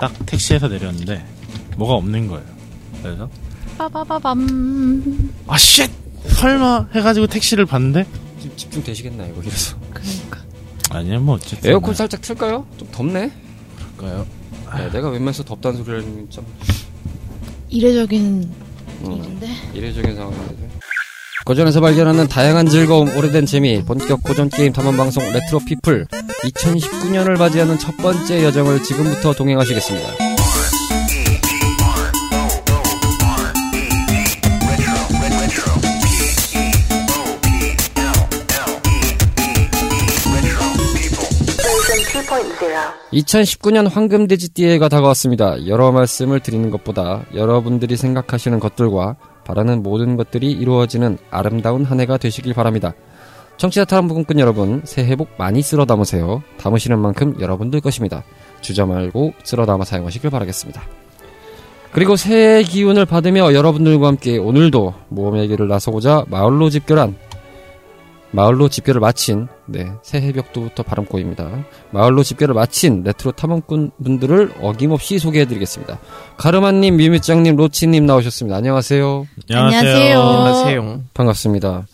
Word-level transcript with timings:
딱 0.00 0.12
택시에서 0.26 0.68
내렸는데 0.68 1.24
뭐가 1.76 1.94
없는 1.94 2.26
거예요. 2.28 2.44
그래서 3.02 3.28
빠바바밤. 3.78 5.30
아 5.46 5.56
shit! 5.58 5.90
설마 6.28 6.88
해가지고 6.94 7.26
택시를 7.26 7.66
봤는데 7.66 8.06
집- 8.40 8.56
집중되시겠나 8.56 9.26
이거 9.26 9.40
이래서. 9.42 9.76
그러니까. 9.92 10.40
아니야 10.90 11.18
뭐 11.18 11.36
어쨌든 11.36 11.70
에어컨 11.70 11.94
살짝 11.94 12.20
틀까요? 12.22 12.66
좀 12.76 12.88
덥네. 12.90 13.30
그럴까요? 13.96 14.26
네, 14.76 14.90
내가 14.90 15.08
웬만해서 15.10 15.44
덥다는 15.44 15.78
소리를 15.84 16.02
하면 16.02 16.30
좀 16.30 16.44
이례적인 17.68 18.52
음, 19.02 19.12
일인데. 19.12 19.48
이례적인 19.74 20.16
상황인데. 20.16 20.68
고전에서 21.44 21.80
발견하는 21.80 22.26
다양한 22.26 22.66
즐거움, 22.68 23.14
오래된 23.16 23.44
재미, 23.46 23.84
본격 23.84 24.22
고전 24.22 24.48
게임 24.48 24.72
탐험 24.72 24.96
방송 24.96 25.22
레트로 25.30 25.60
피플 25.66 26.06
2019년을 26.44 27.38
맞이하는 27.38 27.78
첫 27.78 27.96
번째 27.96 28.44
여정을 28.44 28.82
지금부터 28.82 29.32
동행하시겠습니다. 29.32 30.08
Version 41.56 42.24
2.0. 42.26 42.94
2019년 43.12 43.90
황금돼지띠해가 43.90 44.88
다가왔습니다. 44.88 45.66
여러 45.66 45.92
말씀을 45.92 46.40
드리는 46.40 46.70
것보다 46.70 47.24
여러분들이 47.34 47.96
생각하시는 47.96 48.58
것들과 48.58 49.16
바라는 49.44 49.82
모든 49.82 50.16
것들이 50.16 50.50
이루어지는 50.50 51.18
아름다운 51.30 51.84
한 51.84 52.00
해가 52.00 52.16
되시길 52.16 52.54
바랍니다. 52.54 52.94
청취자 53.56 53.84
탈북꾼 53.84 54.38
여러분, 54.38 54.82
새해 54.84 55.16
복 55.16 55.30
많이 55.38 55.62
쓸어 55.62 55.84
담으세요. 55.84 56.42
담으시는 56.58 56.98
만큼 56.98 57.36
여러분들 57.40 57.80
것입니다. 57.80 58.24
주저 58.60 58.86
말고 58.86 59.34
쓸어 59.44 59.66
담아 59.66 59.84
사용하시길 59.84 60.30
바라겠습니다. 60.30 60.82
그리고 61.92 62.16
새해 62.16 62.64
기운을 62.64 63.06
받으며 63.06 63.54
여러분들과 63.54 64.08
함께 64.08 64.36
오늘도 64.36 64.94
모험의 65.08 65.38
길을 65.38 65.68
나서고자 65.68 66.24
마을로 66.28 66.68
집결한 66.68 67.16
마을로 68.32 68.68
집결을 68.68 69.00
마친 69.00 69.46
네 69.66 69.92
새해 70.02 70.32
벽두부터 70.32 70.82
발음 70.82 71.04
꼬입니다. 71.04 71.48
마을로 71.92 72.24
집결을 72.24 72.52
마친 72.52 73.04
레트로 73.04 73.30
탐험꾼 73.32 73.92
분들을 74.02 74.54
어김없이 74.60 75.20
소개해드리겠습니다. 75.20 76.00
가르마님, 76.36 76.96
미미짱님, 76.96 77.54
로치님 77.54 78.06
나오셨습니다. 78.06 78.56
안녕하세요. 78.56 79.26
안녕하세요. 79.48 80.20
안녕하세요. 80.20 81.00
반갑습니다. 81.14 81.86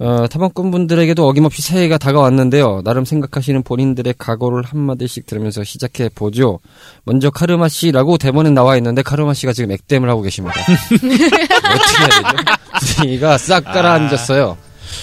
어, 0.00 0.26
탐험꾼 0.28 0.70
분들에게도 0.70 1.28
어김없이 1.28 1.60
새해가 1.60 1.98
다가왔는데요. 1.98 2.80
나름 2.84 3.04
생각하시는 3.04 3.62
본인들의 3.62 4.14
각오를 4.16 4.64
한마디씩 4.64 5.26
들으면서 5.26 5.62
시작해 5.62 6.08
보죠. 6.08 6.58
먼저 7.04 7.28
카르마 7.30 7.68
씨라고 7.68 8.16
대본에 8.16 8.48
나와 8.48 8.78
있는데 8.78 9.02
카르마 9.02 9.34
씨가 9.34 9.52
지금 9.52 9.72
액땜을 9.72 10.08
하고 10.08 10.22
계십니다. 10.22 10.56
어떻게 10.64 11.98
해야 11.98 12.08
되죠? 12.08 12.96
분위기가 12.96 13.36
싹 13.36 13.60
가라앉았어요. 13.64 14.56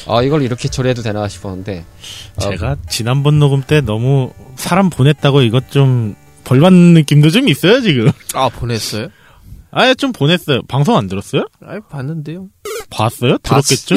아, 0.08 0.24
이걸 0.24 0.42
이렇게 0.42 0.68
처리해도 0.68 1.04
되나 1.04 1.28
싶었는데. 1.28 1.86
어, 2.38 2.42
제가 2.42 2.78
지난번 2.90 3.38
녹음 3.38 3.62
때 3.62 3.82
너무 3.82 4.32
사람 4.56 4.90
보냈다고 4.90 5.44
이것 5.44 5.70
좀 5.70 6.16
벌받는 6.44 6.96
느낌도 6.96 7.30
좀 7.30 7.48
있어요 7.50 7.82
지금. 7.82 8.10
아 8.34 8.50
보냈어요? 8.50 9.10
아예 9.70 9.94
좀 9.94 10.12
보냈어요. 10.12 10.62
방송 10.68 10.96
안 10.98 11.08
들었어요? 11.08 11.46
아 11.62 11.80
봤는데요. 11.88 12.48
봤어요? 12.90 13.38
들었겠죠? 13.40 13.96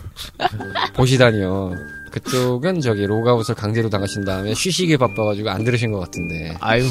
보시다니요. 0.94 1.72
그쪽은 2.10 2.80
저기 2.80 3.06
로그아웃을 3.06 3.54
강제로 3.56 3.90
당하신 3.90 4.24
다음에 4.24 4.54
쉬시기에 4.54 4.96
바빠가지고 4.98 5.50
안 5.50 5.64
들으신 5.64 5.90
것 5.90 5.98
같은데. 6.00 6.56
아유 6.60 6.84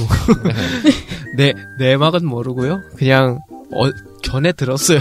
내 1.38 1.54
내막은 1.80 2.26
모르고요. 2.26 2.82
그냥 2.98 3.40
어, 3.74 3.90
전에 4.22 4.52
들었어요. 4.52 5.00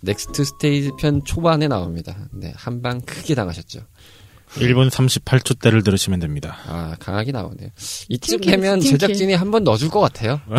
넥스트 0.00 0.44
스테이지 0.44 0.92
편 0.98 1.22
초반에 1.24 1.68
나옵니다. 1.68 2.16
네, 2.32 2.52
한 2.56 2.80
방 2.80 3.00
크게 3.02 3.34
당하셨죠. 3.34 3.80
1분 4.56 4.88
38초 4.90 5.60
때를 5.60 5.82
들으시면 5.84 6.18
됩니다. 6.20 6.56
아, 6.66 6.96
강하게 6.98 7.30
나오네요. 7.32 7.68
이쯤 8.08 8.40
되면. 8.40 8.80
제작진이 8.80 9.34
한 9.34 9.50
번 9.50 9.62
넣어줄 9.62 9.90
것 9.90 10.00
같아요. 10.00 10.40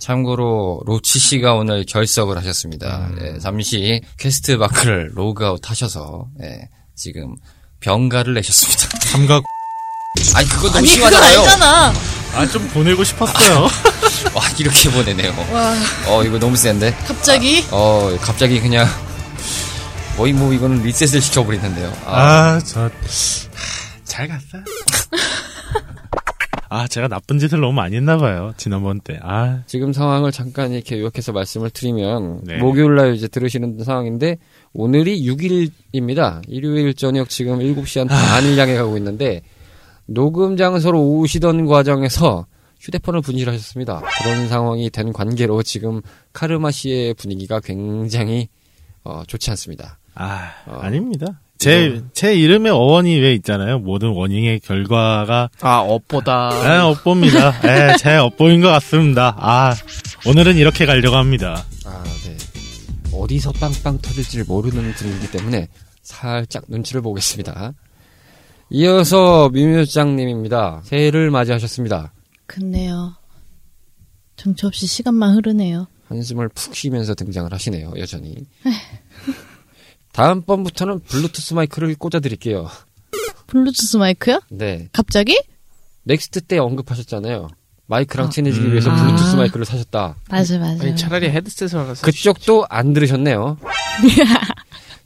참고로 0.00 0.82
로치 0.86 1.18
씨가 1.18 1.54
오늘 1.54 1.84
결석을 1.86 2.36
하셨습니다. 2.38 3.10
예, 3.20 3.38
잠시 3.38 4.00
퀘스트 4.18 4.52
마크를 4.52 5.10
로그아웃 5.14 5.60
하셔서 5.70 6.26
예, 6.42 6.68
지금 6.96 7.36
병가를 7.80 8.34
내셨습니다. 8.34 8.98
삼각 9.10 9.44
아니 10.34 10.48
그거 10.48 10.66
너무 10.68 10.78
아니, 10.78 10.86
그거 10.88 10.94
심하잖아요. 10.94 11.40
알잖아. 11.40 11.92
아좀 12.34 12.68
보내고 12.68 13.04
싶었어요. 13.04 13.62
와 14.34 14.42
이렇게 14.58 14.90
보내네요. 14.90 15.34
와, 15.52 15.74
어 16.08 16.24
이거 16.24 16.38
너무 16.38 16.56
센데. 16.56 16.92
갑자기? 17.06 17.64
어 17.70 18.16
갑자기 18.20 18.60
그냥 18.60 18.88
거의 20.16 20.32
뭐 20.32 20.52
이거는 20.52 20.82
리셋을 20.82 21.20
시켜버리는데요. 21.20 21.92
아, 22.06 22.58
아, 22.60 22.68
저 22.68 22.79
잘 22.79 22.90
갔어요. 24.28 24.64
아 26.72 26.86
제가 26.86 27.08
나쁜 27.08 27.40
짓을 27.40 27.60
너무 27.60 27.72
많이 27.72 27.96
했나 27.96 28.16
봐요. 28.16 28.54
지난번 28.56 29.00
때. 29.00 29.18
아 29.22 29.64
지금 29.66 29.92
상황을 29.92 30.30
잠깐 30.30 30.72
이렇게 30.72 31.00
요약해서 31.00 31.32
말씀을 31.32 31.68
드리면 31.70 32.42
네. 32.44 32.58
목요일 32.58 32.94
날 32.94 33.14
이제 33.14 33.26
들으시는 33.26 33.82
상황인데 33.82 34.38
오늘이 34.72 35.26
6일입니다. 35.26 36.42
일요일 36.46 36.94
저녁 36.94 37.28
지금 37.28 37.58
7시 37.58 37.98
한 37.98 38.06
반을 38.06 38.56
향해 38.56 38.76
가고 38.76 38.96
있는데 38.98 39.42
녹음 40.06 40.56
장소로 40.56 41.00
오시던 41.18 41.66
과정에서 41.66 42.46
휴대폰을 42.78 43.20
분실하셨습니다. 43.20 44.02
그런 44.22 44.48
상황이 44.48 44.90
된 44.90 45.12
관계로 45.12 45.64
지금 45.64 46.00
카르마 46.32 46.70
씨의 46.70 47.14
분위기가 47.14 47.58
굉장히 47.58 48.48
어, 49.02 49.24
좋지 49.26 49.50
않습니다. 49.50 49.98
아, 50.14 50.52
어. 50.68 50.78
아닙니다. 50.80 51.40
제, 51.60 52.02
제 52.14 52.34
이름에 52.34 52.70
어원이 52.70 53.20
왜 53.20 53.34
있잖아요. 53.34 53.80
모든 53.80 54.08
원인의 54.14 54.60
결과가, 54.60 55.50
아 55.60 55.78
업보다 55.80 56.50
에, 56.64 56.78
업보입니다. 56.78 57.50
에, 57.68 57.96
제 57.98 58.16
업보인 58.16 58.62
것 58.62 58.68
같습니다. 58.68 59.36
아, 59.38 59.74
오늘은 60.26 60.56
이렇게 60.56 60.86
가려고 60.86 61.16
합니다. 61.16 61.62
아, 61.84 62.02
네. 62.24 62.36
어디서 63.12 63.52
빵빵 63.52 63.98
터질지를 63.98 64.46
모르는 64.48 64.90
분이기 64.94 65.30
때문에 65.30 65.68
살짝 66.00 66.64
눈치를 66.68 67.02
보겠습니다. 67.02 67.74
이어서 68.70 69.50
미묘장님입니다. 69.50 70.80
새해를 70.84 71.30
맞이하셨습니다. 71.30 72.14
근데요. 72.46 73.16
정처 74.36 74.68
없이 74.68 74.86
시간만 74.86 75.34
흐르네요. 75.34 75.88
한숨을 76.08 76.48
푹 76.48 76.74
쉬면서 76.74 77.14
등장을 77.14 77.52
하시네요, 77.52 77.92
여전히. 77.98 78.34
다음번부터는 80.12 81.00
블루투스 81.00 81.54
마이크를 81.54 81.94
꽂아드릴게요. 81.96 82.68
블루투스 83.46 83.96
마이크요? 83.96 84.40
네. 84.50 84.88
갑자기? 84.92 85.40
넥스트 86.04 86.42
때 86.42 86.58
언급하셨잖아요. 86.58 87.48
마이크랑 87.86 88.28
아. 88.28 88.30
친해지기 88.30 88.66
음. 88.66 88.72
위해서 88.72 88.94
블루투스 88.94 89.34
아. 89.34 89.36
마이크를 89.36 89.66
사셨다. 89.66 90.16
맞아, 90.28 90.58
맞아. 90.58 90.84
아니 90.84 90.96
차라리 90.96 91.28
헤드셋을 91.30 91.74
하나 91.82 91.94
사. 91.94 92.06
그쪽도 92.06 92.66
안 92.68 92.92
들으셨네요. 92.92 93.58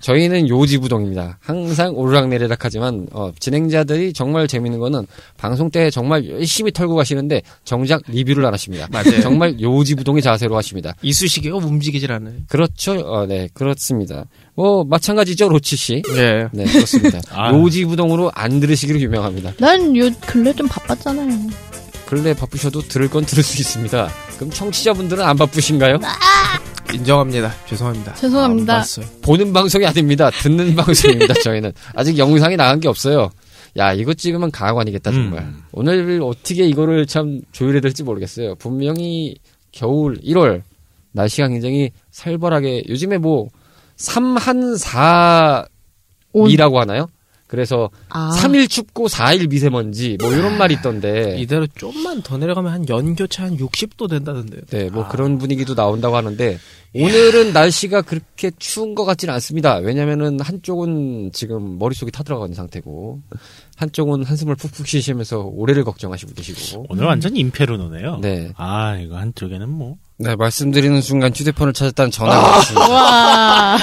저희는 0.05 0.51
요지부동입니다. 0.51 1.39
항상 1.41 1.95
오르락내리락 1.97 2.59
하지만 2.63 3.07
어, 3.13 3.33
진행자들이 3.41 4.13
정말 4.13 4.47
재밌는 4.47 4.79
거는 4.79 5.07
방송 5.39 5.71
때 5.71 5.89
정말 5.89 6.29
열심히 6.29 6.73
털고 6.73 6.95
가시는데 6.95 7.41
정작 7.65 8.03
리뷰를 8.09 8.45
안 8.45 8.53
하십니다. 8.53 8.87
맞아요. 8.93 9.23
정말 9.23 9.59
요지부동의 9.59 10.21
자세로 10.21 10.55
하십니다. 10.59 10.95
이쑤시개가 11.01 11.57
움직이질 11.57 12.13
않아요. 12.13 12.35
그렇죠. 12.49 12.93
어, 13.01 13.25
네, 13.25 13.49
그렇습니다. 13.55 14.27
뭐 14.55 14.85
마찬가지죠, 14.85 15.49
로치 15.49 15.75
씨. 15.77 16.03
예. 16.17 16.49
네, 16.53 16.65
그렇습니다. 16.65 17.21
아. 17.33 17.55
요지부동으로 17.55 18.31
안 18.35 18.61
들으시기로 18.61 19.01
유명합니다. 19.01 19.55
난 19.59 19.97
요 19.97 20.11
근래 20.27 20.53
좀 20.53 20.69
바빴잖아요. 20.69 21.49
근래 22.05 22.35
바쁘셔도 22.35 22.83
들을 22.83 23.09
건 23.09 23.25
들을 23.25 23.43
수 23.43 23.59
있습니다. 23.59 24.11
그럼 24.37 24.51
청취자분들은 24.51 25.25
안 25.25 25.39
바쁘신가요? 25.39 25.99
인정합니다. 26.95 27.53
죄송합니다. 27.67 28.15
죄송합니다. 28.15 28.73
안 28.75 28.79
봤어요. 28.81 29.07
보는 29.23 29.53
방송이 29.53 29.85
아닙니다. 29.87 30.31
듣는 30.31 30.75
방송입니다. 30.77 31.35
저희는 31.43 31.73
아직 31.95 32.17
영상이 32.19 32.57
나간 32.57 32.81
게 32.81 32.89
없어요. 32.89 33.31
야 33.77 33.93
이거 33.93 34.15
찍으면 34.15 34.51
가관이겠다 34.51 35.11
정말. 35.11 35.43
음. 35.43 35.63
오늘 35.73 36.21
어떻게 36.23 36.65
이거를 36.67 37.07
참 37.07 37.41
조율해야 37.53 37.81
될지 37.81 38.03
모르겠어요. 38.05 38.55
분명히 38.57 39.37
겨울 39.73 40.17
1월 40.21 40.63
날씨가 41.13 41.49
굉장히 41.49 41.91
살벌하게 42.11 42.85
요즘에 42.89 43.19
뭐 43.19 43.49
3한 43.97 45.69
4이라고 46.33 46.75
하나요? 46.75 47.09
그래서 47.55 47.89
아. 48.09 48.33
3일 48.37 48.69
춥고 48.69 49.07
4일 49.07 49.49
미세먼지 49.49 50.19
뭐 50.21 50.33
이런 50.33 50.59
말이 50.59 50.75
있던데. 50.75 51.37
이대로 51.39 51.69
좀만 51.69 52.23
더 52.23 52.37
내려가면 52.37 52.73
한 52.73 52.89
연교차 52.89 53.45
한 53.45 53.57
60도 53.57 54.11
된다던데요. 54.11 54.63
네, 54.71 54.91
뭐 54.91 55.07
그런 55.07 55.39
분위기도 55.39 55.77
나온다고 55.77 56.17
하는데 56.17 56.59
오늘은 56.97 57.53
날씨가 57.53 58.03
그렇게 58.03 58.51
추운 58.59 58.97
것 58.97 59.05
같지는 59.05 59.33
않습니다. 59.35 59.77
왜냐면은 59.77 60.41
한쪽은 60.41 61.31
지금 61.33 61.79
머릿속이 61.79 62.11
타들어가 62.11 62.47
있는 62.47 62.57
상태고 62.57 63.21
한쪽은 63.77 64.25
한숨을 64.25 64.57
푹푹 64.57 64.89
쉬시면서 64.89 65.43
올해를 65.43 65.85
걱정하시고 65.85 66.33
계시고. 66.35 66.87
오늘 66.89 67.05
완전 67.05 67.37
임페르노네요. 67.37 68.19
네. 68.21 68.51
아, 68.57 68.97
이거 68.97 69.17
한쪽에는 69.17 69.69
뭐. 69.69 69.95
네, 70.17 70.35
말씀드리는 70.35 71.01
순간 71.03 71.33
휴대폰을 71.33 71.73
찾았다는 71.73 72.11
전화가 72.11 72.49
왔습니다. 72.49 72.89
와. 72.89 73.79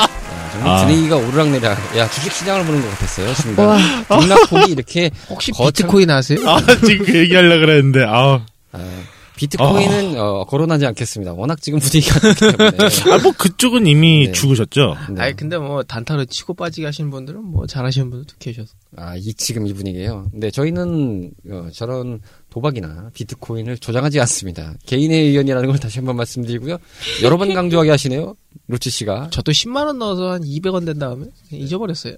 정말 0.62 0.78
아. 0.78 0.86
분위기가 0.86 1.16
오르락내리락. 1.18 1.98
야, 1.98 2.10
주식 2.10 2.32
시장을 2.32 2.66
보는 2.66 2.82
것 2.82 2.90
같았어요, 2.92 3.28
와. 3.28 3.34
순간. 3.34 3.80
등락폭이 4.08 4.72
이렇게 4.72 5.10
혹시 5.30 5.52
거창- 5.52 5.88
비트코인 5.88 6.10
아세요? 6.12 6.40
아, 6.48 6.60
지금 6.86 7.06
그 7.06 7.18
얘기하려고 7.18 7.62
그랬는데, 7.66 8.04
아. 8.08 8.46
아, 8.74 9.04
비트코인은 9.36 10.20
어, 10.20 10.46
거론하지 10.46 10.86
않겠습니다. 10.86 11.34
워낙 11.34 11.60
지금 11.62 11.80
분위기가 11.80 12.20
그렇기 12.20 12.40
때문에. 12.58 12.78
아, 13.12 13.18
뭐 13.24 13.32
그쪽은 13.36 13.88
이미 13.88 14.28
네. 14.28 14.32
죽으셨죠? 14.34 14.96
네. 15.16 15.22
아니 15.24 15.36
근데 15.36 15.58
뭐 15.58 15.82
단타로 15.82 16.26
치고 16.26 16.54
빠지게 16.54 16.86
하시는 16.86 17.10
분들은 17.10 17.44
뭐 17.44 17.66
잘하시는 17.66 18.12
분들도 18.12 18.36
계셔서. 18.38 18.70
아, 18.98 19.16
이 19.18 19.34
지금 19.34 19.66
이 19.66 19.74
분위기예요. 19.74 20.28
근데 20.32 20.52
저희는 20.52 21.32
어, 21.50 21.68
저런 21.74 22.20
도박이나 22.52 23.10
비트코인을 23.14 23.78
조장하지 23.78 24.20
않습니다. 24.20 24.74
개인의 24.86 25.28
의견이라는 25.28 25.70
걸 25.70 25.80
다시 25.80 26.00
한번 26.00 26.18
말씀드리고요. 26.18 26.78
여러 27.24 27.38
번 27.38 27.54
강조하게 27.54 27.90
하시네요. 27.90 28.36
루치 28.68 28.90
씨가. 28.90 29.30
저도 29.32 29.52
10만 29.54 29.86
원 29.88 29.98
넣어서 30.00 30.32
한 30.34 30.42
200원 30.44 30.86
된 30.86 31.00
다음에 31.00 31.28
잊어버렸어요. 31.52 32.16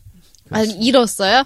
아, 0.49 0.63
잃었어요? 0.63 1.43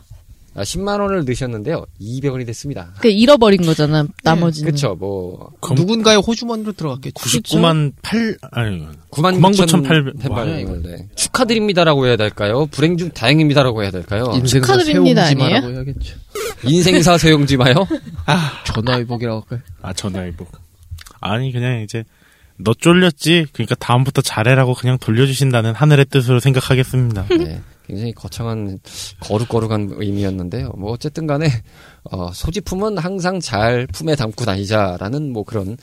아, 0.56 0.64
10만 0.64 1.00
원을 1.02 1.24
넣으셨는데요. 1.26 1.86
200원이 2.02 2.46
됐습니다. 2.48 2.94
그 3.00 3.10
잃어버린 3.10 3.62
거잖아, 3.62 4.06
나머지는. 4.24 4.72
그쵸, 4.72 4.96
뭐, 4.98 5.52
검- 5.62 5.76
누군가의 5.76 6.18
호주머니로 6.20 6.72
들어갔겠죠. 6.72 7.14
99만 7.14 7.92
8, 8.02 8.38
아니, 8.52 8.88
99,800원을 9.12 10.18
99,800 10.18 10.82
네. 10.82 11.08
축하드립니다라고 11.14 12.08
해야 12.08 12.16
될까요? 12.16 12.66
불행 12.72 12.98
중 12.98 13.12
다행입니다라고 13.12 13.84
해야 13.84 13.92
될까요? 13.92 14.34
축하드립니다, 14.46 15.26
해야겠죠. 15.26 16.16
인생사 16.64 17.18
세용지마요? 17.18 17.74
전화위복이라고 18.66 19.42
할까요? 19.42 19.60
아, 19.82 19.94
전화위복. 19.94 20.52
아니, 21.20 21.52
그냥 21.52 21.82
이제, 21.82 22.04
너 22.58 22.74
쫄렸지? 22.74 23.48
그러니까 23.54 23.76
다음부터 23.76 24.22
잘해라고 24.22 24.74
그냥 24.74 24.98
돌려주신다는 24.98 25.74
하늘의 25.76 26.06
뜻으로 26.06 26.40
생각하겠습니다. 26.40 27.28
네. 27.38 27.62
굉장히 27.88 28.12
거창한 28.12 28.80
거룩거룩한 29.22 29.92
의미였는데요. 29.94 30.72
뭐 30.78 30.92
어쨌든 30.92 31.26
간에 31.26 31.48
어, 32.04 32.32
소지품은 32.34 32.98
항상 32.98 33.40
잘 33.40 33.88
품에 33.88 34.16
담고 34.16 34.44
다니자라는 34.44 35.32
뭐 35.32 35.44
그런 35.44 35.78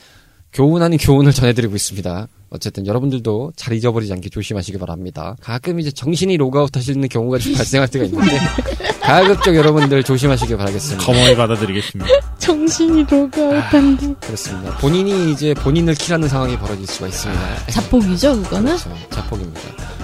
교훈 0.52 0.82
아닌 0.82 0.98
교훈을 0.98 1.32
전해드리고 1.32 1.74
있습니다. 1.74 2.28
어쨌든 2.54 2.86
여러분들도 2.86 3.52
잘 3.56 3.74
잊어버리지 3.74 4.12
않게 4.12 4.28
조심하시기 4.30 4.78
바랍니다. 4.78 5.36
가끔 5.40 5.80
이제 5.80 5.90
정신이 5.90 6.36
로그아웃 6.36 6.74
하시는 6.76 7.06
경우가 7.08 7.38
좀 7.38 7.52
발생할 7.58 7.88
때가 7.88 8.04
있는데 8.04 8.38
가급적 9.02 9.54
여러분들 9.54 10.02
조심하시기 10.04 10.56
바라겠습니다. 10.56 11.04
거머이 11.04 11.34
받아드리겠습니다. 11.36 12.10
정신이 12.38 13.04
로그아웃한다. 13.10 14.14
그렇습니다. 14.20 14.78
본인이 14.78 15.32
이제 15.32 15.52
본인을 15.54 15.94
키라는 15.94 16.28
상황이 16.28 16.56
벌어질 16.56 16.86
수가 16.86 17.08
있습니다. 17.08 17.66
자폭이죠, 17.66 18.42
그거는? 18.42 18.76
그렇죠. 18.76 18.96
자폭입니다. 19.10 19.60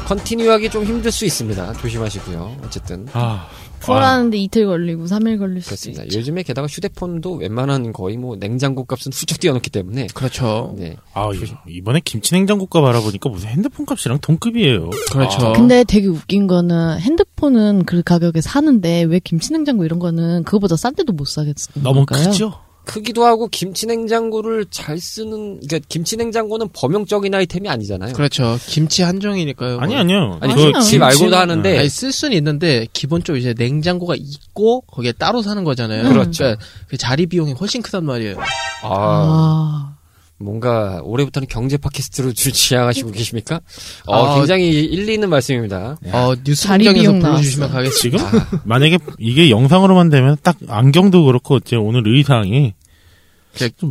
컨티뉴하기 0.06 0.70
좀 0.70 0.84
힘들 0.84 1.12
수 1.12 1.24
있습니다. 1.24 1.72
조심하시고요. 1.74 2.56
어쨌든 2.64 3.06
아, 3.12 3.46
풀하는데 3.80 4.36
이틀 4.36 4.66
걸리고 4.66 5.04
3일 5.06 5.38
걸릴 5.38 5.60
수도 5.62 5.70
그렇습니다. 5.70 6.04
있죠. 6.04 6.18
요즘에 6.18 6.42
게다가 6.42 6.66
휴대폰도 6.68 7.34
웬만한 7.34 7.92
거의 7.92 8.16
뭐 8.16 8.36
냉장고 8.36 8.84
값은 8.84 9.12
훌쩍 9.12 9.40
뛰어넘기 9.40 9.70
때문에 9.70 10.08
그렇죠. 10.14 10.74
네. 10.78 10.96
아, 11.14 11.30
이- 11.34 11.72
이번에 11.76 12.00
김치 12.04 12.34
냉장고 12.34 12.66
값 12.66 12.84
알아보니까 12.84 13.28
무슨 13.28 13.48
핸드폰 13.48 13.86
값이랑 13.86 14.18
동급이에요. 14.20 14.90
그렇죠. 15.12 15.52
근데 15.54 15.84
되게 15.84 16.06
웃긴 16.06 16.46
거는 16.46 17.00
핸드폰은 17.00 17.84
그 17.84 18.02
가격에 18.02 18.40
사는데 18.40 19.02
왜 19.04 19.18
김치 19.18 19.52
냉장고 19.52 19.84
이런 19.84 19.98
거는 19.98 20.44
그거보다 20.44 20.76
싼 20.76 20.94
데도 20.94 21.12
못 21.12 21.26
사겠어요. 21.26 21.82
너무 21.82 22.06
크죠? 22.06 22.52
크기도 22.90 23.24
하고 23.24 23.46
김치 23.46 23.86
냉장고를 23.86 24.66
잘 24.68 24.98
쓰는 24.98 25.60
그러니까 25.60 25.78
김치 25.88 26.16
냉장고는 26.16 26.70
범용적인 26.72 27.32
아이템이 27.32 27.68
아니잖아요. 27.68 28.14
그렇죠. 28.14 28.58
김치 28.66 29.02
한정이니까요. 29.04 29.78
아니, 29.78 29.94
아니요. 29.94 30.38
아니. 30.40 30.54
그집 30.54 30.98
말고도 30.98 31.36
하는데 31.36 31.78
아니, 31.78 31.88
쓸 31.88 32.10
수는 32.10 32.36
있는데 32.36 32.88
기본적으로 32.92 33.38
이제 33.38 33.54
냉장고가 33.56 34.16
있고 34.16 34.80
거기에 34.88 35.12
따로 35.12 35.40
사는 35.40 35.62
거잖아요. 35.62 36.08
그렇죠. 36.08 36.42
그러니까 36.42 36.64
그 36.88 36.96
자리 36.96 37.26
비용이 37.26 37.52
훨씬 37.52 37.80
크단 37.80 38.04
말이에요. 38.04 38.40
아, 38.82 38.88
아, 38.88 39.96
뭔가 40.40 41.00
올해부터는 41.04 41.46
경제 41.48 41.76
팟캐스트로 41.76 42.32
주 42.32 42.50
지향하시고 42.50 43.12
계십니까? 43.12 43.60
어, 44.06 44.16
아. 44.16 44.34
굉장히 44.34 44.68
일리 44.70 45.14
있는 45.14 45.30
말씀입니다. 45.30 45.96
어, 46.06 46.34
뉴스 46.42 46.64
자리 46.64 46.86
공장에서 46.86 47.18
나왔어. 47.18 47.68
가겠습니다. 47.68 48.30
지금 48.30 48.40
만약에 48.64 48.98
이게 49.20 49.48
영상으로만 49.48 50.08
되면 50.08 50.36
딱 50.42 50.56
안경도 50.66 51.26
그렇고 51.26 51.58
이제 51.58 51.76
오늘 51.76 52.02
의상이 52.04 52.74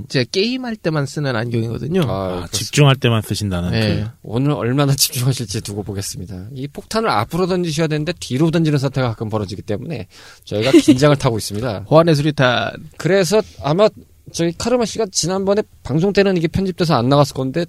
제 0.08 0.26
게임할 0.32 0.76
때만 0.78 1.06
쓰는 1.06 1.36
안경이거든요. 1.36 2.02
아, 2.04 2.44
아. 2.44 2.48
집중할 2.52 2.96
때만 2.96 3.22
쓰신다는 3.22 3.72
네. 3.72 4.04
그 4.04 4.10
오늘 4.24 4.52
얼마나 4.52 4.96
집중하실지 4.96 5.62
두고 5.62 5.84
보겠습니다. 5.84 6.48
이 6.54 6.68
폭탄을 6.68 7.10
앞으로 7.10 7.48
던지셔야 7.48 7.88
되는데 7.88 8.14
뒤로 8.20 8.52
던지는 8.52 8.80
사태가 8.80 9.10
가끔 9.10 9.30
벌어지기 9.30 9.62
때문에 9.62 10.08
저희가 10.46 10.72
긴장을 10.72 11.16
타고 11.18 11.38
있습니다. 11.38 11.86
호환의 11.92 12.16
수리탄. 12.16 12.72
그래서 12.98 13.42
아마 13.62 13.90
저희 14.32 14.54
카르마 14.58 14.86
씨가 14.86 15.08
지난번에 15.12 15.64
방송 15.84 16.14
때는 16.14 16.38
이게 16.38 16.48
편집돼서 16.48 16.96
안 16.96 17.10
나갔을 17.10 17.34
건데 17.34 17.66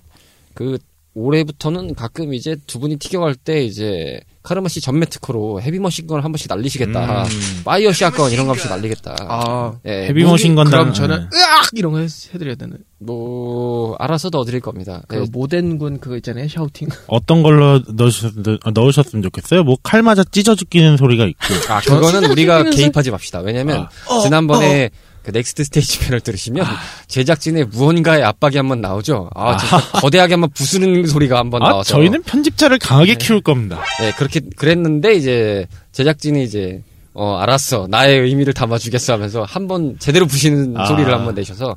그 0.55 0.79
올해부터는 1.15 1.95
가끔 1.95 2.35
이제 2.35 2.57
두 2.67 2.79
분이 2.79 2.97
튀겨갈 2.97 3.35
때 3.35 3.65
이제 3.65 4.21
카르마 4.43 4.69
씨 4.69 4.81
전매 4.81 5.05
특허로 5.07 5.61
heavy 5.61 5.81
machine 5.81 6.10
gun 6.10 6.23
한 6.25 6.33
번씩 6.33 6.47
날리시겠다. 6.49 7.25
음. 7.25 7.29
fire 7.65 7.93
shotgun 7.93 8.33
이런 8.33 8.47
거 8.47 8.53
한 8.53 8.57
번씩 8.57 8.71
날리겠다. 8.71 9.17
아, 9.29 9.73
예, 9.87 10.07
heavy 10.09 10.28
machine 10.28 10.55
gun 10.55 10.67
그럼 10.69 10.87
당- 10.87 10.95
저는 10.95 11.29
네. 11.31 11.37
으악 11.39 11.69
이런 11.75 11.93
거 11.93 11.99
해- 11.99 12.07
해드려야 12.35 12.55
되는. 12.55 12.79
뭐 12.99 13.97
알아서 13.99 14.31
넣어드릴 14.31 14.61
겁니다. 14.61 15.03
그 15.09 15.17
예, 15.17 15.25
모덴군 15.31 16.01
그거 16.01 16.17
있잖아요. 16.17 16.49
shouting. 16.49 16.89
어떤 17.09 17.43
걸로 17.43 17.81
넣으셨, 17.89 18.33
넣으셨으면 18.73 19.23
좋겠어요? 19.23 19.63
뭐 19.65 19.77
칼 19.83 20.03
맞아 20.03 20.25
찢어 20.25 20.55
죽기는 20.55 20.97
소리가 20.97 21.27
있고 21.27 21.45
아 21.69 21.81
그거는 21.81 22.31
우리가 22.31 22.65
개입하지 22.71 23.11
맙시다. 23.11 23.41
왜냐면 23.41 23.89
어, 24.09 24.21
지난번에 24.21 24.91
그 25.23 25.31
넥스트 25.33 25.65
스테이지 25.65 26.01
편을 26.01 26.21
들으시면 26.21 26.65
제작진의 27.09 27.67
무언가의 27.67 28.23
압박이 28.25 28.57
한번 28.57 28.81
나오죠. 28.81 29.31
아, 29.35 29.57
진짜 29.57 29.81
거대하게 30.01 30.35
한번 30.35 30.51
부수는 30.51 31.07
소리가 31.07 31.39
한번 31.39 31.63
아, 31.63 31.69
나와서. 31.71 31.95
저희는 31.95 32.23
편집자를 32.23 32.79
강하게 32.79 33.15
키울 33.17 33.41
겁니다. 33.41 33.83
네, 34.01 34.13
그렇게 34.13 34.41
그랬는데 34.57 35.15
이제 35.15 35.67
제작진이 35.93 36.43
이제 36.45 36.83
어 37.13 37.37
알았어 37.37 37.87
나의 37.91 38.21
의미를 38.21 38.55
담아주겠어 38.55 39.13
하면서 39.13 39.43
한번 39.43 39.97
제대로 39.99 40.27
부시는 40.27 40.77
아. 40.77 40.87
소리를 40.87 41.13
한번 41.13 41.35
내셔서 41.35 41.77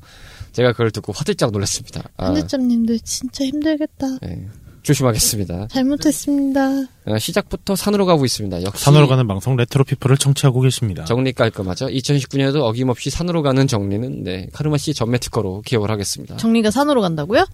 제가 0.54 0.72
그걸 0.72 0.92
듣고 0.92 1.12
화들짝 1.12 1.52
놀랐습니다. 1.52 2.04
아, 2.18 2.28
편집장님들 2.28 3.00
진짜 3.04 3.44
힘들겠다. 3.44 4.20
네, 4.22 4.48
조심하겠습니다. 4.84 5.68
잘못했습니다. 5.70 6.62
어, 7.06 7.18
시작부터 7.18 7.76
산으로 7.76 8.06
가고 8.06 8.26
있습니다. 8.26 8.64
역시 8.64 8.84
산으로 8.84 9.08
가는 9.08 9.26
방송 9.28 9.56
레트로 9.56 9.84
피플을 9.86 10.18
청취하고 10.18 10.62
계십니다. 10.62 11.06
정리 11.06 11.34
깔끔하죠. 11.34 11.88
2019년에도 11.88 12.62
어김없이 12.62 13.10
산으로 13.10 13.42
가는 13.42 13.66
정리는 13.68 14.24
네 14.24 14.48
카르마 14.54 14.78
씨 14.78 14.94
전매 14.94 15.18
특허로 15.18 15.62
기억을 15.62 15.90
하겠습니다. 15.90 16.38
정리가 16.38 16.70
산으로 16.72 17.02
간다고요? 17.02 17.46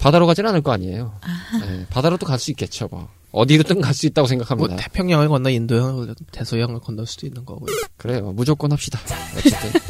바다로 0.00 0.26
가진 0.26 0.46
않을 0.46 0.62
거 0.62 0.72
아니에요. 0.72 1.12
네, 1.60 1.86
바다로도 1.90 2.26
갈 2.26 2.38
수 2.38 2.50
있겠죠. 2.50 2.88
뭐 2.90 3.08
어디로든 3.30 3.80
갈 3.80 3.94
수 3.94 4.06
있다고 4.06 4.24
뭐 4.24 4.28
생각합니다. 4.28 4.76
태평양을 4.76 5.28
건너 5.28 5.48
인도양을 5.48 6.14
대서양을 6.32 6.80
건널 6.80 7.06
수도 7.06 7.26
있는 7.26 7.44
거고요. 7.44 7.74
그래요. 7.96 8.32
무조건 8.32 8.72
합시다. 8.72 8.98
어쨌든 9.38 9.80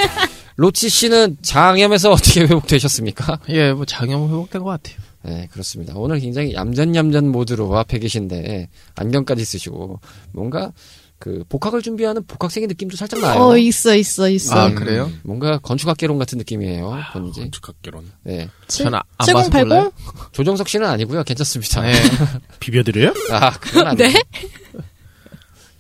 로치 0.56 0.88
씨는 0.90 1.38
장염에서 1.42 2.10
어떻게 2.12 2.42
회복되셨습니까? 2.42 3.40
예, 3.48 3.72
뭐 3.72 3.84
장염 3.86 4.28
회복된 4.28 4.62
것 4.62 4.68
같아요. 4.68 4.96
네, 5.24 5.48
그렇습니다. 5.52 5.94
오늘 5.96 6.18
굉장히 6.18 6.52
얌전얌전 6.54 7.28
모드로 7.28 7.76
앞에 7.78 7.98
계신데 7.98 8.68
안경까지 8.96 9.44
쓰시고 9.44 10.00
뭔가 10.32 10.72
그 11.18 11.44
복학을 11.48 11.82
준비하는 11.82 12.24
복학생의 12.26 12.66
느낌도 12.66 12.96
살짝 12.96 13.20
나요. 13.20 13.40
어, 13.40 13.56
있어, 13.56 13.94
있어, 13.94 14.28
있어. 14.28 14.54
아, 14.56 14.66
음, 14.66 14.74
그래요? 14.74 15.08
뭔가 15.22 15.58
건축학개론 15.58 16.18
같은 16.18 16.36
느낌이에요. 16.38 16.98
본인이. 17.12 17.32
건축학개론. 17.32 18.10
네. 18.24 18.48
칠- 18.66 18.84
저는 18.86 18.98
안 18.98 19.26
봐서 19.26 19.48
7080? 19.48 19.68
몰라요. 19.68 19.92
조정석 20.32 20.68
씨는 20.68 20.88
아니고요. 20.88 21.22
괜찮습니다. 21.22 21.82
네. 21.82 21.92
비벼드려요? 22.58 23.14
아, 23.30 23.50
그건 23.52 23.86
아니에요. 23.86 24.10
네? 24.12 24.20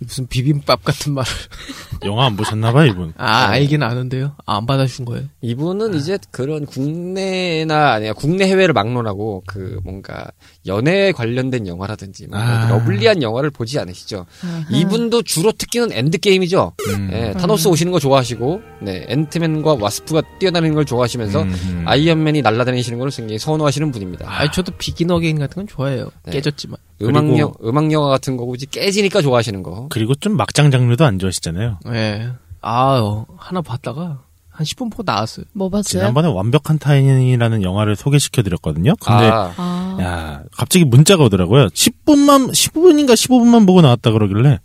무슨 0.02 0.26
비빔밥 0.26 0.84
같은 0.84 1.14
말을. 1.14 1.30
영화 2.04 2.26
안 2.26 2.36
보셨나봐 2.36 2.86
이분. 2.86 3.12
아, 3.16 3.46
알긴 3.48 3.82
아는데요. 3.82 4.34
아, 4.44 4.56
안 4.56 4.66
받아준 4.66 5.04
거예요. 5.04 5.26
이분은 5.40 5.94
이제 5.94 6.18
그런 6.30 6.66
국내나 6.66 7.92
아니야 7.92 8.12
국내 8.12 8.46
해외를 8.46 8.74
막론하고 8.74 9.42
그 9.46 9.80
뭔가 9.84 10.30
연애 10.66 11.10
관련된 11.12 11.66
영화라든지 11.66 12.26
뭔가 12.28 12.66
아. 12.66 12.68
lovely한 12.70 13.22
영화를 13.22 13.50
보지 13.50 13.78
않으시죠. 13.80 14.26
이분도 14.70 15.22
주로 15.22 15.50
특기는 15.52 15.90
엔드 15.92 16.18
게임이죠. 16.18 16.72
음. 16.88 17.10
예, 17.12 17.32
타노스 17.32 17.68
오시는 17.68 17.90
거 17.92 17.98
좋아하시고, 17.98 18.60
네 18.82 19.04
앤트맨과 19.08 19.76
와스프가 19.80 20.22
뛰어다니는 20.38 20.74
걸 20.74 20.84
좋아하시면서 20.84 21.42
음, 21.42 21.48
음. 21.48 21.84
아이언맨이 21.86 22.42
날아다니시는 22.42 22.98
걸 22.98 23.10
굉장히 23.10 23.38
선호하시는 23.38 23.90
분입니다. 23.90 24.24
아, 24.28 24.50
저도 24.50 24.72
비긴 24.78 25.10
어게인 25.10 25.38
같은 25.38 25.54
건 25.56 25.66
좋아해요. 25.66 26.08
네. 26.26 26.32
깨졌지만. 26.32 26.76
음악 27.02 27.22
그리고- 27.22 27.38
영 27.40 27.52
음악 27.64 27.90
영화 27.90 28.08
같은 28.08 28.36
거 28.36 28.44
굳이 28.46 28.66
깨지니까 28.66 29.22
좋아하시는 29.22 29.62
거. 29.64 29.88
그리고 29.90 30.14
좀 30.14 30.36
막장 30.36 30.70
장르도 30.70 31.04
안 31.04 31.18
좋아하시잖아요. 31.18 31.80
예. 31.88 32.28
아, 32.60 33.00
어, 33.02 33.26
하나 33.36 33.60
봤다가 33.60 34.20
한 34.48 34.64
10분 34.66 34.90
보고 34.90 35.02
나왔어요. 35.04 35.46
뭐 35.54 35.68
봤어요? 35.70 35.82
지난번에 35.82 36.28
완벽한 36.28 36.78
타인이라는 36.78 37.62
영화를 37.62 37.96
소개시켜 37.96 38.42
드렸거든요. 38.42 38.94
근데 39.00 39.24
아, 39.32 39.52
아, 39.98 40.02
야 40.02 40.42
갑자기 40.52 40.84
문자가 40.84 41.24
오더라고요. 41.24 41.68
10분만 41.68 42.50
15분인가 42.50 43.12
15분만 43.12 43.66
보고 43.66 43.80
나왔다 43.80 44.10
그러길래 44.10 44.60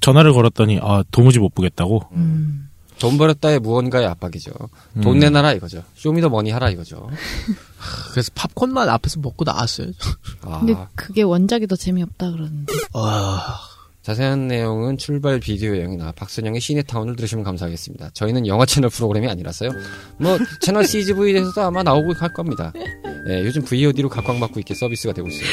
전화를 0.00 0.32
걸었더니 0.32 0.78
아 0.82 1.04
도무지 1.10 1.38
못 1.38 1.54
보겠다고. 1.54 2.02
음. 2.12 2.66
돈 2.98 3.16
벌었다의 3.16 3.60
무언가의 3.60 4.06
압박이죠. 4.06 4.52
돈 5.02 5.16
음. 5.16 5.20
내놔라 5.20 5.54
이거죠. 5.54 5.82
쇼미더머니 5.94 6.50
하라 6.50 6.68
이거죠. 6.70 7.08
그래서 8.12 8.30
팝콘만 8.34 8.90
앞에서 8.90 9.20
먹고 9.20 9.44
나왔어요. 9.44 9.88
아, 10.42 10.58
근데 10.58 10.76
그게 10.94 11.22
원작이 11.22 11.66
더 11.66 11.76
재미없다 11.76 12.30
그러는데. 12.30 12.72
아, 12.92 13.58
자세한 14.02 14.48
내용은 14.48 14.96
출발 14.96 15.38
비디오 15.40 15.76
여행이나 15.76 16.12
박선영의 16.12 16.60
시네타운을 16.60 17.16
들으시면 17.16 17.44
감사하겠습니다. 17.44 18.10
저희는 18.14 18.46
영화 18.46 18.64
채널 18.64 18.88
프로그램이 18.90 19.28
아니라서요. 19.28 19.70
뭐 20.16 20.38
채널 20.62 20.84
CGV에서도 20.86 21.60
아마 21.60 21.82
나오고 21.82 22.14
할 22.14 22.32
겁니다. 22.32 22.72
예, 23.28 23.44
요즘 23.44 23.62
VOD로 23.62 24.08
각광받고 24.08 24.58
있게 24.60 24.74
서비스가 24.74 25.12
되고 25.12 25.28
있어요. 25.28 25.44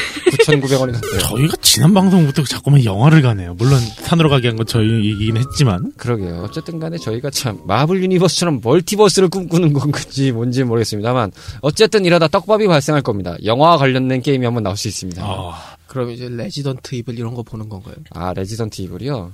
9,900원이 0.46 0.92
넘대요. 0.94 1.20
저희가 1.20 1.58
지난 1.62 1.94
방송부터 1.94 2.44
자꾸만 2.46 2.86
영화를 2.86 3.22
가네요. 3.22 3.56
물론 3.56 3.80
산으로 3.80 4.30
가게 4.30 4.48
한 4.48 4.58
건 4.58 4.66
저희이긴 4.66 5.36
했지만 5.38 5.92
그러게요. 5.98 6.42
어쨌든 6.44 6.80
간에 6.80 6.98
저희가 6.98 7.30
참 7.30 7.60
마블 7.68 8.01
유니버스처럼 8.01 8.62
멀티버스를 8.63 9.27
꿈꾸는 9.30 9.74
건지 9.74 10.32
뭔지 10.32 10.63
모르겠습니다만 10.63 11.32
어쨌든 11.62 12.06
이러다 12.06 12.30
떡밥이 12.30 12.66
발생할 12.68 13.01
겁니다. 13.04 13.36
영화와 13.44 13.77
관련된 13.77 14.22
게임이 14.22 14.46
한번 14.46 14.63
나올 14.63 14.77
수 14.77 14.88
있습니다. 14.88 15.22
아, 15.24 15.76
그럼 15.88 16.12
이제 16.12 16.27
레지던트 16.29 16.96
이블 16.96 17.17
이런 17.17 17.34
거 17.34 17.44
보는 17.44 17.70
건가요? 17.70 17.96
아 18.12 18.34
레지던트 18.34 18.82
이블이요. 18.84 19.32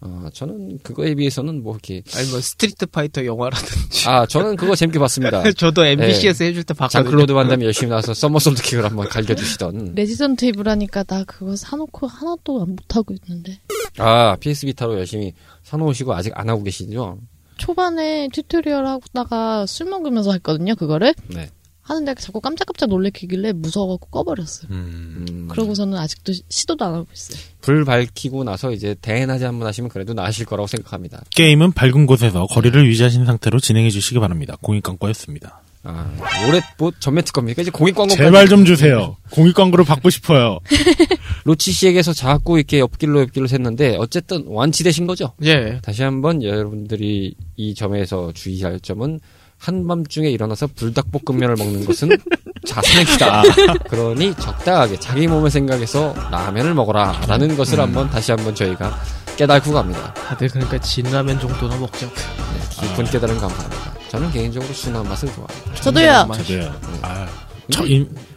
어, 0.00 0.28
저는 0.34 0.80
그거에 0.82 1.14
비해서는 1.14 1.62
뭐 1.62 1.72
이렇게 1.74 2.02
아니 2.14 2.28
뭐 2.30 2.38
스트리트 2.40 2.86
파이터 2.86 3.24
영화라든지. 3.24 4.06
아 4.08 4.26
저는 4.26 4.56
그거 4.56 4.74
재밌게 4.74 4.98
봤습니다. 4.98 5.42
저도 5.56 5.84
MBC에서 5.86 6.44
해줄 6.44 6.62
때 6.64 6.74
봤거든요. 6.74 7.04
장클로드 7.04 7.32
반담이 7.32 7.64
열심히 7.64 7.88
나와서 7.88 8.12
somersault 8.12 8.62
kick을 8.62 8.84
한번 8.84 9.08
갈겨주시던 9.08 9.94
레지던트 9.94 10.44
이블 10.46 10.68
하니까 10.68 11.04
나 11.04 11.24
그거 11.24 11.56
사놓고 11.56 12.06
하나도 12.06 12.62
안 12.62 12.70
못하고 12.70 13.14
있는데. 13.14 13.58
아 13.98 14.36
PS 14.36 14.66
비타로 14.66 14.98
열심히 14.98 15.32
사놓으시고 15.62 16.12
아직 16.14 16.32
안 16.34 16.50
하고 16.50 16.62
계시죠? 16.62 17.18
초반에 17.56 18.28
튜토리얼 18.32 18.84
하다가 18.84 19.66
술 19.66 19.88
먹으면서 19.88 20.32
했거든요, 20.32 20.74
그거를. 20.74 21.14
네. 21.28 21.48
하는데 21.84 22.14
자꾸 22.14 22.40
깜짝깜짝 22.40 22.88
놀래키길래 22.88 23.52
무서워갖고 23.52 24.08
꺼버렸어요. 24.08 24.68
음. 24.72 25.26
음, 25.28 25.48
그러고서는 25.50 25.96
아직도 25.98 26.32
시- 26.32 26.42
시도도 26.48 26.84
안 26.84 26.94
하고 26.94 27.06
있어요. 27.12 27.38
불 27.60 27.84
밝히고 27.84 28.42
나서 28.44 28.72
이제 28.72 28.94
대낮에 29.00 29.44
한번 29.44 29.68
하시면 29.68 29.90
그래도 29.90 30.14
나으실 30.14 30.46
거라고 30.46 30.66
생각합니다. 30.66 31.22
게임은 31.30 31.72
밝은 31.72 32.06
곳에서 32.06 32.46
거리를 32.46 32.86
유지하신 32.86 33.26
상태로 33.26 33.60
진행해 33.60 33.90
주시기 33.90 34.18
바랍니다. 34.18 34.56
공익광고였습니다. 34.62 35.60
아 35.86 36.10
올해 36.48 36.62
뭐 36.78 36.90
전매 36.98 37.20
특허입니까? 37.20 37.60
이제 37.60 37.70
공익 37.70 37.94
광고 37.94 38.14
제발 38.14 38.48
좀 38.48 38.64
주세요. 38.64 39.16
공익광고를 39.32 39.84
받고 39.84 40.08
싶어요. 40.08 40.58
로치 41.44 41.72
씨에게서 41.72 42.14
자꾸 42.14 42.56
이렇게 42.56 42.78
옆길로 42.78 43.20
옆길로 43.20 43.46
샜는데 43.46 43.96
어쨌든 43.98 44.44
완치되신 44.46 45.06
거죠? 45.06 45.34
예. 45.44 45.80
다시 45.82 46.02
한번 46.02 46.42
여러분들이 46.42 47.34
이 47.56 47.74
점에서 47.74 48.32
주의할 48.32 48.80
점은 48.80 49.20
한밤중에 49.64 50.28
일어나서 50.28 50.68
불닭볶음면을 50.76 51.56
먹는 51.56 51.86
것은 51.86 52.10
자살행위다. 52.66 53.42
그러니 53.88 54.34
적당하게 54.34 55.00
자기 55.00 55.26
몸을 55.26 55.50
생각해서 55.50 56.14
라면을 56.30 56.74
먹어라. 56.74 57.20
라는 57.26 57.56
것을 57.56 57.80
한번 57.80 58.10
다시 58.10 58.32
한번 58.32 58.54
저희가 58.54 58.98
깨닫고 59.36 59.72
갑니다. 59.72 60.12
다들 60.14 60.48
그러니까 60.48 60.78
진라면 60.78 61.40
정도나 61.40 61.76
먹자고. 61.78 62.12
네, 62.14 62.88
깊은 62.88 63.04
깨달음 63.06 63.38
감사합니다. 63.38 63.94
저는 64.10 64.30
개인적으로 64.30 64.72
순한 64.72 65.08
맛을 65.08 65.28
좋아합니다. 65.32 65.74
저도요. 65.80 66.26
맛이. 66.26 66.44
저도요. 66.44 66.72
아, 67.02 67.26
저 67.70 67.84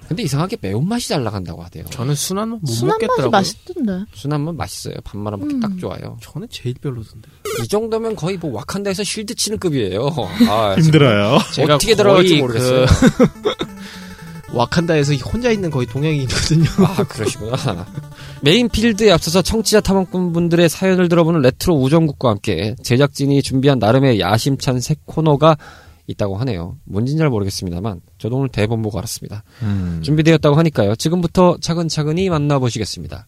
근데 0.07 0.23
이상하게 0.23 0.57
매운맛이 0.61 1.09
잘 1.09 1.23
나간다고 1.23 1.61
하대요. 1.63 1.85
저는 1.89 2.15
순한 2.15 2.49
맛못 2.49 2.67
순한 2.69 2.97
맛이 2.97 3.01
먹겠더라고요. 3.07 3.29
맛있던데. 3.31 3.91
순한 4.13 4.41
맛 4.41 4.55
맛있어요. 4.55 4.95
밥 5.03 5.17
말아 5.17 5.37
먹기 5.37 5.55
음. 5.55 5.59
딱 5.59 5.77
좋아요. 5.77 6.17
저는 6.21 6.47
제일 6.49 6.75
별로던데. 6.75 7.29
이 7.63 7.67
정도면 7.67 8.15
거의 8.15 8.37
뭐 8.37 8.53
와칸다에서 8.53 9.03
shield 9.03 9.35
치는 9.35 9.57
급이에요. 9.59 10.07
아, 10.49 10.75
힘들어요. 10.79 11.39
제가 11.53 11.75
어떻게 11.75 11.95
들어갈지 11.95 12.29
거의 12.29 12.41
모르겠어요. 12.41 12.85
그 12.85 13.27
와칸다에서 14.55 15.13
혼자 15.15 15.51
있는 15.51 15.69
거의 15.69 15.85
동양인이거든요. 15.87 16.65
아, 16.85 17.03
그러시구나. 17.03 17.85
main 18.41 18.69
field에 18.69 19.11
앞서서 19.11 19.41
청취자 19.41 19.81
탐험꾼 19.81 20.31
분들의 20.31 20.69
사연을 20.69 21.09
들어보는 21.09 21.41
레트로 21.41 21.75
우정국과 21.75 22.29
함께 22.29 22.75
제작진이 22.81 23.41
준비한 23.41 23.77
나름의 23.77 24.21
야심찬 24.21 24.79
새 24.79 24.95
코너가 25.05 25.57
있다고 26.07 26.37
하네요. 26.37 26.77
뭔진 26.85 27.17
잘 27.17 27.29
모르겠습니다만 27.29 28.01
저도 28.17 28.37
오늘 28.37 28.49
대본 28.49 28.81
보고 28.81 28.97
알았습니다. 28.97 29.43
음. 29.61 30.01
준비되었다고 30.03 30.55
하니까요. 30.55 30.95
지금부터 30.95 31.57
차근차근히 31.59 32.29
만나보시겠습니다. 32.29 33.27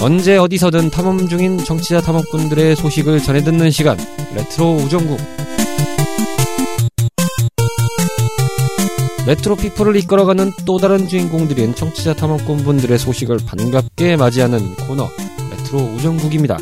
언제 0.00 0.36
어디서든 0.36 0.90
탐험 0.90 1.28
중인 1.28 1.58
청취자 1.58 2.00
탐험꾼들의 2.00 2.76
소식을 2.76 3.20
전해 3.20 3.42
듣는 3.42 3.70
시간 3.70 3.96
레트로 4.34 4.76
우정국 4.76 5.18
레트로 9.26 9.56
피플을 9.56 9.96
이끌어가는 9.96 10.52
또 10.64 10.78
다른 10.78 11.06
주인공들인 11.08 11.74
청취자 11.74 12.14
탐험꾼 12.14 12.58
분들의 12.58 12.96
소식을 12.98 13.40
반갑게 13.44 14.16
맞이하는 14.16 14.76
코너 14.76 15.08
레트로 15.68 15.78
우정국입니다. 15.94 16.58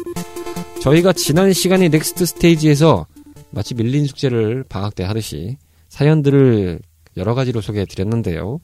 저희가 0.83 1.13
지난 1.13 1.53
시간에 1.53 1.89
넥스트 1.89 2.27
스테이지에서 2.27 3.07
마치 3.51 3.75
밀린 3.75 4.07
숙제를 4.07 4.65
방학 4.69 4.95
때 4.95 5.05
하듯이 5.05 5.57
사연들을 5.89 6.81
여러 7.17 7.35
가지로 7.35 7.61
소개해 7.61 7.87
드렸는데요. 7.87 8.61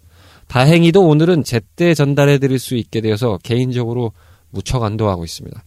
다행히도 0.49 1.03
오늘은 1.03 1.45
제때 1.45 1.95
전달해 1.95 2.39
드릴 2.39 2.59
수 2.59 2.77
있게 2.77 3.01
되어서 3.01 3.39
개인적으로 3.43 4.13
무척 4.51 4.83
안도하고 4.83 5.25
있습니다. 5.25 5.63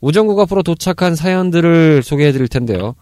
우정국 0.00 0.38
앞으로 0.40 0.62
도착한 0.62 1.14
사연들을 1.14 2.02
소개해 2.02 2.32
드릴 2.32 2.48
텐데요. 2.48 2.94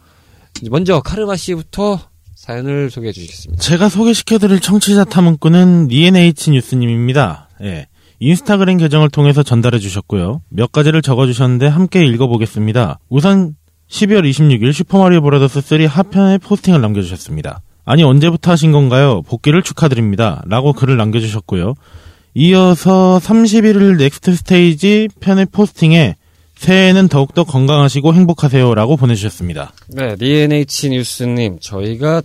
먼저 0.71 1.01
카르마 1.01 1.37
씨부터 1.37 2.01
사연을 2.35 2.91
소개해 2.91 3.13
주시겠습니다. 3.13 3.61
제가 3.61 3.89
소개시켜 3.89 4.39
드릴 4.39 4.61
청취자 4.61 5.05
탐험꾼은 5.05 5.89
니엔H 5.89 6.51
뉴스님입니다. 6.53 7.49
예. 7.63 7.89
인스타그램 8.21 8.79
계정을 8.79 9.11
통해서 9.11 9.43
전달해 9.43 9.79
주셨고요. 9.79 10.43
몇 10.49 10.73
가지를 10.73 11.03
적어 11.03 11.27
주셨는데 11.27 11.67
함께 11.67 12.05
읽어보겠습니다. 12.05 12.99
우선 13.09 13.55
12월 13.89 14.29
26일 14.29 14.73
슈퍼마리오 14.73 15.23
브라더스 15.23 15.61
3 15.61 15.87
하편에 15.87 16.39
포스팅을 16.39 16.81
남겨주셨습니다. 16.81 17.63
아니 17.85 18.03
언제부터 18.03 18.51
하신 18.51 18.73
건가요? 18.73 19.23
복귀를 19.23 19.63
축하드립니다. 19.63 20.43
라고 20.47 20.73
글을 20.73 20.97
남겨주셨고요. 20.97 21.75
이어서 22.35 23.19
31일 23.23 23.97
next 23.97 24.35
stage 24.35 25.09
편의 25.21 25.47
포스팅에 25.47 26.17
새해에는 26.57 27.09
더욱더 27.09 27.45
건강하시고 27.45 28.15
행복하세요 28.15 28.75
라고 28.75 28.97
보내주셨습니다. 28.97 29.73
네, 29.89 30.17
DNH 30.17 30.91
뉴스님, 30.91 31.59
저희가 31.61 32.23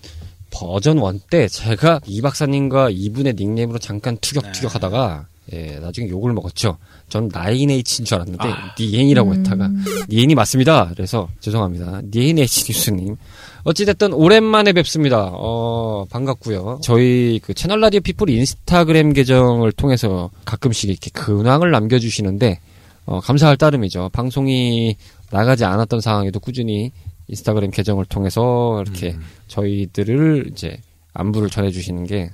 버전 0.52 0.98
1 0.98 1.20
때 1.30 1.48
제가 1.48 2.02
이 2.08 2.22
박사님과 2.22 2.90
이분의 2.92 3.36
닉네임으로 3.38 3.80
잠깐 3.80 4.18
티격태격 4.18 4.76
하다가, 4.76 5.28
예, 5.52 5.78
나중에 5.80 6.08
욕을 6.08 6.32
먹었죠. 6.34 6.78
전 7.10 7.30
9H인 7.30 8.06
줄 8.06 8.16
알았는데, 8.16 8.44
니엔이라고 8.80 9.34
했다가, 9.36 9.70
니엔이 10.10 10.36
맞습니다. 10.36 10.90
그래서 10.96 11.28
죄송합니다. 11.42 12.02
DNH 12.10 12.72
뉴스님. 12.72 13.18
어찌됐든 13.66 14.14
오랜만에 14.14 14.74
뵙습니다. 14.74 15.30
어, 15.32 16.06
반갑고요 16.10 16.80
저희 16.82 17.40
그 17.44 17.54
채널 17.54 17.80
라디오 17.82 18.02
피플 18.02 18.30
인스타그램 18.30 19.14
계정을 19.14 19.72
통해서 19.74 20.30
가끔씩 20.46 20.90
이렇게 20.90 21.10
근황을 21.12 21.72
남겨주시는데, 21.72 22.60
어, 23.06 23.20
감사할 23.20 23.58
따름이죠. 23.58 24.10
방송이 24.14 24.96
나가지 25.30 25.66
않았던 25.66 26.00
상황에도 26.00 26.40
꾸준히 26.40 26.92
인스타그램 27.28 27.72
계정을 27.72 28.06
통해서 28.06 28.82
이렇게 28.86 29.16
저희들을 29.48 30.50
이제 30.52 30.78
안부를 31.14 31.50
전해주시는 31.50 32.06
게 32.06 32.32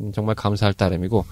음, 0.00 0.12
정말 0.12 0.34
감사할 0.34 0.74
따름이고 0.74 1.24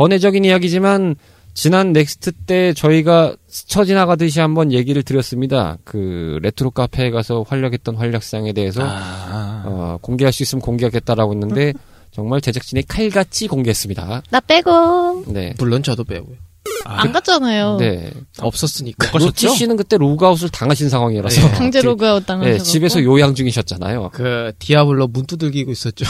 번외적인 0.00 0.46
이야기지만 0.46 1.14
지난 1.52 1.92
next 1.92 2.32
때 2.46 2.72
저희가 2.72 3.36
스쳐 3.48 3.84
지나가듯이 3.84 4.40
한번 4.40 4.72
얘기를 4.72 5.02
드렸습니다. 5.02 5.76
그 5.84 6.38
레트로 6.40 6.70
카페에 6.70 7.10
가서 7.10 7.44
활약했던 7.46 7.96
활약상에 7.96 8.54
대해서 8.54 8.80
아, 8.82 9.62
어, 9.66 9.98
공개할 10.00 10.32
수 10.32 10.42
있으면 10.42 10.62
공개하겠다라고 10.62 11.34
했는데 11.34 11.74
정말 12.12 12.40
제작진이 12.40 12.86
칼같이 12.88 13.46
공개했습니다. 13.46 14.22
나 14.30 14.40
빼고 14.40 15.24
네. 15.26 15.52
물론 15.58 15.82
저도 15.82 16.04
빼고요. 16.04 16.38
아, 16.84 17.02
안 17.02 17.12
갔잖아요. 17.12 17.76
네. 17.78 18.10
없었으니까. 18.38 19.16
로치 19.18 19.48
씨는 19.48 19.76
그때 19.76 19.96
로그아웃을 19.96 20.48
당하신 20.48 20.88
상황이라서 20.88 21.40
네. 21.40 21.50
강제 21.52 21.82
로그아웃 21.82 22.22
네, 22.22 22.26
당하셔서 22.26 22.64
집에서 22.64 23.02
요양 23.02 23.34
중이셨잖아요. 23.34 24.10
그 24.12 24.52
디아블로 24.58 25.08
문 25.08 25.26
두들기고 25.26 25.70
있었죠. 25.72 26.04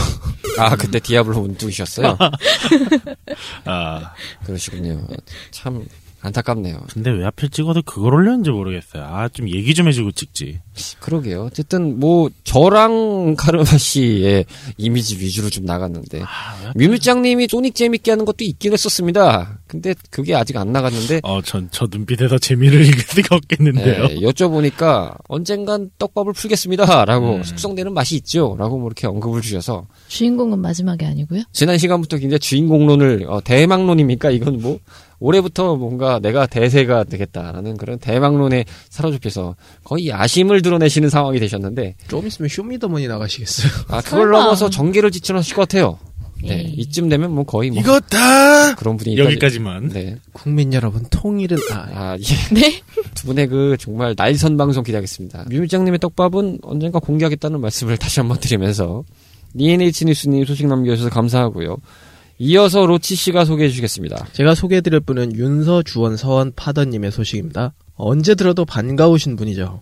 아 0.57 0.75
그때 0.75 0.99
디아블로 0.99 1.39
문 1.39 1.50
두드리셨어요. 1.50 2.17
아, 3.65 4.13
그러시군요. 4.45 5.05
참 5.51 5.85
안타깝네요. 6.21 6.79
근데 6.93 7.09
왜 7.09 7.23
하필 7.23 7.49
찍어도 7.49 7.81
그걸 7.81 8.13
올렸는지 8.13 8.51
모르겠어요. 8.51 9.03
아, 9.03 9.27
좀 9.29 9.49
얘기 9.49 9.73
좀 9.73 9.87
해주고 9.87 10.11
찍지. 10.11 10.59
그러게요. 10.99 11.45
어쨌든 11.45 11.99
뭐 11.99 12.29
저랑 12.43 13.35
카르마 13.37 13.65
씨의 13.65 14.45
이미지 14.77 15.19
위주로 15.19 15.49
좀 15.49 15.65
나갔는데 15.65 16.21
아, 16.21 16.71
뮤뮤짱님이 16.75 17.47
소닉 17.49 17.75
재밌게 17.75 18.11
하는 18.11 18.25
것도 18.25 18.43
있긴 18.43 18.73
했었습니다. 18.73 19.59
근데 19.67 19.95
그게 20.09 20.35
아직 20.35 20.57
안 20.57 20.71
나갔는데 20.71 21.21
어, 21.23 21.41
전, 21.41 21.69
저 21.71 21.87
눈빛에서 21.89 22.37
재미를 22.37 22.85
읽을 22.85 22.99
수가 22.99 23.35
없겠는데요. 23.35 24.07
네, 24.07 24.15
여쭤보니까 24.19 25.17
언젠간 25.27 25.91
떡밥을 25.97 26.33
풀겠습니다라고 26.33 27.35
음. 27.35 27.43
숙성되는 27.43 27.93
맛이 27.93 28.15
있죠라고 28.17 28.77
뭐 28.77 28.87
이렇게 28.87 29.07
언급을 29.07 29.41
주셔서 29.41 29.87
주인공은 30.07 30.59
마지막에 30.59 31.05
아니고요. 31.05 31.43
지난 31.51 31.77
시간부터 31.77 32.17
굉장히 32.17 32.39
주인공론을 32.39 33.25
어, 33.27 33.41
대망론입니까? 33.43 34.31
이건 34.31 34.61
뭐 34.61 34.79
올해부터 35.21 35.75
뭔가 35.77 36.19
내가 36.19 36.47
대세가 36.47 37.05
되겠다라는 37.05 37.77
그런 37.77 37.99
대망론에 37.99 38.65
사로잡혀서 38.89 39.55
거의 39.83 40.09
야심을 40.09 40.61
드러내시는 40.63 41.09
상황이 41.09 41.39
되셨는데 41.39 41.95
좀 42.09 42.27
있으면 42.27 42.49
쇼미더머니 42.49 43.07
나가시겠어요. 43.07 43.71
아 43.87 44.01
그걸 44.01 44.21
설마. 44.23 44.39
넘어서 44.39 44.69
전개를 44.69 45.11
지천하실 45.11 45.55
것 45.55 45.61
같아요. 45.61 45.99
네 46.43 46.61
에이. 46.61 46.73
이쯤 46.77 47.07
되면 47.07 47.31
뭐 47.31 47.43
거의 47.43 47.69
뭐 47.69 47.79
이거 47.79 47.99
다! 47.99 48.73
그런 48.73 48.97
분위기 48.97 49.19
여기까지만. 49.21 49.89
네. 49.89 50.15
국민 50.33 50.73
여러분, 50.73 51.05
통일은, 51.11 51.55
아, 51.71 51.87
아, 51.93 52.17
예. 52.17 52.23
네. 52.55 52.81
두 53.13 53.27
분의 53.27 53.45
그 53.45 53.77
정말 53.79 54.15
날선 54.17 54.57
방송 54.57 54.83
기대하겠습니다. 54.83 55.45
뮤미장님의 55.51 55.99
떡밥은 55.99 56.59
언젠가 56.63 56.97
공개하겠다는 56.97 57.61
말씀을 57.61 57.95
다시 57.97 58.21
한번 58.21 58.39
드리면서 58.39 59.03
ENH 59.55 60.05
뉴스님 60.05 60.43
소식 60.45 60.65
남겨주셔서 60.65 61.11
감사하고요. 61.11 61.77
이어서 62.43 62.87
로치 62.87 63.13
씨가 63.15 63.45
소개해 63.45 63.69
주시겠습니다. 63.69 64.25
제가 64.33 64.55
소개해 64.55 64.81
드릴 64.81 64.99
분은 64.99 65.35
윤서 65.35 65.83
주원 65.83 66.17
서원 66.17 66.51
파더님의 66.55 67.11
소식입니다. 67.11 67.73
언제 67.93 68.33
들어도 68.33 68.65
반가우신 68.65 69.35
분이죠. 69.35 69.79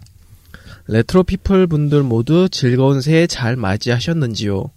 레트로 0.88 1.24
피플 1.24 1.68
분들 1.68 2.04
모두 2.04 2.50
즐거운 2.50 3.00
새해 3.00 3.28
잘 3.28 3.56
맞이하셨는지요? 3.56 4.72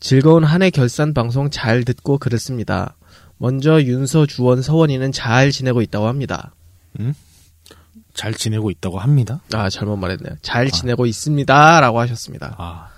즐거운 0.00 0.42
한 0.42 0.62
해 0.62 0.70
결산 0.70 1.14
방송 1.14 1.48
잘 1.48 1.84
듣고 1.84 2.18
그랬습니다. 2.18 2.96
먼저 3.36 3.80
윤서 3.82 4.26
주원 4.26 4.60
서원이는 4.60 5.12
잘 5.12 5.52
지내고 5.52 5.80
있다고 5.82 6.08
합니다. 6.08 6.52
잘 8.14 8.34
지내고 8.34 8.72
있다고 8.72 8.98
합니다. 8.98 9.40
아 9.52 9.70
잘못 9.70 9.96
말했네요. 9.96 10.38
잘 10.42 10.72
지내고 10.72 11.06
있습니다 11.06 11.80
라고 11.80 12.00
하셨습니다. 12.00 12.56
아, 12.58 12.88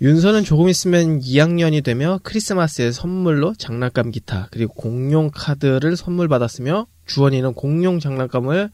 윤서는 0.00 0.42
조금 0.42 0.68
있으면 0.68 1.20
2학년이 1.20 1.84
되며 1.84 2.18
크리스마스에 2.22 2.90
선물로 2.90 3.54
장난감 3.54 4.10
기타 4.10 4.48
그리고 4.50 4.74
공룡 4.74 5.30
카드를 5.32 5.96
선물 5.96 6.28
받았으며 6.28 6.86
주원이는 7.06 7.54
공룡 7.54 8.00
장난감을 8.00 8.70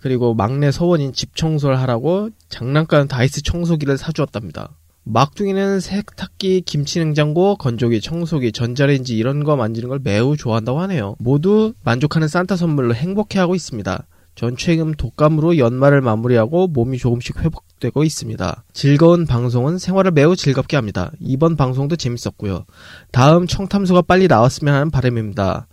그리고 0.00 0.34
막내 0.34 0.70
서원인 0.70 1.12
집 1.12 1.36
청소를 1.36 1.78
하라고 1.80 2.30
장난감 2.48 3.08
다이스 3.08 3.42
청소기를 3.42 3.96
사주었답니다. 3.96 4.76
막둥이는 5.04 5.80
세탁기, 5.80 6.62
김치냉장고, 6.62 7.56
건조기, 7.56 8.00
청소기, 8.00 8.52
전자레인지 8.52 9.16
이런 9.16 9.42
거 9.42 9.56
만지는 9.56 9.88
걸 9.88 10.00
매우 10.02 10.36
좋아한다고 10.36 10.80
하네요. 10.82 11.16
모두 11.18 11.74
만족하는 11.82 12.28
산타 12.28 12.56
선물로 12.56 12.94
행복해하고 12.94 13.54
있습니다. 13.54 14.06
전 14.34 14.56
최근 14.56 14.92
독감으로 14.92 15.58
연말을 15.58 16.00
마무리하고 16.00 16.66
몸이 16.66 16.98
조금씩 16.98 17.38
회복되고 17.38 18.02
있습니다. 18.02 18.64
즐거운 18.72 19.26
방송은 19.26 19.78
생활을 19.78 20.10
매우 20.10 20.36
즐겁게 20.36 20.76
합니다. 20.76 21.12
이번 21.20 21.56
방송도 21.56 21.96
재밌었고요. 21.96 22.64
다음 23.10 23.46
청탐수가 23.46 24.02
빨리 24.02 24.28
나왔으면 24.28 24.74
하는 24.74 24.90
바람입니다. 24.90 25.68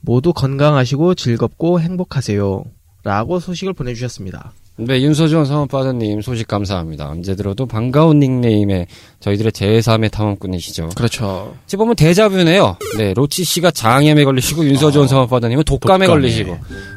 모두 0.00 0.32
건강하시고 0.32 1.14
즐겁고 1.14 1.80
행복하세요. 1.80 2.64
라고 3.04 3.38
소식을 3.38 3.72
보내주셨습니다. 3.74 4.52
네, 4.76 5.02
윤서준 5.02 5.44
사원파더님 5.44 6.22
소식 6.22 6.48
감사합니다. 6.48 7.10
언제 7.10 7.36
들어도 7.36 7.66
반가운 7.66 8.18
닉네임의 8.18 8.86
저희들의 9.20 9.52
제3의 9.52 10.10
탐험꾼이시죠. 10.10 10.90
그렇죠. 10.96 11.54
어찌 11.64 11.76
보면 11.76 11.96
대자뷰네요. 11.96 12.76
네, 12.96 13.12
로치 13.12 13.44
씨가 13.44 13.72
장염에 13.72 14.24
걸리시고 14.24 14.64
윤서준 14.64 15.06
사원파더님은 15.06 15.64
독감에, 15.64 16.06
독감에. 16.06 16.06
걸리시고 16.06 16.52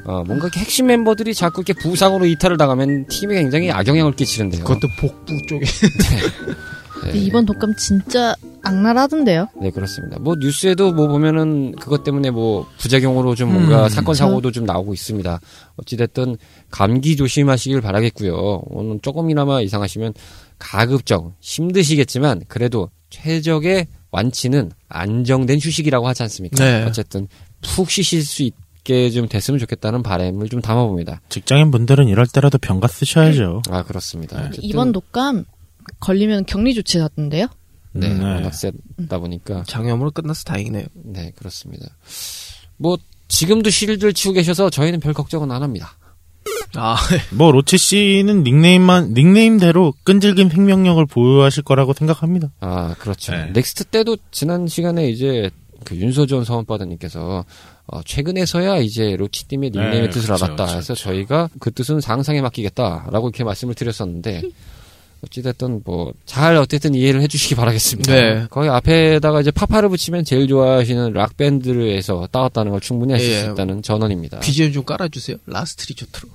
어, 0.06 0.24
뭔가 0.26 0.46
이렇게 0.46 0.62
핵심 0.62 0.86
멤버들이 0.88 1.34
자꾸 1.34 1.62
이렇게 1.62 1.74
부상으로 1.74 2.26
이탈을 2.26 2.56
당하면 2.56 3.06
팀에 3.08 3.36
굉장히 3.36 3.70
악영향을 3.70 4.14
끼치는데요. 4.16 4.64
그것도 4.64 4.88
복부 5.02 5.34
쪽에. 5.48 5.66
근 5.66 6.56
데 7.12 7.18
이번 7.18 7.46
독감 7.46 7.76
진짜 7.76 8.36
악랄하던데요. 8.64 9.48
네, 9.62 9.72
그렇습니다. 9.72 10.18
뭐 10.20 10.36
뉴스에도 10.40 10.94
뭐 10.94 11.08
보면은 11.08 11.74
그것 11.76 12.04
때문에 12.04 12.32
뭐 12.32 12.66
부작용으로 12.78 13.36
좀 13.36 13.52
뭔가 13.54 13.86
음, 13.86 13.90
사건 13.90 14.16
사고도 14.16 14.52
좀 14.52 14.66
나오고 14.66 14.94
있습니다. 14.94 15.40
어찌 15.78 15.98
됐든 15.98 16.38
감기 16.72 17.16
조심하시길 17.16 17.82
바라겠고요. 17.82 18.62
오늘 18.68 19.00
조금이나마 19.02 19.62
이상하시면 19.62 20.14
가급적 20.60 21.34
힘드시겠지만 21.42 22.44
그래도 22.48 22.90
최적의 23.10 23.88
완치는 24.12 24.72
안정된 24.90 25.60
휴식이라고 25.60 26.08
하지 26.08 26.24
않습니까? 26.24 26.64
네. 26.64 26.84
어쨌든 26.86 27.28
푹 27.62 27.90
쉬실 27.90 28.24
수 28.24 28.44
있 28.44 28.54
게 28.84 29.10
좀 29.12 29.30
됐으면 29.30 29.60
좋겠다는 29.62 30.04
바람을 30.04 30.50
좀 30.50 30.60
담아봅니다. 30.62 31.22
직장인 31.30 31.72
분들은 31.72 32.10
이럴 32.10 32.28
때라도 32.28 32.58
병가 32.58 32.90
쓰셔야죠. 32.90 33.62
아 33.70 33.82
그렇습니다. 33.84 34.38
어쨌든 34.40 34.60
이번 34.62 34.92
독감 34.92 35.46
걸리면 36.00 36.46
격리 36.46 36.74
조치 36.74 37.00
받던데요. 37.00 37.48
네, 37.94 38.08
음, 38.08 38.20
네. 38.20 38.26
워낙 38.26 38.54
세다 38.54 39.20
보니까 39.20 39.64
장염으로 39.68 40.12
끝나서 40.12 40.44
다행이네요. 40.46 40.86
네, 40.94 41.32
그렇습니다. 41.36 41.88
뭐 42.78 42.98
지금도 43.28 43.70
실드를 43.70 44.14
치고 44.14 44.34
계셔서 44.34 44.70
저희는 44.70 45.00
별 45.00 45.14
걱정은 45.14 45.52
안 45.52 45.64
합니다. 45.64 45.96
아, 46.76 46.98
뭐, 47.32 47.52
로치 47.52 47.78
씨는 47.78 48.44
닉네임만, 48.44 49.14
닉네임대로 49.14 49.94
끈질긴 50.04 50.50
생명력을 50.50 51.06
보유하실 51.06 51.64
거라고 51.64 51.94
생각합니다. 51.94 52.52
아, 52.60 52.96
그렇죠. 52.98 53.32
네. 53.32 53.52
next 53.54 53.86
때도 53.86 54.18
지난 54.32 54.68
시간에 54.68 55.08
이제 55.08 55.52
그 55.84 55.96
윤서 55.96 56.21
주원 56.21 56.46
서원 56.46 56.81
아빠님께서 56.81 57.46
어, 57.86 58.02
최근에서야 58.04 58.78
이제 58.78 59.16
로치님의 59.18 59.72
닉네임의 59.72 60.02
네, 60.02 60.10
뜻을 60.10 60.28
그렇죠, 60.28 60.46
알았다 60.46 60.66
그렇죠, 60.66 60.78
해서 60.78 60.94
그렇죠. 60.94 61.04
저희가 61.04 61.50
그 61.60 61.72
뜻은 61.72 62.00
상상에 62.02 62.42
맡기겠다라고 62.42 63.28
이렇게 63.28 63.44
말씀을 63.44 63.76
드렸었는데 63.76 64.42
어찌됐든 65.26 65.82
뭐 65.86 66.14
잘 66.26 66.56
어쨌든 66.58 66.96
이해를 66.96 67.22
해주시기 67.22 67.56
바라겠습니다. 67.56 68.14
네. 68.14 68.48
거기 68.50 68.68
앞에다가 68.70 69.42
이제 69.42 69.52
파파를 69.52 69.90
붙이면 69.90 70.26
제일 70.26 70.48
좋아하시는 70.48 71.14
락 71.14 71.38
밴드에서 71.38 72.28
따왔다는 72.32 72.72
걸 72.72 72.82
충분히 72.82 73.14
하실 73.14 73.30
예. 73.32 73.40
수 73.42 73.52
있다는 73.52 73.82
전언입니다. 73.82 74.40
BGM 74.40 74.72
좀 74.74 74.84
깔아주세요. 74.84 75.38
Last 75.46 75.88
Resort로. 75.90 76.30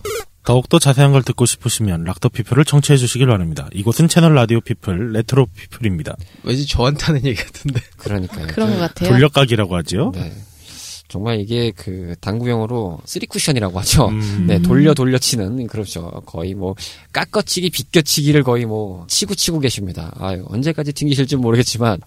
더욱더 0.44 0.78
자세한 0.78 1.12
걸 1.12 1.22
듣고 1.24 1.44
싶으시면 1.46 2.04
락더 2.04 2.30
피플을 2.30 2.64
청취해 2.64 2.96
주시길 2.96 3.26
바랍니다. 3.26 3.68
이곳은 3.74 4.08
채널 4.08 4.34
라디오 4.34 4.60
피플, 4.60 5.12
레트로 5.12 5.46
피플입니다. 5.54 6.16
왠지 6.44 6.66
저한테 6.66 7.04
하는 7.04 7.24
얘기 7.26 7.42
같은데. 7.42 7.80
그러니까요. 7.98 8.46
그런 8.48 8.70
것 8.70 8.78
같아요. 8.78 9.10
돌려가기라고 9.10 9.76
하죠. 9.76 10.12
네. 10.14 10.32
정말 11.08 11.40
이게 11.40 11.72
그 11.74 12.14
당구용어로 12.20 12.98
쓰리 13.06 13.26
쿠션이라고 13.26 13.78
하죠. 13.80 14.08
음. 14.08 14.44
네, 14.46 14.60
돌려 14.60 14.92
돌려 14.94 15.16
치는 15.18 15.66
그렇죠. 15.66 16.22
거의 16.26 16.54
뭐 16.54 16.74
깎아치기 17.12 17.70
비껴치기를 17.70 18.42
거의 18.42 18.66
뭐 18.66 19.06
치고 19.08 19.34
치고 19.34 19.58
계십니다. 19.60 20.12
아유, 20.18 20.44
언제까지 20.48 20.92
튕기실지 20.92 21.36
모르겠지만 21.36 21.98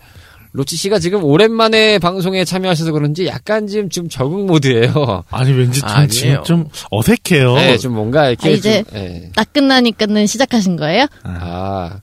로치 0.54 0.76
씨가 0.76 1.00
지금 1.00 1.24
오랜만에 1.24 1.98
방송에 1.98 2.44
참여하셔서 2.44 2.92
그런지 2.92 3.26
약간 3.26 3.68
지금 3.68 3.90
좀 3.90 4.10
적응 4.10 4.46
모드예요. 4.48 5.24
아니, 5.32 5.52
왠지 5.54 5.80
좀, 5.80 5.90
아니에요. 5.90 6.10
지금 6.10 6.44
좀 6.44 6.70
어색해요. 6.92 7.56
네, 7.56 7.78
좀 7.78 7.94
뭔가 7.94 8.28
이렇게 8.28 8.50
아, 8.50 8.52
이제- 8.52 8.84
좀, 8.84 8.98
예. 9.00 9.32
딱 9.34 9.52
끝나니까는 9.54 10.28
시작하신 10.28 10.76
거예요? 10.76 11.08
아, 11.24 12.02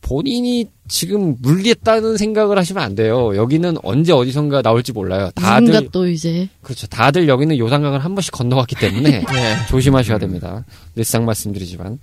본인이 0.00 0.66
지금 0.86 1.36
물리했다는 1.40 2.16
생각을 2.16 2.58
하시면 2.58 2.82
안 2.82 2.94
돼요. 2.94 3.34
여기는 3.36 3.76
언제 3.82 4.12
어디선가 4.12 4.62
나올지 4.62 4.92
몰라요. 4.92 5.30
다들 5.34 5.88
또 5.90 6.06
이제 6.06 6.48
그렇죠. 6.62 6.86
다들 6.86 7.26
여기는 7.26 7.56
요상강을 7.56 8.00
한 8.00 8.14
번씩 8.14 8.32
건너왔기 8.32 8.76
때문에 8.76 9.10
네. 9.24 9.56
조심하셔야 9.68 10.18
됩니다. 10.18 10.64
늘상 10.94 11.24
말씀드리지만. 11.24 11.98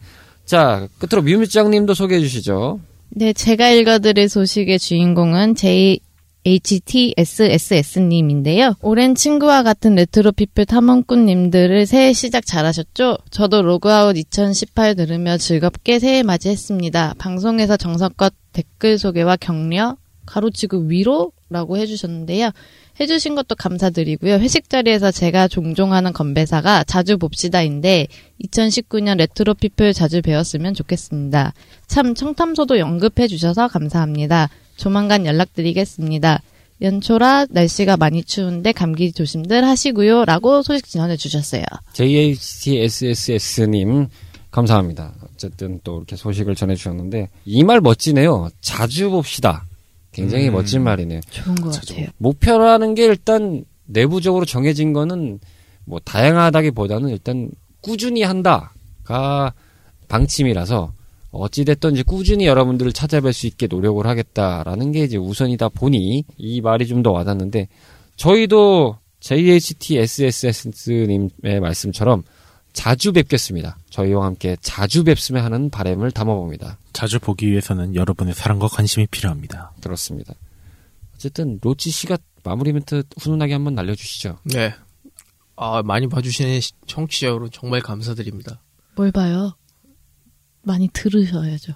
자, 0.46 0.88
끝으로 0.98 1.22
뮤뮤짱님도 1.22 1.94
소개해 1.94 2.20
주시죠. 2.22 2.80
네 3.10 3.34
제가 3.34 3.70
읽어드릴 3.70 4.30
소식의 4.30 4.80
주인공은 4.80 5.56
제 5.56 5.98
HTSSS님인데요. 6.44 7.16
오랜 8.82 9.14
친구와 9.16 9.64
같은 9.64 9.96
레트로피플 9.96 10.66
탐험꾼님들을 10.66 11.86
새해 11.86 12.14
시작 12.14 12.46
잘하셨죠? 12.46 13.18
저도 13.30 13.62
로그아웃 13.62 14.18
2018 14.18 14.96
들으며 14.96 15.38
즐겁게 15.38 16.00
새해 16.00 16.24
맞이했습니다. 16.24 17.16
방송에서 17.18 17.78
정성껏 17.78 18.34
댓글 18.54 18.98
소개와 18.98 19.38
격려, 19.38 19.98
가로치고 20.26 20.78
위로라고 20.88 21.78
해주셨는데요. 21.78 22.52
해주신 23.00 23.36
것도 23.36 23.56
감사드리고요. 23.56 24.36
회식 24.36 24.70
자리에서 24.70 25.12
제가 25.12 25.48
종종 25.48 25.94
하는 25.94 26.14
건배사가 26.14 26.84
자주 26.84 27.18
봅시다인데 27.18 28.08
2019년 28.46 29.18
레트로피플 29.18 29.94
자주 29.94 30.22
뵀으면 30.22 30.74
좋겠습니다. 30.74 31.54
참 31.88 32.14
청탐소도 32.16 32.76
언급해 32.76 33.28
주셔서 33.28 33.68
감사합니다. 33.68 34.50
조만간 34.86 35.26
연락드리겠습니다. 35.28 36.42
연초라 36.82 37.46
날씨가 37.52 37.98
많이 37.98 38.24
추운데 38.24 38.72
감기 38.72 39.12
조심들 39.12 39.64
하시고요. 39.64 40.26
라고 40.26 40.64
소식 40.64 40.90
전해 40.90 41.16
주셨어요. 41.18 41.64
JHTSSS님 41.94 44.08
감사합니다. 44.50 45.14
어쨌든 45.32 45.80
또 45.84 45.98
이렇게 45.98 46.16
소식을 46.16 46.56
전해주셨는데 46.56 47.30
이 47.46 47.64
말 47.64 47.80
멋지네요. 47.80 48.50
자주 48.62 49.12
봅시다. 49.12 49.66
굉장히 50.12 50.50
음. 50.50 50.54
멋진 50.54 50.84
말이네요. 50.84 51.22
좋은 51.30 51.56
것 51.56 51.72
자주 51.72 51.94
같아요. 51.94 52.08
목표라는 52.18 52.96
게 52.96 53.06
일단 53.06 53.64
내부적으로 53.86 54.46
정해진 54.46 54.94
거는 54.94 55.40
뭐 55.86 56.00
다양하다기보다는 56.04 57.10
일단 57.10 57.52
꾸준히 57.82 58.24
한다가 58.24 59.54
방침이라서 60.08 60.94
어찌됐든 61.32 61.94
이제 61.94 62.04
꾸준히 62.04 62.46
여러분들을 62.46 62.92
찾아뵐 62.92 63.32
수 63.34 63.48
있게 63.48 63.68
노력을 63.68 64.06
하겠다라는 64.06 64.92
게 64.92 65.04
이제 65.04 65.18
우선이다 65.18 65.70
보니 65.70 66.26
이 66.38 66.62
말이 66.62 66.86
좀 66.88 67.02
더 67.04 67.12
와닿는데 67.12 67.68
저희도 68.18 68.98
JHTSSS님의 70.22 71.60
말씀처럼 71.62 72.24
자주 72.74 73.12
뵙겠습니다. 73.12 73.78
저희와 73.90 74.26
함께 74.26 74.56
자주 74.62 75.04
뵙으면 75.04 75.44
하는 75.44 75.70
바람을 75.70 76.12
담아봅니다. 76.12 76.78
자주 76.94 77.20
보기 77.20 77.48
위해서는 77.50 77.96
여러분의 77.96 78.34
사랑과 78.34 78.68
관심이 78.68 79.08
필요합니다. 79.08 79.74
그렇습니다. 79.82 80.34
어쨌든 81.16 81.60
로치 81.62 81.90
씨가 81.92 82.18
마무리 82.44 82.72
멘트 82.74 83.04
훈훈하게 83.20 83.54
한번 83.54 83.76
날려주시죠. 83.76 84.38
네. 84.46 84.74
아, 85.58 85.84
많이 85.84 86.08
봐주시는 86.08 86.60
시- 86.62 86.72
청취자 86.88 87.28
여러분 87.28 87.50
정말 87.52 87.82
감사드립니다. 87.82 88.62
뭘 88.96 89.12
봐요? 89.12 89.56
많이 90.64 90.90
들으셔야죠. 90.94 91.74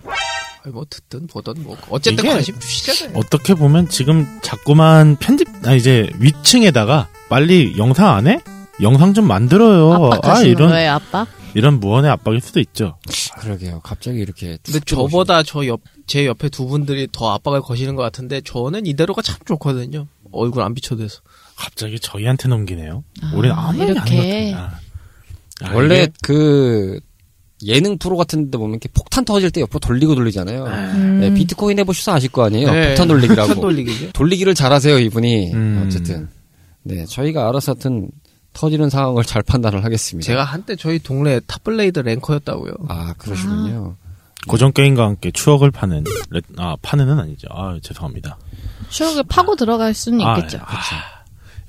아니, 0.63 0.73
뭐 0.73 0.85
듣든 0.89 1.27
보든 1.27 1.63
뭐 1.63 1.77
어쨌든 1.89 2.25
관심 2.27 2.59
주시잖아요. 2.59 3.17
어떻게 3.17 3.53
보면 3.53 3.89
지금 3.89 4.39
자꾸만 4.41 5.15
편집, 5.17 5.47
아, 5.65 5.73
이제 5.73 6.09
위층에다가 6.19 7.07
빨리 7.29 7.75
영상 7.77 8.15
안 8.15 8.27
해? 8.27 8.39
영상 8.81 9.13
좀 9.13 9.27
만들어요. 9.27 10.11
아, 10.23 10.41
이런, 10.41 10.69
거예요, 10.69 10.91
압박? 10.93 11.27
이런 11.53 11.79
무언의 11.79 12.11
압박일 12.11 12.41
수도 12.41 12.59
있죠. 12.59 12.97
그러게요. 13.39 13.79
갑자기 13.81 14.19
이렇게. 14.19 14.57
근데. 14.63 14.79
저보다 14.81 15.43
저 15.43 15.65
옆, 15.67 15.81
제 16.07 16.25
옆에 16.25 16.49
두 16.49 16.65
분들이 16.67 17.07
더 17.11 17.31
압박을 17.33 17.61
거시는 17.61 17.95
것 17.95 18.01
같은데 18.03 18.41
저는 18.41 18.85
이대로가 18.85 19.21
참 19.21 19.37
좋거든요. 19.45 20.07
얼굴 20.31 20.63
안 20.63 20.73
비춰도 20.73 21.03
돼서. 21.03 21.21
갑자기 21.55 21.99
저희한테 21.99 22.49
넘기네요. 22.49 23.03
아, 23.21 23.31
우리는 23.33 23.55
아무 23.55 23.81
안 23.81 23.87
이렇게. 23.87 24.51
같아. 24.51 24.77
아, 25.61 25.73
원래 25.73 26.03
이게- 26.03 26.11
그 26.21 26.99
예능 27.63 27.97
프로 27.97 28.17
같은 28.17 28.51
데 28.51 28.57
보면 28.57 28.73
이렇게 28.73 28.89
폭탄 28.93 29.23
터질 29.23 29.49
때 29.51 29.61
옆으로 29.61 29.79
돌리고 29.79 30.15
돌리잖아요. 30.15 30.65
음. 30.65 31.19
네, 31.21 31.33
비트코인 31.33 31.79
해보셔서 31.79 32.13
아실 32.13 32.29
거 32.31 32.43
아니에요. 32.45 32.71
네, 32.71 32.87
폭탄 32.89 33.07
돌리기라고. 33.07 33.47
폭탄 33.47 33.61
돌리기죠. 33.61 34.11
돌리기를 34.11 34.53
잘하세요, 34.55 34.99
이분이. 34.99 35.53
음. 35.53 35.83
어쨌든. 35.85 36.27
네, 36.83 37.05
저희가 37.05 37.47
알아서 37.49 37.71
하여튼 37.71 38.09
터지는 38.53 38.89
상황을 38.89 39.23
잘 39.23 39.41
판단을 39.41 39.83
하겠습니다. 39.83 40.25
제가 40.25 40.43
한때 40.43 40.75
저희 40.75 40.99
동네 40.99 41.39
탑블레이드 41.47 41.99
랭커였다고요. 41.99 42.73
아, 42.89 43.13
그러시군요. 43.17 43.95
고전 44.47 44.71
게임과 44.71 45.03
함께 45.03 45.31
추억을 45.31 45.71
파는, 45.71 46.03
레- 46.29 46.41
아, 46.57 46.75
파는은 46.81 47.19
아니죠. 47.19 47.47
아, 47.51 47.77
죄송합니다. 47.81 48.37
추억을 48.89 49.23
파고 49.27 49.55
들어갈 49.55 49.93
수는 49.93 50.21
아, 50.21 50.37
있겠죠. 50.37 50.59
아, 50.61 50.77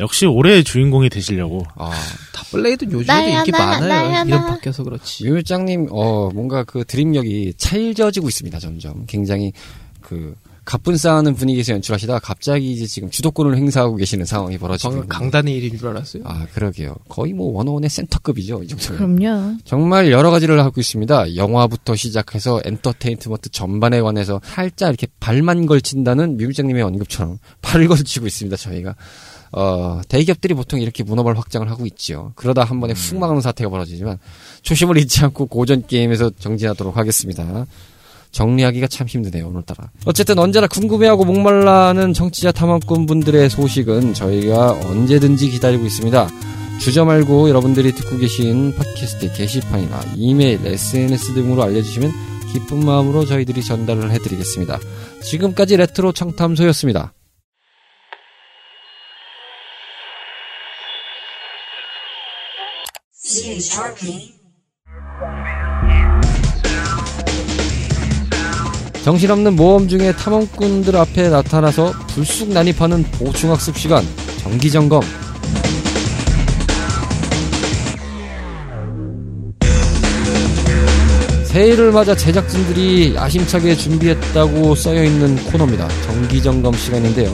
역시 0.00 0.26
올해의 0.26 0.62
주인공이 0.64 1.08
되시려고. 1.08 1.64
아, 1.74 1.92
탑블레이드 2.32 2.84
요즘에도 2.86 3.28
인기 3.28 3.50
나, 3.50 3.58
많아요. 3.66 3.88
나야, 3.88 4.24
이름 4.24 4.40
나. 4.40 4.46
바뀌어서 4.46 4.84
그렇지. 4.84 5.24
뮤뮤짱님, 5.24 5.88
어, 5.90 6.30
뭔가 6.34 6.64
그 6.64 6.84
드립력이 6.84 7.54
찰져지고 7.56 8.28
있습니다, 8.28 8.58
점점. 8.58 9.06
굉장히 9.06 9.52
그, 10.02 10.34
갑분싸하는 10.66 11.36
분위기에서 11.36 11.72
연출하시다가 11.74 12.18
갑자기 12.18 12.72
이제 12.72 12.86
지금 12.86 13.08
주도권을 13.08 13.56
행사하고 13.56 13.94
계시는 13.94 14.26
상황이 14.26 14.58
벌어지고. 14.58 15.06
강단의 15.06 15.54
일인 15.54 15.78
줄 15.78 15.88
알았어요. 15.88 16.24
아, 16.26 16.44
그러게요. 16.52 16.96
거의 17.08 17.32
뭐 17.32 17.56
워너원의 17.56 17.88
센터급이죠, 17.88 18.64
이 18.64 18.66
정도면. 18.66 19.16
그럼요. 19.18 19.58
정말 19.64 20.10
여러 20.10 20.30
가지를 20.32 20.58
하고 20.58 20.80
있습니다. 20.80 21.36
영화부터 21.36 21.94
시작해서 21.94 22.60
엔터테인먼트 22.64 23.50
전반에 23.50 24.00
관해서 24.00 24.40
살짝 24.44 24.88
이렇게 24.88 25.06
발만 25.20 25.66
걸친다는 25.66 26.36
뮤뮤짱님의 26.36 26.82
언급처럼 26.82 27.38
발을 27.62 27.86
걸치고 27.86 28.26
있습니다. 28.26 28.56
저희가 28.56 28.96
어, 29.52 30.00
대기업들이 30.08 30.54
보통 30.54 30.80
이렇게 30.80 31.02
문어발 31.02 31.36
확장을 31.36 31.68
하고 31.70 31.86
있지요. 31.86 32.32
그러다 32.34 32.64
한 32.64 32.80
번에 32.80 32.94
훅 32.94 33.18
막는 33.18 33.40
사태가 33.40 33.70
벌어지지만 33.70 34.18
초심을 34.62 34.98
잃지 34.98 35.24
않고 35.24 35.46
고전 35.46 35.86
게임에서 35.86 36.30
정진하도록 36.38 36.96
하겠습니다. 36.96 37.66
정리하기가 38.32 38.88
참 38.88 39.06
힘드네요, 39.06 39.48
오늘따라. 39.48 39.90
어쨌든 40.04 40.38
언제나 40.38 40.66
궁금해하고 40.66 41.24
목말라하는 41.24 42.12
청취자 42.12 42.52
탐험꾼 42.52 43.06
분들의 43.06 43.48
소식은 43.48 44.12
저희가 44.12 44.72
언제든지 44.72 45.48
기다리고 45.50 45.86
있습니다. 45.86 46.28
주저 46.78 47.06
말고 47.06 47.48
여러분들이 47.48 47.92
듣고 47.92 48.18
계신 48.18 48.74
팟캐스트 48.74 49.32
게시판이나 49.32 50.02
이메일, 50.16 50.66
SNS 50.66 51.32
등으로 51.32 51.62
알려주시면 51.62 52.12
기쁜 52.52 52.84
마음으로 52.84 53.24
저희들이 53.24 53.62
전달을 53.62 54.10
해드리겠습니다. 54.10 54.78
지금까지 55.22 55.78
레트로 55.78 56.12
청탐소였습니다. 56.12 57.14
정신없는 69.04 69.54
모험 69.56 69.86
중에 69.88 70.12
탐험꾼들 70.12 70.96
앞에 70.96 71.28
나타나서 71.28 71.92
불쑥 72.08 72.48
난입하는 72.48 73.04
보충학습 73.04 73.78
시간, 73.78 74.04
정기 74.42 74.70
점검. 74.70 75.00
새해를 81.44 81.92
맞아 81.92 82.14
제작진들이 82.14 83.14
야심차게 83.14 83.76
준비했다고 83.76 84.74
써여 84.74 85.04
있는 85.04 85.36
코너입니다. 85.44 85.88
정기 86.02 86.42
점검 86.42 86.74
시간인데요. 86.74 87.32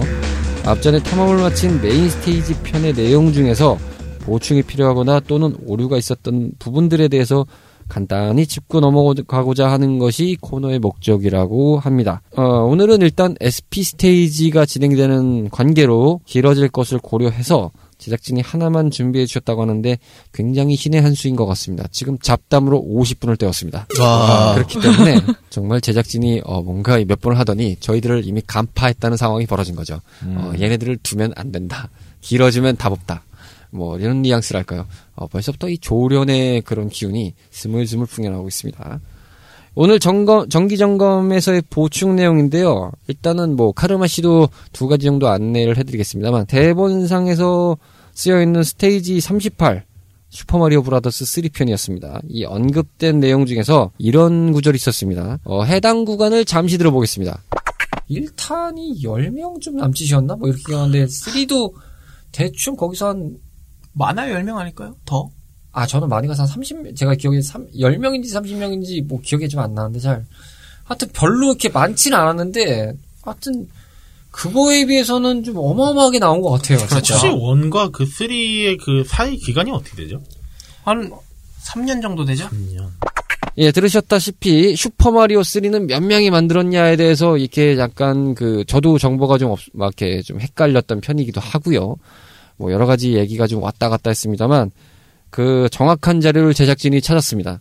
앞전에 0.64 1.02
탐험을 1.02 1.38
마친 1.38 1.80
메인 1.80 2.08
스테이지 2.08 2.54
편의 2.62 2.92
내용 2.92 3.32
중에서 3.32 3.78
보충이 4.22 4.62
필요하거나 4.62 5.20
또는 5.20 5.56
오류가 5.66 5.96
있었던 5.98 6.52
부분들에 6.58 7.08
대해서 7.08 7.46
간단히 7.88 8.46
짚고 8.46 8.80
넘어가고자 8.80 9.70
하는 9.70 9.98
것이 9.98 10.38
코너의 10.40 10.78
목적이라고 10.78 11.78
합니다. 11.78 12.22
어, 12.36 12.42
오늘은 12.42 13.02
일단 13.02 13.34
SP 13.42 13.82
스테이지가 13.82 14.64
진행되는 14.64 15.50
관계로 15.50 16.20
길어질 16.24 16.68
것을 16.68 16.98
고려해서 16.98 17.70
제작진이 17.98 18.40
하나만 18.40 18.90
준비해 18.90 19.26
주셨다고 19.26 19.62
하는데 19.62 19.98
굉장히 20.32 20.74
신의 20.74 21.02
한 21.02 21.14
수인 21.14 21.36
것 21.36 21.46
같습니다. 21.46 21.86
지금 21.92 22.18
잡담으로 22.18 22.82
50분을 22.82 23.38
때웠습니다. 23.38 23.86
와. 24.00 24.54
그렇기 24.54 24.80
때문에 24.80 25.20
정말 25.50 25.80
제작진이 25.80 26.40
어, 26.44 26.62
뭔가 26.62 26.98
몇 27.06 27.20
번을 27.20 27.38
하더니 27.38 27.76
저희들을 27.76 28.26
이미 28.26 28.42
간파했다는 28.44 29.16
상황이 29.16 29.46
벌어진 29.46 29.76
거죠. 29.76 30.00
어, 30.24 30.52
얘네들을 30.58 30.98
두면 31.02 31.32
안 31.36 31.52
된다. 31.52 31.90
길어지면 32.22 32.76
답 32.76 32.92
없다. 32.92 33.22
뭐 33.72 33.98
이런 33.98 34.22
뉘앙스랄까요. 34.22 34.86
어, 35.14 35.26
벌써부터 35.26 35.68
이 35.68 35.78
조련의 35.78 36.62
그런 36.62 36.88
기운이 36.88 37.34
스물스물 37.50 38.06
풍겨나오고 38.06 38.48
있습니다. 38.48 39.00
오늘 39.74 39.98
점검, 39.98 40.48
정기 40.50 40.76
점검에서의 40.76 41.62
보충 41.70 42.14
내용인데요. 42.14 42.92
일단은 43.08 43.56
뭐 43.56 43.72
카르마 43.72 44.06
씨도 44.06 44.50
두 44.72 44.86
가지 44.86 45.06
정도 45.06 45.28
안내를 45.28 45.78
해드리겠습니다만 45.78 46.46
대본상에서 46.46 47.78
쓰여 48.12 48.42
있는 48.42 48.62
스테이지 48.62 49.20
38 49.20 49.84
슈퍼마리오 50.28 50.82
브라더스 50.82 51.24
3편이었습니다. 51.24 52.20
이 52.28 52.44
언급된 52.44 53.20
내용 53.20 53.46
중에서 53.46 53.92
이런 53.96 54.52
구절이 54.52 54.76
있었습니다. 54.76 55.38
어, 55.44 55.62
해당 55.64 56.04
구간을 56.04 56.44
잠시 56.44 56.76
들어보겠습니다. 56.76 57.42
1탄이 58.10 59.02
10명 59.02 59.60
좀 59.60 59.76
남짓이었나? 59.76 60.36
뭐 60.36 60.48
이렇게 60.48 60.74
하는데 60.74 61.04
3도 61.06 61.72
대충 62.30 62.76
거기서 62.76 63.08
한 63.08 63.36
많아요, 63.92 64.34
10명 64.36 64.56
아닐까요? 64.56 64.96
더? 65.04 65.28
아, 65.72 65.86
저는 65.86 66.08
많이 66.08 66.28
가서 66.28 66.42
한 66.42 66.48
30, 66.48 66.94
제가 66.96 67.14
기억에 67.14 67.40
3, 67.40 67.66
10명인지 67.72 68.26
30명인지 68.26 69.06
뭐 69.06 69.20
기억이 69.22 69.48
좀 69.48 69.60
안 69.60 69.74
나는데 69.74 70.00
잘. 70.00 70.24
하여튼 70.84 71.08
별로 71.12 71.48
이렇게 71.48 71.68
많지는 71.68 72.18
않았는데, 72.18 72.92
하여튼 73.22 73.68
그거에 74.30 74.84
비해서는 74.86 75.44
좀 75.44 75.56
어마어마하게 75.58 76.18
나온 76.18 76.40
것 76.42 76.50
같아요. 76.50 76.78
그렇죠. 76.86 77.14
혹시 77.14 77.28
원과 77.28 77.90
그 77.90 78.04
3의 78.04 78.78
그 78.82 79.04
사이 79.06 79.36
기간이 79.36 79.70
어떻게 79.70 79.96
되죠? 79.96 80.20
한 80.84 81.10
3년 81.64 82.02
정도 82.02 82.24
되죠? 82.24 82.48
3년. 82.48 82.88
예, 83.58 83.70
들으셨다시피 83.70 84.74
슈퍼마리오 84.76 85.40
3는 85.40 85.86
몇 85.86 86.02
명이 86.02 86.30
만들었냐에 86.30 86.96
대해서 86.96 87.36
이렇게 87.36 87.76
약간 87.78 88.34
그 88.34 88.64
저도 88.66 88.98
정보가 88.98 89.36
좀 89.38 89.50
없, 89.50 89.60
막 89.74 89.92
이렇게 89.98 90.22
좀 90.22 90.40
헷갈렸던 90.40 91.02
편이기도 91.02 91.40
하고요. 91.40 91.96
뭐 92.56 92.72
여러 92.72 92.86
가지 92.86 93.14
얘기가 93.14 93.46
좀 93.46 93.62
왔다 93.62 93.88
갔다 93.88 94.10
했습니다만 94.10 94.70
그 95.30 95.68
정확한 95.70 96.20
자료를 96.20 96.54
제작진이 96.54 97.00
찾았습니다. 97.00 97.60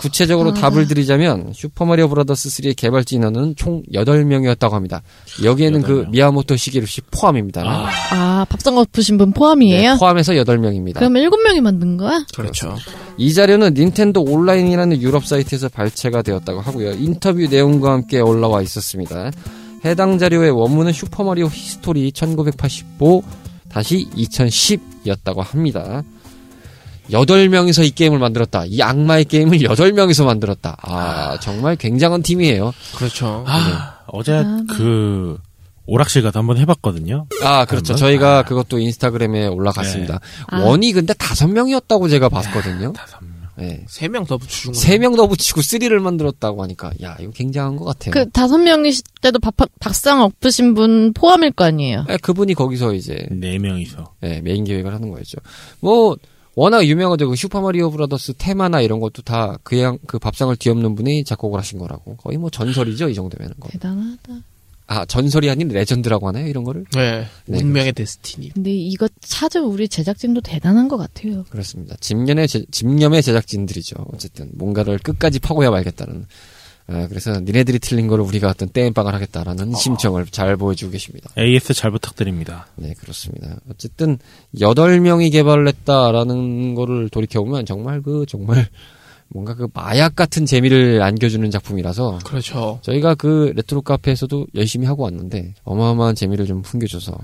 구체적으로 0.00 0.50
아. 0.50 0.54
답을 0.54 0.86
드리자면 0.86 1.52
슈퍼마리오 1.52 2.08
브라더스 2.08 2.48
3의 2.48 2.76
개발진 2.76 3.20
인원은 3.20 3.56
총 3.56 3.82
8명이었다고 3.92 4.70
합니다. 4.70 5.02
여기에는 5.42 5.82
그 5.82 6.04
8명. 6.04 6.10
미야모토 6.10 6.56
시게루씨 6.56 7.00
포함입니다. 7.10 7.62
아, 7.64 7.88
아, 8.12 8.46
밥상 8.48 8.78
엎으신 8.78 9.18
분 9.18 9.32
포함이에요? 9.32 9.92
네, 9.94 9.98
포함해서 9.98 10.32
8명입니다. 10.34 10.94
그러면 10.94 11.22
일곱 11.22 11.42
명이 11.42 11.60
만든 11.60 11.96
거야? 11.96 12.24
그렇죠. 12.34 12.76
이 13.16 13.34
자료는 13.34 13.74
닌텐도 13.74 14.22
온라인이라는 14.22 15.02
유럽 15.02 15.26
사이트에서 15.26 15.68
발췌가 15.68 16.22
되었다고 16.22 16.60
하고요. 16.60 16.92
인터뷰 16.92 17.40
내용과 17.40 17.92
함께 17.92 18.20
올라와 18.20 18.62
있었습니다. 18.62 19.32
해당 19.84 20.18
자료의 20.18 20.50
원문은 20.50 20.92
슈퍼마리오 20.92 21.46
히스토리 21.46 22.12
1985 22.12 23.22
다시 23.68 24.08
2010이었다고 24.14 25.38
합니다. 25.42 26.02
8명이서 27.10 27.86
이 27.86 27.90
게임을 27.90 28.18
만들었다. 28.18 28.64
이 28.66 28.82
악마의 28.82 29.24
게임을 29.26 29.58
8명이서 29.58 30.26
만들었다. 30.26 30.76
아, 30.82 31.38
정말 31.40 31.76
굉장한 31.76 32.22
팀이에요. 32.22 32.72
그렇죠. 32.96 33.44
아, 33.46 34.00
어제 34.06 34.42
아, 34.44 34.62
그 34.68 35.38
오락실 35.86 36.22
가서 36.22 36.38
한번 36.38 36.58
해봤거든요. 36.58 37.26
아, 37.42 37.64
그렇죠. 37.64 37.94
한번? 37.94 37.96
저희가 37.96 38.38
아. 38.38 38.42
그것도 38.42 38.78
인스타그램에 38.78 39.46
올라갔습니다. 39.46 40.20
아. 40.48 40.60
원이 40.60 40.92
근데 40.92 41.14
5명이었다고 41.14 42.10
제가 42.10 42.28
봤거든요. 42.28 42.92
다섯 42.92 43.20
명. 43.22 43.37
네. 43.58 43.84
3명 43.88 44.26
더 44.26 44.38
붙여준 44.38 44.72
거. 44.72 44.78
3명 44.78 45.16
더 45.16 45.26
붙이고 45.26 45.60
3를 45.60 45.98
만들었다고 45.98 46.62
하니까, 46.62 46.92
야, 47.02 47.16
이거 47.20 47.30
굉장한 47.32 47.76
것 47.76 47.84
같아요. 47.84 48.12
그 48.12 48.30
다섯 48.30 48.58
명이실 48.58 49.04
때도 49.20 49.40
밥, 49.40 49.54
밥상 49.80 50.22
엎으신 50.22 50.74
분 50.74 51.12
포함일 51.12 51.52
거 51.52 51.64
아니에요? 51.64 52.06
예, 52.08 52.16
그분이 52.18 52.54
거기서 52.54 52.94
이제 52.94 53.26
네 53.30 53.58
명이서. 53.58 54.14
예, 54.22 54.40
메인 54.40 54.64
기획을 54.64 54.94
하는 54.94 55.10
거였죠. 55.10 55.38
뭐 55.80 56.16
워낙 56.54 56.84
유명하죠. 56.84 57.28
그 57.28 57.36
슈퍼마리오 57.36 57.90
브라더스 57.90 58.34
테마나 58.38 58.80
이런 58.80 58.98
것도 59.00 59.22
다 59.22 59.58
그냥 59.62 59.98
그 60.06 60.18
밥상을 60.18 60.54
뒤엎는 60.56 60.94
분이 60.96 61.24
작곡을 61.24 61.58
하신 61.60 61.78
거라고. 61.78 62.16
거의 62.16 62.36
뭐 62.36 62.50
전설이죠, 62.50 63.08
이 63.08 63.14
정도면은 63.14 63.54
거. 63.60 63.68
대단하다. 63.68 64.32
아, 64.90 65.04
전설이 65.04 65.50
아닌 65.50 65.68
레전드라고 65.68 66.28
하나요, 66.28 66.46
이런 66.48 66.64
거를? 66.64 66.84
네. 66.94 67.26
네, 67.44 67.58
운명의 67.58 67.92
destiny. 67.92 68.54
근데 68.54 68.72
이거 68.72 69.06
찾은 69.20 69.62
우리 69.62 69.86
제작진도 69.86 70.40
대단한 70.40 70.88
것 70.88 70.96
같아요. 70.96 71.44
그렇습니다. 71.50 71.94
집념의 72.00 72.48
제, 72.48 72.64
집념의 72.70 73.22
제작진들이죠. 73.22 73.96
어쨌든 74.14 74.50
뭔가를 74.54 74.98
끝까지 74.98 75.40
파고야 75.40 75.70
말겠다는. 75.70 76.26
아, 76.86 77.06
그래서 77.06 77.38
니네들이 77.38 77.80
틀린 77.80 78.06
거를 78.08 78.24
우리가 78.24 78.48
어떤 78.48 78.70
땜빵을 78.70 79.12
하겠다라는 79.12 79.74
심정을 79.74 80.24
잘 80.30 80.56
보여주고 80.56 80.92
계십니다. 80.92 81.30
AS 81.36 81.74
잘 81.74 81.90
부탁드립니다. 81.90 82.66
네, 82.76 82.94
그렇습니다. 82.98 83.60
어쨌든 83.70 84.18
여덟 84.58 84.98
명이 85.00 85.28
개발을 85.28 85.68
했다라는 85.68 86.74
거를 86.74 87.10
돌이켜 87.10 87.42
보면 87.42 87.66
정말 87.66 88.00
그 88.00 88.24
정말 88.26 88.66
뭔가 89.30 89.54
그 89.54 89.68
마약 89.74 90.16
같은 90.16 90.46
재미를 90.46 91.02
안겨주는 91.02 91.50
작품이라서 91.50 92.20
그렇죠. 92.24 92.78
저희가 92.82 93.14
그 93.14 93.52
레트로 93.56 93.82
카페에서도 93.82 94.46
열심히 94.54 94.86
하고 94.86 95.02
왔는데 95.04 95.54
어마어마한 95.64 96.14
재미를 96.14 96.46
좀 96.46 96.62
풍겨줘서 96.62 97.18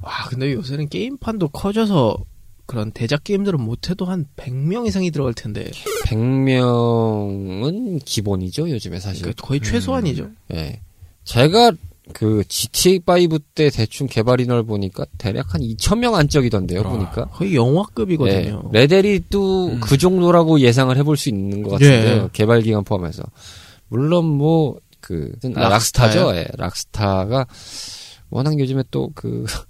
와, 0.00 0.12
근데 0.28 0.52
요새는 0.52 0.88
게임판도 0.88 1.48
커져서 1.48 2.18
그런 2.66 2.92
대작 2.92 3.24
게임들은 3.24 3.60
못해도 3.60 4.04
한 4.04 4.26
100명 4.36 4.86
이상이 4.86 5.10
들어갈 5.10 5.34
텐데. 5.34 5.70
100명은 6.04 8.04
기본이죠, 8.04 8.70
요즘에 8.70 9.00
사실. 9.00 9.22
그러니까 9.22 9.46
거의 9.46 9.60
최소한이죠. 9.60 10.30
예. 10.52 10.80
제가 11.24 11.72
그 12.12 12.42
GTA5 12.48 13.42
때 13.54 13.70
대충 13.70 14.06
개발 14.06 14.40
인원을 14.40 14.64
보니까 14.64 15.04
대략 15.18 15.54
한 15.54 15.60
2,000명 15.60 16.14
안짝이던데요, 16.14 16.80
아. 16.80 16.82
보니까. 16.84 17.24
거의 17.26 17.54
영화급이거든요. 17.54 18.70
네, 18.72 18.80
레델이 18.80 19.24
또 19.30 19.68
음. 19.68 19.80
그 19.80 19.96
정도라고 19.98 20.60
예상을 20.60 20.96
해볼 20.96 21.16
수 21.16 21.28
있는 21.28 21.62
것 21.62 21.72
같은데요. 21.72 22.24
예. 22.24 22.28
개발 22.32 22.62
기간 22.62 22.84
포함해서. 22.84 23.22
물론 23.88 24.26
뭐, 24.26 24.78
그, 25.00 25.32
아? 25.54 25.68
락스타죠. 25.68 26.34
예, 26.34 26.46
락스타가 26.56 27.46
워낙 28.30 28.58
요즘에 28.58 28.84
또 28.90 29.10
그, 29.14 29.44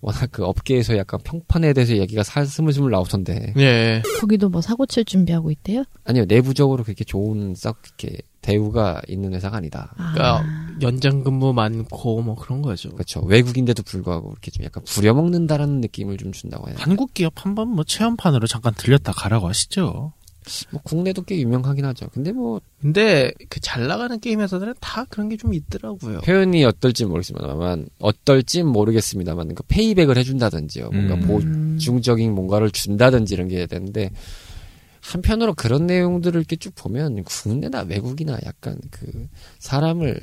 워낙 0.00 0.28
그 0.30 0.44
업계에서 0.44 0.96
약간 0.96 1.18
평판에 1.24 1.72
대해서 1.72 1.96
얘기가 1.96 2.22
살 2.22 2.46
스물스물 2.46 2.90
나오던데. 2.90 3.54
예. 3.56 4.02
거기도 4.20 4.48
뭐 4.48 4.60
사고 4.60 4.86
칠 4.86 5.04
준비하고 5.04 5.50
있대요? 5.50 5.84
아니요, 6.04 6.24
내부적으로 6.26 6.84
그렇게 6.84 7.04
좋은 7.04 7.54
썩 7.54 7.78
이렇게 7.84 8.18
대우가 8.42 9.02
있는 9.08 9.34
회사가 9.34 9.56
아니다. 9.56 9.92
아, 9.96 10.12
그러니까 10.12 10.44
연장 10.82 11.22
근무 11.24 11.52
많고 11.52 12.22
뭐 12.22 12.34
그런 12.34 12.62
거죠. 12.62 12.90
그렇죠. 12.90 13.20
외국인데도 13.20 13.82
불구하고 13.82 14.30
이렇게 14.32 14.50
좀 14.50 14.64
약간 14.64 14.82
부려먹는다라는 14.84 15.80
느낌을 15.80 16.16
좀 16.18 16.32
준다고 16.32 16.68
해요. 16.68 16.76
한국 16.78 17.14
기업 17.14 17.44
한번 17.44 17.68
뭐 17.68 17.84
체험판으로 17.84 18.46
잠깐 18.46 18.74
들렸다 18.76 19.12
가라고 19.12 19.48
하시죠. 19.48 20.12
뭐 20.70 20.80
국내도 20.84 21.22
꽤 21.22 21.40
유명하긴 21.40 21.84
하죠. 21.86 22.06
근데 22.12 22.30
뭐 22.30 22.60
근데 22.80 23.32
그 23.48 23.58
잘 23.60 23.88
나가는 23.88 24.20
게임 24.20 24.40
회사들은 24.40 24.74
다 24.80 25.04
그런 25.08 25.28
게 25.28 25.36
좀 25.36 25.52
있더라고요. 25.52 26.20
표현이 26.20 26.64
어떨지 26.64 27.04
모르겠습니다만 27.04 27.88
어떨지 27.98 28.62
모르겠습니다만 28.62 29.54
그 29.56 29.64
페이백을 29.66 30.16
해준다든지요. 30.16 30.90
뭔가 30.90 31.14
음. 31.14 31.74
보충적인 31.76 32.32
뭔가를 32.32 32.70
준다든지 32.70 33.34
이런 33.34 33.48
게 33.48 33.56
해야 33.58 33.66
되는데 33.66 34.10
한편으로 35.12 35.54
그런 35.54 35.86
내용들을 35.86 36.38
이렇게 36.40 36.56
쭉 36.56 36.74
보면 36.74 37.22
국내나 37.24 37.82
외국이나 37.82 38.38
약간 38.44 38.78
그 38.90 39.28
사람을 39.58 40.20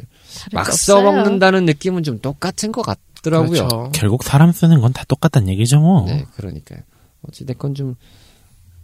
막 0.52 0.68
없어요. 0.68 0.98
써먹는다는 0.98 1.66
느낌은 1.66 2.04
좀 2.04 2.20
똑같은 2.20 2.72
것 2.72 2.82
같더라고요. 2.82 3.68
그렇죠. 3.68 3.92
결국 3.94 4.24
사람 4.24 4.52
쓰는 4.52 4.82
건 4.82 4.92
다 4.94 5.04
똑같단 5.08 5.48
얘기죠 5.48 5.80
뭐. 5.80 6.06
네, 6.06 6.26
그러니까요. 6.36 6.80
어찌됐건 7.28 7.76
좀, 7.76 7.96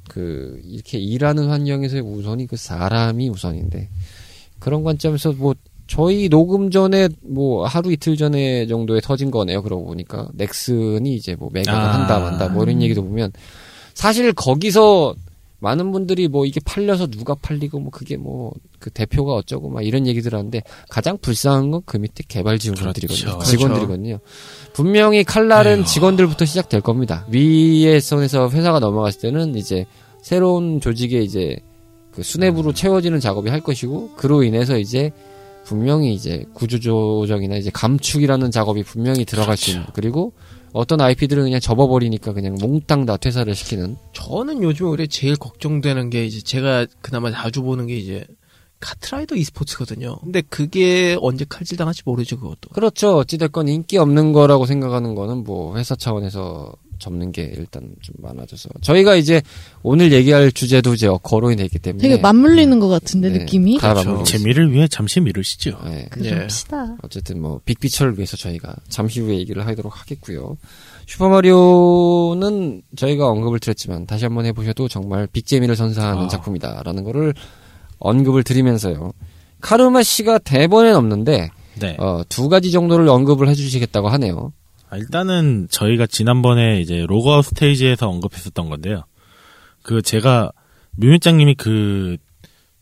그, 0.08 0.62
이렇게 0.64 0.98
일하는 0.98 1.50
환경에서 1.50 1.98
의 1.98 2.02
우선이 2.02 2.48
그 2.48 2.56
사람이 2.56 3.30
우선인데, 3.30 3.90
그런 4.60 4.84
관점에서 4.84 5.34
뭐, 5.34 5.54
저희 5.88 6.30
녹음 6.30 6.72
전에, 6.72 7.10
뭐, 7.22 7.66
하루 7.66 7.92
이틀 7.92 8.16
전에 8.16 8.68
정도에 8.68 9.02
터진 9.02 9.30
거네요. 9.32 9.62
그러고 9.64 9.86
보니까. 9.86 10.30
넥슨이 10.34 11.14
이제 11.16 11.36
뭐, 11.36 11.50
매각을 11.52 11.80
아. 11.80 12.00
한다, 12.00 12.20
만다, 12.20 12.48
뭐, 12.48 12.64
이런 12.64 12.82
얘기도 12.82 13.04
보면, 13.04 13.32
사실 13.94 14.32
거기서 14.32 15.16
많은 15.60 15.92
분들이 15.92 16.28
뭐, 16.28 16.46
이게 16.46 16.60
팔려서 16.64 17.08
누가 17.08 17.36
팔리고, 17.36 17.80
뭐, 17.80 17.92
그게 17.92 18.16
뭐, 18.18 18.52
그 18.80 18.90
대표가 18.90 19.34
어쩌고, 19.34 19.70
막 19.70 19.86
이런 19.86 20.08
얘기들 20.08 20.34
하는데, 20.34 20.62
가장 20.90 21.18
불쌍한 21.18 21.72
건 21.72 21.80
그 21.86 21.98
밑에 21.98 22.24
개발 22.28 22.60
지원들이거든요. 22.60 23.32
그렇죠. 23.32 23.44
직원들이거든요. 23.46 24.20
분명히 24.74 25.24
칼날은 25.24 25.80
에휴. 25.80 25.86
직원들부터 25.86 26.46
시작될 26.46 26.82
겁니다. 26.82 27.26
위에 27.30 28.00
선에서 28.00 28.50
회사가 28.50 28.80
넘어갔을 28.80 29.22
때는 29.22 29.56
이제 29.56 29.86
새로운 30.22 30.80
조직에 30.82 31.20
이제 31.22 31.58
그 32.12 32.22
수뇌부로 32.22 32.74
채워지는 32.74 33.20
작업이 33.20 33.50
할 33.50 33.62
것이고 33.62 34.12
그로 34.18 34.44
인해서 34.44 34.78
이제 34.78 35.12
분명히 35.66 36.14
이제 36.14 36.44
구조조정이나 36.54 37.56
이제 37.56 37.70
감축이라는 37.74 38.52
작업이 38.52 38.84
분명히 38.84 39.26
들어갈 39.26 39.56
수 39.58 39.72
있는 39.72 39.86
그리고 39.94 40.34
어떤 40.74 41.02
IP들은 41.02 41.44
그냥 41.44 41.60
접어버리니까 41.60 42.34
그냥 42.34 42.56
몽땅 42.60 43.06
다 43.06 43.18
퇴사를 43.18 43.54
시키는 43.54 43.98
저는 44.14 44.64
요즘 44.64 44.90
우리 44.90 45.08
제일 45.08 45.36
걱정되는 45.36 46.10
게 46.10 46.26
이제 46.26 46.42
제가 46.42 46.86
그나마 47.02 47.32
자주 47.32 47.62
보는 47.62 47.88
게 47.88 47.98
이제 47.98 48.26
카트라이더 48.80 49.36
e스포츠거든요. 49.36 50.18
근데 50.20 50.42
그게 50.42 51.18
언제 51.22 51.46
칼질 51.48 51.78
당할지 51.78 52.02
모르죠, 52.06 52.40
그것도. 52.40 52.70
그렇죠 52.74 53.18
어찌됐건 53.18 53.68
인기 53.68 53.98
없는 53.98 54.32
거라고 54.32 54.66
생각하는 54.66 55.16
거는 55.16 55.44
뭐 55.44 55.78
회사 55.78 55.96
차원에서 55.96 56.74
접는 57.00 57.32
게 57.32 57.52
일단 57.56 57.94
좀 58.02 58.16
많아져서 58.20 58.70
저희가 58.82 59.16
이제 59.16 59.42
오늘 59.82 60.12
얘기할 60.12 60.52
주제도 60.52 60.94
이제 60.94 61.10
거론이 61.24 61.56
되기 61.56 61.80
때문에 61.80 62.02
되게 62.02 62.22
맞물리는 62.22 62.80
것 62.80 62.88
같은데 62.90 63.30
네, 63.30 63.40
느낌이. 63.40 63.80
다 63.80 63.94
그렇죠. 63.94 64.24
재미를 64.24 64.72
위해 64.72 64.88
잠시 64.88 65.20
미루시죠. 65.22 65.80
네. 65.86 66.08
그럽시다. 66.12 66.98
어쨌든 67.02 67.42
뭐 67.42 67.60
빅피처를 67.66 68.18
위해서 68.18 68.38
저희가 68.38 68.76
잠시 68.90 69.22
후에 69.22 69.38
얘기를 69.40 69.66
하도록 69.66 70.00
하겠고요. 70.00 70.58
슈퍼마리오는 71.08 72.82
저희가 72.96 73.28
언급을 73.28 73.60
드렸지만 73.60 74.06
다시 74.06 74.26
한번 74.26 74.46
해보셔도 74.46 74.88
정말 74.88 75.28
빅재미를 75.28 75.76
선사하는 75.76 76.24
아. 76.24 76.28
작품이다라는 76.28 77.04
거를 77.04 77.34
언급을 77.98 78.44
드리면서요. 78.44 79.14
카르마 79.62 80.04
씨가 80.04 80.40
대본엔 80.40 80.96
없는데 80.96 81.50
네. 81.80 81.96
어, 82.00 82.22
두 82.30 82.50
가지 82.50 82.72
정도를 82.72 83.08
언급을 83.08 83.50
해주시겠다고 83.50 84.10
하네요. 84.10 84.54
아, 84.90 84.98
일단은 84.98 85.68
저희가 85.70 86.08
지난번에 86.08 86.82
이제 86.82 87.06
로그아웃 87.08 87.46
스테이지에서 87.46 88.10
언급했었던 88.10 88.70
건데요. 88.70 89.04
그 89.84 90.02
제가 90.02 90.52
묘미짱님이 90.98 91.56
그 91.56 92.18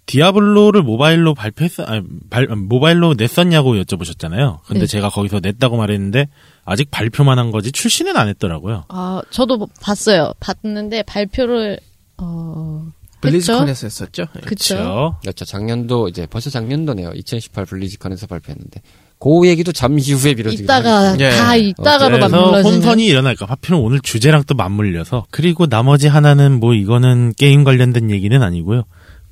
디아블로를 0.08 0.84
모바일로 0.84 1.34
발표했, 1.34 1.82
아니, 1.82 2.02
발, 2.30 2.48
모바일로 2.48 3.15
냈었냐고 3.15 3.76
여쭤보셨잖아요. 3.76 4.60
근데 4.65 4.82
네. 4.82 4.86
제가 4.88 5.10
거기서 5.10 5.41
냈다고 5.41 5.76
말했는데, 5.76 6.30
아직 6.63 6.89
발표만 6.91 7.38
한 7.39 7.52
거지 7.52 7.74
출시는 7.74 8.15
안 8.15 8.30
했더라고요. 8.30 8.86
아, 8.88 9.22
저도 9.30 9.67
봤어요. 9.82 10.32
봤는데 10.39 11.04
발표를 11.04 11.80
어 12.17 12.88
블리즈컨에서 13.22 13.88
했었죠. 13.88 14.28
예. 14.36 14.39
그쵸. 14.41 15.17
그렇죠. 15.22 15.46
작년도 15.46 16.08
이제 16.08 16.26
벌써 16.26 16.50
작년도네요. 16.50 17.12
2018 17.13 17.65
블리즈컨에서 17.65 18.28
발표했는데 18.28 18.82
그 19.19 19.47
얘기도 19.47 19.71
잠시 19.71 20.13
후에 20.13 20.34
미뤄지기로 20.36 20.63
이따가 20.65 21.10
하겠습니다. 21.10 21.25
예. 21.25 21.32
다 21.38 21.56
이따가로 21.56 22.17
그래서 22.17 22.30
맞물려지는. 22.30 22.75
혼선이 22.75 23.06
일어날까. 23.06 23.45
하필은 23.47 23.80
오늘 23.80 23.99
주제랑 23.99 24.43
또 24.45 24.53
맞물려서. 24.56 25.25
그리고 25.32 25.65
나머지 25.67 26.08
하나는 26.08 26.60
뭐 26.60 26.73
이거는 26.75 27.34
게임 27.38 27.63
관련된 27.63 28.12
얘기는 28.12 28.41
아니고요. 28.41 28.84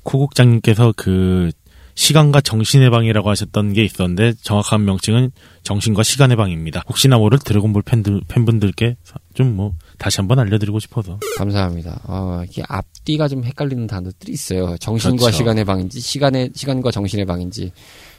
코국장님께서 0.02 0.92
그 0.96 1.50
시간과 1.98 2.42
정신의 2.42 2.90
방이라고 2.90 3.30
하셨던 3.30 3.72
게 3.72 3.82
있었는데 3.82 4.34
정확한 4.42 4.84
명칭은 4.84 5.30
정신과 5.62 6.02
시간의 6.02 6.36
방입니다. 6.36 6.82
혹시나 6.88 7.16
모를 7.16 7.38
드래곤볼 7.38 7.82
팬들, 7.82 8.20
팬분들께 8.28 8.96
좀 9.34 9.54
뭐 9.56 9.72
다시 9.98 10.18
한번 10.18 10.38
알려드리고 10.38 10.78
싶어서. 10.78 11.18
감사합니다. 11.38 12.00
어, 12.04 12.42
이게 12.46 12.62
앞뒤가 12.68 13.28
좀 13.28 13.44
헷갈리는 13.44 13.86
단어들이 13.86 14.32
있어요. 14.32 14.76
정신과 14.78 15.16
그렇죠. 15.16 15.36
시간의 15.38 15.64
방인지 15.64 16.00
시간의 16.00 16.50
시간과 16.54 16.90
정신의 16.90 17.24
방인지 17.24 17.72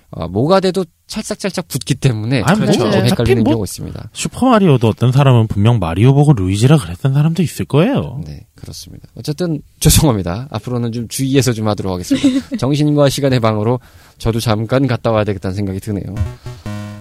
어, 0.09 0.27
뭐가 0.27 0.59
돼도 0.61 0.85
찰싹찰싹 1.07 1.67
붙기 1.67 1.95
때문에 1.95 2.41
아, 2.45 2.55
뭐, 2.55 2.65
좀 2.71 2.87
어차피 2.87 3.09
헷갈리는 3.09 3.43
뭐- 3.43 3.51
경우가 3.53 3.65
있습니다. 3.65 4.09
슈퍼마리오도 4.13 4.87
어떤 4.87 5.11
사람은 5.11 5.47
분명 5.47 5.79
마리오 5.79 6.13
보고 6.13 6.33
루이지라 6.33 6.77
그랬던 6.77 7.13
사람도 7.13 7.43
있을 7.43 7.65
거예요. 7.65 8.21
네, 8.25 8.45
그렇습니다. 8.55 9.07
어쨌든 9.15 9.61
죄송합니다. 9.81 10.47
앞으로는 10.51 10.91
좀 10.93 11.07
주의해서 11.09 11.51
좀 11.53 11.67
하도록 11.67 11.91
하겠습니다. 11.93 12.47
정신과 12.57 13.09
시간의 13.09 13.39
방으로 13.41 13.79
저도 14.17 14.39
잠깐 14.39 14.87
갔다 14.87 15.11
와야 15.11 15.23
되겠다는 15.25 15.55
생각이 15.55 15.79
드네요. 15.81 16.15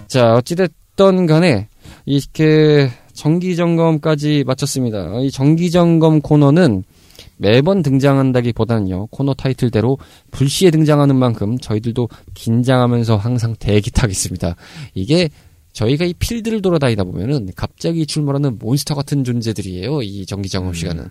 자, 0.07 0.33
어찌됐든 0.35 1.25
간에 1.27 1.67
이렇게 2.05 2.89
정기점검까지 3.13 4.43
마쳤습니다. 4.45 5.19
이 5.21 5.31
정기점검 5.31 6.21
코너는 6.21 6.83
매번 7.37 7.81
등장한다기보다는요 7.81 9.07
코너 9.07 9.33
타이틀대로 9.33 9.97
불시에 10.31 10.71
등장하는 10.71 11.15
만큼 11.15 11.57
저희들도 11.57 12.09
긴장하면서 12.33 13.17
항상 13.17 13.55
대기 13.59 13.91
타겠습니다. 13.91 14.55
이게 14.93 15.29
저희가 15.73 16.05
이 16.05 16.13
필드를 16.13 16.61
돌아다니다 16.61 17.03
보면은 17.03 17.49
갑자기 17.55 18.07
출몰하는 18.07 18.57
몬스터 18.57 18.95
같은 18.95 19.23
존재들이에요. 19.23 20.01
이 20.01 20.25
정기 20.25 20.49
점검 20.49 20.73
시간은. 20.73 21.07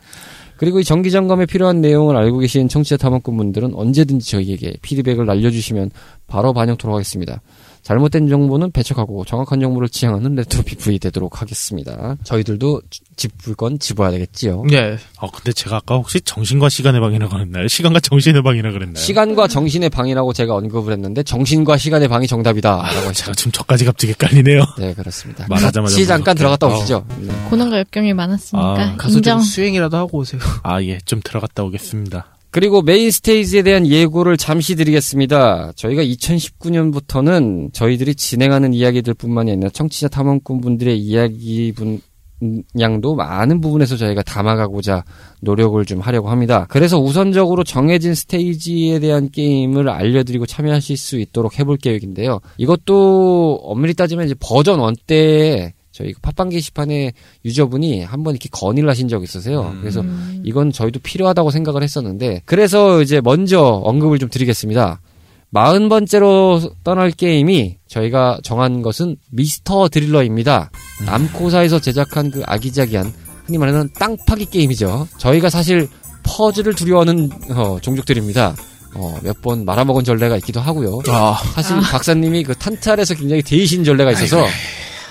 그리고 0.57 0.81
이 0.81 0.85
정기 0.85 1.11
점검에 1.11 1.47
필요한 1.47 1.81
내용을 1.81 2.17
알고 2.17 2.39
계신 2.39 2.67
청취자 2.67 2.97
탐험꾼 2.97 3.37
분들은 3.37 3.75
언제든지 3.75 4.29
저희에게 4.29 4.75
피드백을 4.83 5.25
날려주시면 5.27 5.91
바로 6.27 6.53
반영토록 6.53 6.95
하겠습니다. 6.95 7.41
잘못된 7.87 8.29
정보는 8.29 8.73
배척하고 8.73 9.25
정확한 9.25 9.61
정보를 9.61 9.89
지향하는 9.89 10.35
레트로 10.35 10.65
피플이 10.65 10.99
되도록 10.99 11.41
하겠습니다. 11.41 12.17
저희들도 12.25 12.83
짚을 13.15 13.55
건 13.55 13.79
짚어야 13.79 14.11
되겠지요. 14.11 14.65
예. 14.73 14.99
어, 15.21 15.31
근데 15.31 15.53
제가 15.53 15.77
아까 15.77 15.95
혹시 15.95 16.21
정신과 16.21 16.69
시간의 16.69 17.01
방이라고 17.01 17.33
그랬나요? 17.33 17.69
시간과 17.69 18.01
정신의 18.01 18.43
방이라고 18.43 18.73
그랬나요? 18.75 19.01
시간과 19.01 19.47
정신의 19.47 19.91
방이라고 19.91 20.33
제가 20.33 20.57
언급을 20.57 20.95
했는데 20.95 21.23
정신과 21.23 21.77
시간의 21.77 22.09
방이 22.09 22.27
정답이다라고 22.27 22.93
제가 22.93 23.09
했죠. 23.11 23.33
지금 23.35 23.53
저까지 23.53 23.85
갑자기 23.85 24.13
헷갈리네요. 24.15 24.65
네 24.81 24.93
그렇습니다. 24.93 25.47
말하자마자 25.49 25.95
같이 25.95 26.07
잠깐. 26.09 26.37
들어갔다 26.37 26.67
어. 26.67 26.77
오시죠. 26.77 27.07
네. 27.21 27.33
고난과 27.51 27.79
역경이 27.79 28.15
많았으니까 28.15 28.67
아, 28.69 28.97
가서 28.97 29.19
인정. 29.19 29.39
좀 29.39 29.47
수행이라도 29.47 29.97
하고 29.97 30.19
오세요. 30.19 30.41
아, 30.65 30.83
예, 30.83 30.99
좀 31.05 31.21
들어갔다 31.23 31.63
오겠습니다. 31.63 32.36
그리고 32.57 32.81
메인 32.81 33.11
스테이지에 33.11 33.61
대한 33.65 33.87
예고를 33.87 34.39
잠시 34.39 34.77
드리겠습니다. 34.77 35.73
저희가 35.77 36.03
2019년부터는 36.03 37.75
저희들이 37.75 38.15
진행하는 38.15 38.73
이야기들 38.73 39.13
뿐만이 39.13 39.53
아니라 39.53 39.69
청취자 39.69 40.09
탐험꾼 40.09 40.63
분들의 40.63 40.99
이야기 40.99 41.73
분, 41.73 42.01
양도 42.81 43.15
많은 43.15 43.61
부분에서 43.61 43.99
저희가 43.99 44.23
담아가고자 44.23 45.05
노력을 45.43 45.85
좀 45.85 46.01
하려고 46.01 46.31
합니다. 46.31 46.65
그래서 46.71 46.99
우선적으로 46.99 47.63
정해진 47.63 48.15
스테이지에 48.15 49.01
대한 49.01 49.29
게임을 49.31 49.91
알려드리고 49.91 50.47
참여하실 50.47 50.97
수 50.97 51.19
있도록 51.19 51.59
해볼 51.59 51.77
계획인데요. 51.77 52.41
이것도 52.57 53.61
엄밀히 53.65 53.93
따지면 53.93 54.25
이제 54.25 54.35
버전 54.41 54.81
1 54.81 54.97
때 55.07 55.75
저희 55.97 56.13
그 56.13 56.21
팟빵 56.21 56.51
게시판에 56.51 57.13
유저분이 57.47 58.03
한번 58.03 58.35
이렇게 58.35 58.51
건의를 58.53 58.91
하신 58.91 59.09
적이 59.09 59.25
있어서요. 59.25 59.63
음. 59.63 59.79
그래서 59.81 60.03
음. 60.03 60.43
이건 60.45 60.71
저희도 60.71 61.01
필요하다고 61.01 61.51
생각을 61.51 61.83
했었는데 61.83 62.43
그래서 62.45 63.01
이제 63.01 63.23
먼저 63.23 63.63
언급을 63.63 64.19
좀 64.19 64.29
드리겠습니다. 64.29 65.01
마흔 65.49 65.89
번째로 65.89 66.61
떠날 66.85 67.11
게임이 67.13 67.77
저희가 67.89 68.41
정한 68.43 68.83
것은 68.83 69.17
미스터 69.31 69.89
드릴러입니다. 69.89 70.71
남코사에서 71.07 71.79
제작한 71.81 72.31
그 72.31 72.43
아기자기한 72.45 73.11
흔히 73.47 73.57
말하는 73.57 73.89
땅파기 73.99 74.47
게임이죠. 74.47 75.09
저희가 75.17 75.49
사실 75.49 75.89
퍼즐을 76.25 76.75
두려워하는 76.75 77.31
어, 77.55 77.79
종족들입니다. 77.81 78.55
어, 78.97 79.19
몇 79.23 79.41
번 79.41 79.65
말아먹은 79.65 80.05
전례가 80.05 80.37
있기도 80.39 80.61
하고요. 80.61 81.01
아, 81.09 81.39
사실 81.55 81.77
박사님이 81.81 82.43
그 82.43 82.55
탄탈에서 82.55 83.15
굉장히 83.15 83.41
대신 83.43 83.85
전례가 83.85 84.11
있어서 84.13 84.39
고 84.43 84.47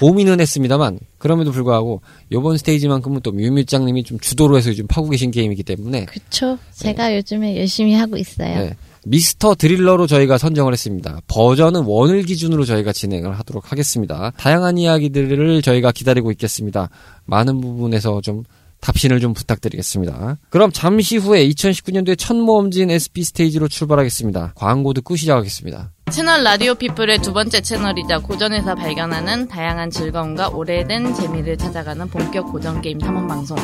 민은 0.02 0.40
했습니다만 0.40 1.00
그럼에도 1.18 1.52
불구하고 1.52 2.02
이번 2.30 2.58
스테이지만큼은 2.58 3.22
또 3.22 3.32
뮤뮤짱님이 3.32 4.04
좀 4.04 4.20
주도로 4.20 4.58
해서 4.58 4.70
요즘 4.70 4.88
파고 4.88 5.10
계신 5.10 5.32
게임이기 5.32 5.64
때문에 5.64 6.06
그쵸. 6.06 6.58
제가 6.74 7.16
요즘에 7.16 7.58
열심히 7.58 7.94
하고 7.94 8.18
있어요. 8.18 8.60
네. 8.60 8.76
미스터 9.06 9.56
드릴러로 9.56 10.08
저희가 10.08 10.38
선정을 10.38 10.74
했습니다. 10.74 11.22
버전은 11.28 11.84
원을 11.84 12.24
기준으로 12.24 12.66
저희가 12.66 12.92
진행을 12.92 13.38
하도록 13.40 13.72
하겠습니다. 13.72 14.32
다양한 14.38 14.78
이야기들을 14.78 15.62
저희가 15.62 15.92
기다리고 15.92 16.32
있겠습니다. 16.32 16.90
많은 17.26 17.62
부분에서 17.62 18.22
좀 18.22 18.44
답신을 18.82 19.20
좀 19.20 19.34
부탁드리겠습니다. 19.34 20.38
그럼 20.50 20.72
잠시 20.72 21.18
후에 21.18 21.48
2019년도에 21.50 22.18
첫 22.18 22.36
모험진 22.36 22.92
SP 22.92 23.24
스테이지로 23.24 23.68
출발하겠습니다. 23.68 24.54
광고 24.56 24.94
듣고 24.94 25.16
시작하겠습니다. 25.16 25.92
채널 26.12 26.44
라디오 26.44 26.76
피플의 26.76 27.20
두 27.20 27.34
번째 27.34 27.62
채널이자 27.62 28.20
고전에서 28.20 28.76
발견하는 28.76 29.48
다양한 29.48 29.90
즐거움과 29.90 30.50
오래된 30.50 31.16
재미를 31.16 31.58
찾아가는 31.58 32.08
본격 32.08 32.52
고전 32.52 32.80
게임 32.82 33.00
탐험 33.00 33.28
방송. 33.28 33.58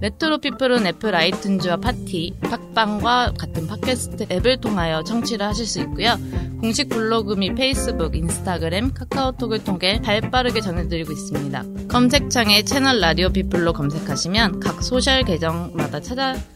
레트로 0.00 0.38
피플은 0.38 0.84
애플 0.86 1.12
아이튠즈와 1.12 1.80
팟티, 1.80 2.34
팟빵과 2.42 3.34
같은 3.38 3.66
팟캐스트 3.68 4.26
앱을 4.30 4.60
통하여 4.60 5.04
청취를 5.04 5.46
하실 5.46 5.64
수 5.64 5.80
있고요. 5.82 6.16
공식 6.60 6.88
블로그 6.88 7.34
및 7.34 7.54
페이스북, 7.54 8.16
인스타그램, 8.16 8.92
카카오톡을 8.92 9.62
통해 9.62 10.02
발빠르게 10.02 10.60
전해드리고 10.60 11.12
있습니다. 11.12 11.64
검색창에 11.88 12.64
채널 12.64 13.00
라디오 13.00 13.30
피플로 13.30 13.72
검색하시면 13.72 14.60
각 14.60 14.82
소셜 14.82 15.22
계정마다 15.22 16.00
찾아 16.00 16.34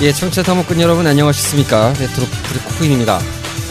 예, 0.00 0.12
청취자 0.12 0.44
탐험꾼 0.44 0.80
여러분 0.80 1.08
안녕하셨습니까? 1.08 1.88
레트로 1.88 2.24
피플의 2.24 2.78
코인입니다. 2.78 3.18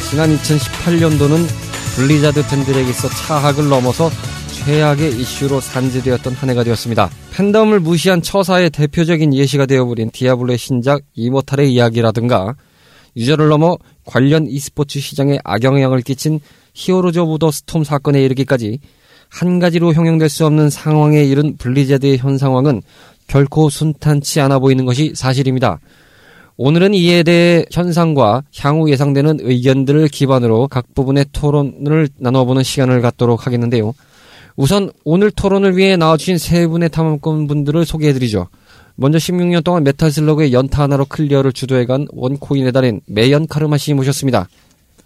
지난 0.09 0.35
2018년도는 0.35 1.47
블리자드 1.95 2.45
팬들에게서 2.49 3.07
차악을 3.07 3.69
넘어서 3.69 4.09
최악의 4.51 5.21
이슈로 5.21 5.61
산재되었던 5.61 6.33
한 6.33 6.49
해가 6.49 6.65
되었습니다. 6.65 7.09
팬덤을 7.31 7.79
무시한 7.79 8.21
처사의 8.21 8.71
대표적인 8.71 9.33
예시가 9.33 9.67
되어버린 9.67 10.11
디아블로의 10.11 10.57
신작 10.57 11.03
이모탈의 11.15 11.71
이야기라든가 11.71 12.55
유저를 13.15 13.47
넘어 13.47 13.77
관련 14.03 14.47
e스포츠 14.47 14.99
시장에 14.99 15.39
악영향을 15.45 16.01
끼친 16.01 16.41
히어로즈 16.73 17.19
오브 17.19 17.39
더 17.39 17.51
스톰 17.51 17.85
사건에 17.85 18.21
이르기까지 18.23 18.79
한 19.29 19.59
가지로 19.59 19.93
형용될 19.93 20.27
수 20.27 20.45
없는 20.45 20.71
상황에 20.71 21.23
이른 21.23 21.55
블리자드의 21.55 22.17
현 22.17 22.37
상황은 22.37 22.81
결코 23.27 23.69
순탄치 23.69 24.41
않아 24.41 24.59
보이는 24.59 24.83
것이 24.83 25.13
사실입니다. 25.15 25.79
오늘은 26.57 26.95
이에 26.95 27.21
대해 27.21 27.65
현상과 27.71 28.43
향후 28.57 28.89
예상되는 28.89 29.39
의견들을 29.41 30.07
기반으로 30.07 30.67
각 30.67 30.93
부분의 30.95 31.27
토론을 31.31 32.09
나눠보는 32.17 32.63
시간을 32.63 33.01
갖도록 33.01 33.45
하겠는데요. 33.45 33.93
우선 34.55 34.91
오늘 35.03 35.29
토론을 35.29 35.77
위해 35.77 35.97
나와주신 35.97 36.39
세 36.39 36.65
분의 36.65 36.89
탐험꾼 36.89 37.45
분들을 37.45 37.85
소개해드리죠. 37.85 38.47
먼저 38.95 39.19
16년 39.19 39.63
동안 39.63 39.83
메탈 39.83 40.11
슬러그의 40.11 40.51
연타 40.51 40.81
하나로 40.81 41.05
클리어를 41.05 41.53
주도해간 41.53 42.07
one 42.11 42.31
coin의 42.31 42.71
달인 42.71 43.01
매연 43.05 43.45
카르마 43.45 43.77
씨 43.77 43.93
모셨습니다. 43.93 44.49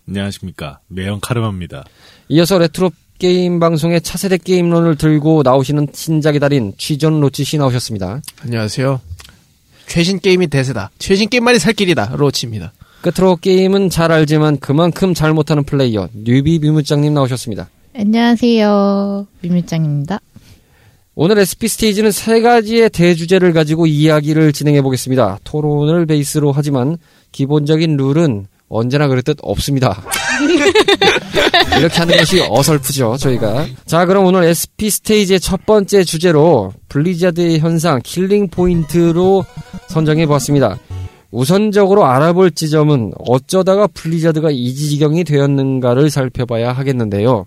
안녕하십니까. 0.07 0.79
매연 0.87 1.19
카르마입니다. 1.19 1.83
이어서 2.29 2.57
레트로 2.59 2.91
게임 3.19 3.59
방송의 3.59 4.01
차세대 4.01 4.37
게임론을 4.37 4.95
들고 4.95 5.41
나오시는 5.43 5.89
신작의 5.93 6.39
달인 6.39 6.73
취전 6.77 7.19
로치 7.19 7.43
씨 7.43 7.57
나오셨습니다. 7.57 8.21
안녕하세요. 8.41 9.01
최신 9.91 10.19
게임이 10.21 10.47
대세다. 10.47 10.89
최신 10.99 11.27
게임만이 11.27 11.59
살 11.59 11.73
길이다. 11.73 12.13
로치입니다. 12.15 12.71
끝으로 13.01 13.35
게임은 13.35 13.89
잘 13.89 14.13
알지만 14.13 14.57
그만큼 14.57 15.13
잘 15.13 15.33
못하는 15.33 15.65
플레이어 15.65 16.07
newbie 16.13 16.59
묘미짱님 16.59 17.13
나오셨습니다. 17.13 17.67
안녕하세요. 17.93 19.27
묘미짱입니다. 19.41 20.21
오늘 21.13 21.39
SP 21.43 21.67
스테이지는 21.67 22.11
세 22.11 22.39
가지의 22.39 22.89
대주제를 22.89 23.51
가지고 23.51 23.85
이야기를 23.85 24.53
진행해 24.53 24.81
보겠습니다. 24.81 25.39
토론을 25.43 26.05
베이스로 26.05 26.53
하지만 26.53 26.95
기본적인 27.33 27.97
룰은 27.97 28.45
언제나 28.69 29.09
그랬듯 29.09 29.39
없습니다. 29.41 30.01
이렇게 31.79 31.97
하는 31.97 32.15
것이 32.17 32.41
어설프죠, 32.49 33.17
저희가. 33.17 33.65
자, 33.85 34.05
그럼 34.05 34.25
오늘 34.25 34.43
SP 34.45 34.89
스테이지의 34.89 35.39
첫 35.39 35.65
번째 35.65 36.03
주제로 36.03 36.73
블리자드의 36.89 37.59
현상, 37.59 37.99
killing 38.03 38.49
point로 38.49 39.45
선정해 39.87 40.25
보았습니다. 40.25 40.77
우선적으로 41.31 42.05
알아볼 42.05 42.51
지점은 42.51 43.13
어쩌다가 43.17 43.87
블리자드가 43.87 44.51
이 44.51 44.73
지경이 44.73 45.23
되었는가를 45.23 46.09
살펴봐야 46.09 46.73
하겠는데요. 46.73 47.45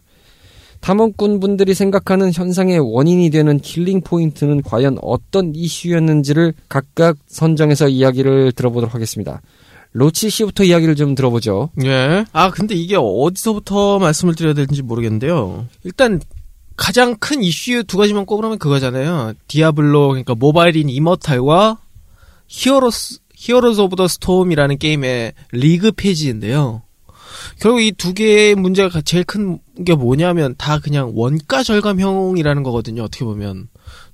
탐험꾼 0.80 1.40
분들이 1.40 1.72
생각하는 1.72 2.30
현상의 2.32 2.78
원인이 2.78 3.30
되는 3.30 3.58
killing 3.58 4.02
point는 4.02 4.62
과연 4.62 4.98
어떤 5.00 5.54
이슈였는지를 5.54 6.52
각각 6.68 7.16
선정해서 7.26 7.88
이야기를 7.88 8.52
들어보도록 8.52 8.94
하겠습니다. 8.94 9.40
로치 9.94 10.28
씨부터 10.28 10.64
이야기를 10.64 10.96
좀 10.96 11.14
들어보죠. 11.14 11.70
예. 11.84 12.24
아, 12.32 12.50
근데 12.50 12.74
이게 12.74 12.96
어디서부터 12.98 14.00
말씀을 14.00 14.34
드려야 14.34 14.52
될지 14.52 14.82
모르겠는데요. 14.82 15.66
일단 15.84 16.20
가장 16.76 17.14
큰 17.16 17.42
이슈 17.44 17.84
두 17.84 17.96
가지만 17.96 18.26
꼽으면 18.26 18.58
그거잖아요. 18.58 19.34
디아블로 19.46 20.08
그러니까 20.08 20.34
모바일인 20.34 20.88
이모탈과 20.88 21.78
히어로스 22.48 23.20
히어로즈 23.36 23.80
오브 23.82 23.94
더 23.96 24.08
스톰이라는 24.08 24.78
게임의 24.78 25.32
리그 25.52 25.92
폐지인데요. 25.92 26.82
결국 27.60 27.80
이 27.82 27.92
두 27.92 28.14
개의 28.14 28.54
문제가 28.56 29.00
제일 29.00 29.22
큰 29.24 29.58
게 29.84 29.94
뭐냐면 29.96 30.54
다 30.56 30.78
그냥 30.78 31.10
원가 31.14 31.64
절감형이라는 31.64 32.62
거거든요. 32.62 33.02
어떻게 33.02 33.24
보면 33.24 33.68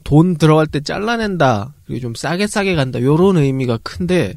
돈 0.05 0.36
들어갈 0.36 0.66
데 0.66 0.80
잘라낸다 0.80 1.74
그리고 1.86 2.01
좀 2.01 2.14
싸게 2.14 2.46
싸게 2.46 2.74
간다 2.74 3.01
요런 3.01 3.36
의미가 3.36 3.78
큰데 3.82 4.34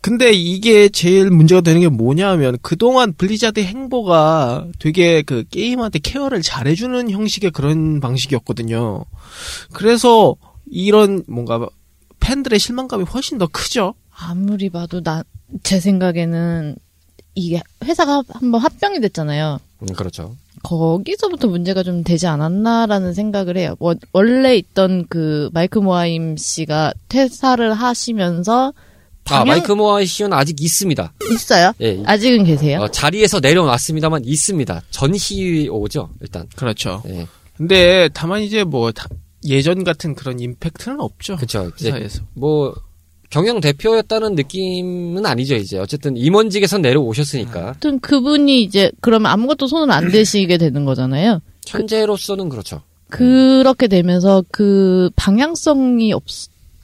근데 0.00 0.32
이게 0.32 0.88
제일 0.88 1.30
문제가 1.30 1.60
되는 1.60 1.80
게 1.80 1.88
뭐냐면 1.88 2.56
그동안 2.62 3.12
블리자드 3.12 3.60
행보가 3.60 4.68
되게 4.78 5.22
그 5.22 5.44
게임한테 5.50 5.98
care를 5.98 6.42
잘해주는 6.42 7.10
형식의 7.10 7.50
그런 7.50 8.00
방식이었거든요. 8.00 9.04
그래서 9.72 10.36
이런 10.70 11.24
뭔가 11.26 11.68
팬들의 12.20 12.58
실망감이 12.58 13.04
훨씬 13.04 13.38
더 13.38 13.46
크죠. 13.46 13.94
아무리 14.10 14.70
봐도 14.70 15.02
나, 15.02 15.24
제 15.62 15.80
생각에는 15.80 16.76
이게 17.34 17.62
회사가 17.84 18.22
한번 18.28 18.60
합병이 18.60 19.00
됐잖아요. 19.00 19.58
음, 19.82 19.86
그렇죠. 19.94 20.36
거기서부터 20.62 21.48
문제가 21.48 21.82
좀 21.82 22.02
되지 22.04 22.26
않았나라는 22.26 23.14
생각을 23.14 23.56
해요. 23.56 23.76
원, 23.78 23.98
원래 24.12 24.56
있던 24.56 25.06
그 25.08 25.50
마이크 25.52 25.78
모하임 25.78 26.36
씨가 26.36 26.92
퇴사를 27.08 27.72
하시면서 27.74 28.72
아, 29.32 29.44
마이크 29.44 29.70
모아이 29.72 30.06
씨는 30.06 30.32
아직 30.32 30.60
있습니다. 30.60 31.12
있어요? 31.32 31.72
예. 31.80 32.02
아직은 32.04 32.44
계세요? 32.44 32.80
어, 32.80 32.88
자리에서 32.88 33.38
내려놨습니다만 33.40 34.22
있습니다. 34.24 34.82
전시오죠, 34.90 36.10
일단. 36.20 36.46
그렇죠. 36.56 37.02
예. 37.06 37.26
근데 37.56 38.08
다만 38.12 38.42
이제 38.42 38.64
뭐 38.64 38.90
다- 38.90 39.06
예전 39.44 39.84
같은 39.84 40.14
그런 40.14 40.40
임팩트는 40.40 40.98
없죠. 41.00 41.36
그쵸. 41.36 41.70
이제 41.78 41.90
회사에서. 41.92 42.22
뭐, 42.34 42.74
경영 43.30 43.60
대표였다는 43.60 44.34
느낌은 44.34 45.24
아니죠, 45.24 45.54
이제. 45.54 45.78
어쨌든 45.78 46.16
임원직에선 46.16 46.82
내려오셨으니까. 46.82 47.60
아무튼 47.68 48.00
그분이 48.00 48.62
이제 48.62 48.90
그러면 49.00 49.30
아무것도 49.30 49.68
손을 49.68 49.92
안 49.92 50.10
대시게 50.10 50.58
되는 50.58 50.84
거잖아요. 50.84 51.40
현재로서는 51.66 52.48
그렇죠. 52.48 52.82
그렇게 53.08 53.86
되면서 53.86 54.44
그 54.50 55.10
방향성이 55.16 56.12
없, 56.12 56.24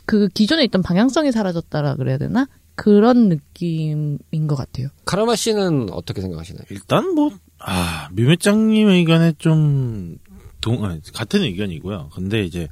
그 0.06 0.28
기존에 0.28 0.64
있던 0.64 0.82
방향성이 0.82 1.32
사라졌다라 1.32 1.96
그래야 1.96 2.16
되나? 2.18 2.46
그런 2.76 3.28
느낌인 3.28 4.46
것 4.46 4.54
같아요. 4.54 4.88
카라마 5.04 5.34
씨는 5.34 5.88
어떻게 5.92 6.20
생각하시나요? 6.20 6.64
일단 6.70 7.14
뭐, 7.14 7.30
아, 7.58 8.08
뮤매짱님 8.12 8.88
의견에 8.88 9.32
좀, 9.38 10.18
동, 10.60 10.84
아니, 10.84 11.00
같은 11.12 11.42
의견이고요. 11.42 12.10
근데 12.14 12.44
이제, 12.44 12.68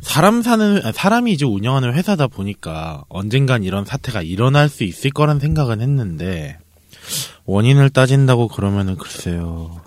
사람 0.00 0.42
사는, 0.42 0.84
아, 0.84 0.92
사람이 0.92 1.32
이제 1.32 1.44
운영하는 1.44 1.94
회사다 1.94 2.28
보니까 2.28 3.04
언젠간 3.08 3.64
이런 3.64 3.84
사태가 3.84 4.22
일어날 4.22 4.68
수 4.68 4.84
있을 4.84 5.10
거란 5.10 5.40
생각은 5.40 5.80
했는데, 5.80 6.58
원인을 7.44 7.90
따진다고 7.90 8.48
그러면은 8.48 8.96
글쎄요. 8.96 9.80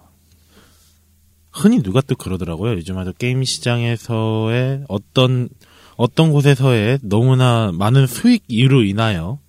흔히 1.52 1.82
누가 1.82 2.02
또 2.02 2.16
그러더라고요. 2.16 2.74
요즘 2.74 2.98
아주 2.98 3.14
게임 3.14 3.44
시장에서의 3.44 4.86
어떤, 4.88 5.50
어떤 5.98 6.32
곳에서의 6.32 7.00
너무나 7.02 7.72
많은 7.74 8.08
수익으로 8.08 8.84
인하여 8.84 9.40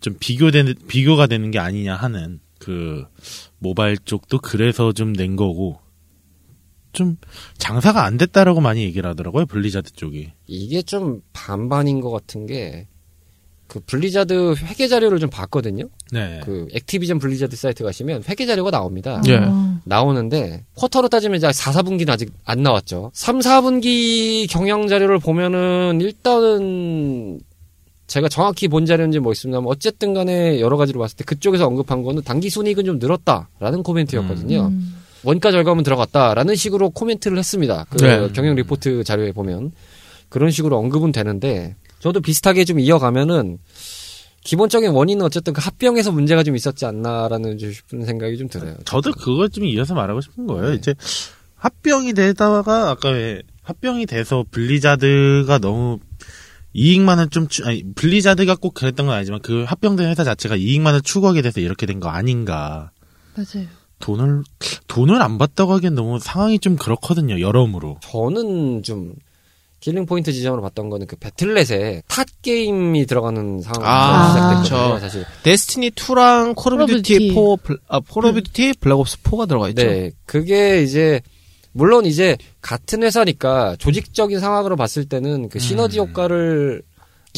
좀 0.00 0.16
비교되는, 0.18 0.74
비교가 0.88 1.26
되는 1.26 1.50
게 1.50 1.58
아니냐 1.58 1.94
하는 1.94 2.40
그 2.58 3.04
모바일 3.58 3.98
쪽도 3.98 4.38
그래서 4.38 4.92
좀 4.92 5.12
낸 5.12 5.36
거고 5.36 5.80
좀 6.92 7.16
장사가 7.58 8.04
안 8.04 8.16
됐다라고 8.16 8.60
많이 8.60 8.82
얘기를 8.82 9.08
하더라고요. 9.10 9.46
블리자드 9.46 9.92
쪽이. 9.92 10.32
이게 10.46 10.82
좀 10.82 11.22
반반인 11.32 12.00
것 12.00 12.10
같은 12.10 12.46
게, 12.46 12.86
그 13.68 13.80
블리자드 13.80 14.54
회계 14.64 14.88
자료를 14.88 15.18
좀 15.18 15.28
봤거든요? 15.28 15.84
네. 16.10 16.40
그 16.42 16.66
액티비전 16.72 17.18
블리자드 17.18 17.54
사이트 17.54 17.84
가시면 17.84 18.24
회계 18.26 18.46
자료가 18.46 18.70
나옵니다. 18.70 19.22
예. 19.28 19.36
어, 19.36 19.78
나오는데 19.84 20.64
쿼터로 20.74 21.08
따지면 21.08 21.36
이제 21.36 21.52
4, 21.52 21.72
4분기는 21.72 22.08
아직 22.08 22.32
안 22.46 22.62
나왔죠. 22.62 23.10
3, 23.12 23.40
4분기 23.40 24.50
경영 24.50 24.88
자료를 24.88 25.18
보면은 25.18 26.00
일단은 26.00 27.40
제가 28.06 28.30
정확히 28.30 28.68
본 28.68 28.86
자료인지 28.86 29.18
뭐 29.18 29.32
있습니다만 29.32 29.68
어쨌든 29.68 30.14
간에 30.14 30.60
여러 30.60 30.78
가지로 30.78 30.98
봤을 30.98 31.18
때 31.18 31.24
그쪽에서 31.24 31.66
언급한 31.66 32.02
거는 32.02 32.22
단기 32.22 32.48
순이익은 32.48 32.86
좀 32.86 32.98
늘었다라는 32.98 33.82
코멘트였거든요. 33.82 34.68
음. 34.68 34.94
원가 35.24 35.50
절감은 35.50 35.84
들어갔다라는 35.84 36.54
식으로 36.54 36.90
코멘트를 36.90 37.38
했습니다. 37.38 37.86
그 37.90 37.96
네. 37.98 38.28
경영 38.32 38.54
리포트 38.54 39.04
자료에 39.04 39.32
보면 39.32 39.72
그런 40.28 40.50
식으로 40.50 40.76
언급은 40.78 41.12
되는데 41.12 41.76
저도 42.00 42.20
비슷하게 42.20 42.64
좀 42.64 42.78
이어가면은 42.78 43.58
기본적인 44.44 44.90
원인은 44.90 45.24
어쨌든 45.26 45.52
그 45.52 45.60
합병에서 45.60 46.12
문제가 46.12 46.42
좀 46.42 46.54
있었지 46.56 46.86
않나라는 46.86 47.58
좀 47.58 47.72
싶은 47.72 48.04
생각이 48.04 48.38
좀 48.38 48.48
들어요. 48.48 48.76
저도 48.84 49.12
그거 49.12 49.48
좀 49.48 49.64
이어서 49.64 49.94
말하고 49.94 50.20
싶은 50.20 50.46
거예요. 50.46 50.70
네. 50.70 50.74
이제 50.76 50.94
합병이 51.56 52.12
되다가 52.14 52.90
아까 52.90 53.10
왜 53.10 53.42
합병이 53.62 54.06
돼서 54.06 54.44
블리자드가 54.50 55.58
너무 55.58 55.98
이익만을 56.72 57.28
좀 57.30 57.48
추, 57.48 57.64
아니 57.66 57.82
블리자드가 57.94 58.54
꼭 58.54 58.74
그랬던 58.74 59.06
건 59.06 59.16
아니지만 59.16 59.40
그 59.42 59.64
합병된 59.64 60.08
회사 60.08 60.22
자체가 60.22 60.54
이익만을 60.56 61.00
추구하게 61.02 61.42
돼서 61.42 61.60
이렇게 61.60 61.86
된 61.86 61.98
거 61.98 62.08
아닌가. 62.08 62.92
맞아요. 63.34 63.66
돈을 64.00 64.42
돈을 64.86 65.20
안 65.22 65.38
받다고 65.38 65.72
하기엔 65.74 65.94
너무 65.94 66.18
상황이 66.18 66.58
좀 66.58 66.76
그렇거든요. 66.76 67.40
여러모로. 67.40 67.98
저는 68.02 68.82
좀 68.82 69.12
killing 69.80 70.06
point 70.06 70.32
지점으로 70.32 70.60
봤던 70.62 70.90
거는 70.90 71.06
그 71.06 71.16
배틀넷에 71.16 72.02
타 72.08 72.26
게임이 72.42 73.06
들어가는 73.06 73.60
상황이 73.62 73.84
아, 73.86 74.62
시작됐거든요. 74.62 74.98
사실. 74.98 75.24
데스티니 75.44 75.90
2랑 75.90 76.54
콜 76.56 76.74
오브 76.74 76.86
듀티 76.86 77.12
듀티. 77.14 77.28
4, 77.34 77.40
블- 77.62 77.78
아, 77.88 78.00
콜 78.00 78.26
오브 78.26 78.42
듀티 78.42 78.74
블랙 78.80 78.94
옵스 78.98 79.18
4가 79.22 79.46
들어가 79.48 79.68
있죠. 79.68 79.84
네, 79.84 80.10
그게 80.26 80.82
이제 80.82 81.20
물론 81.72 82.06
이제 82.06 82.36
같은 82.60 83.04
회사니까 83.04 83.76
조직적인 83.78 84.40
상황으로 84.40 84.74
봤을 84.74 85.04
때는 85.04 85.48
그 85.48 85.60
시너지 85.60 86.00
음. 86.00 86.08
효과를 86.08 86.82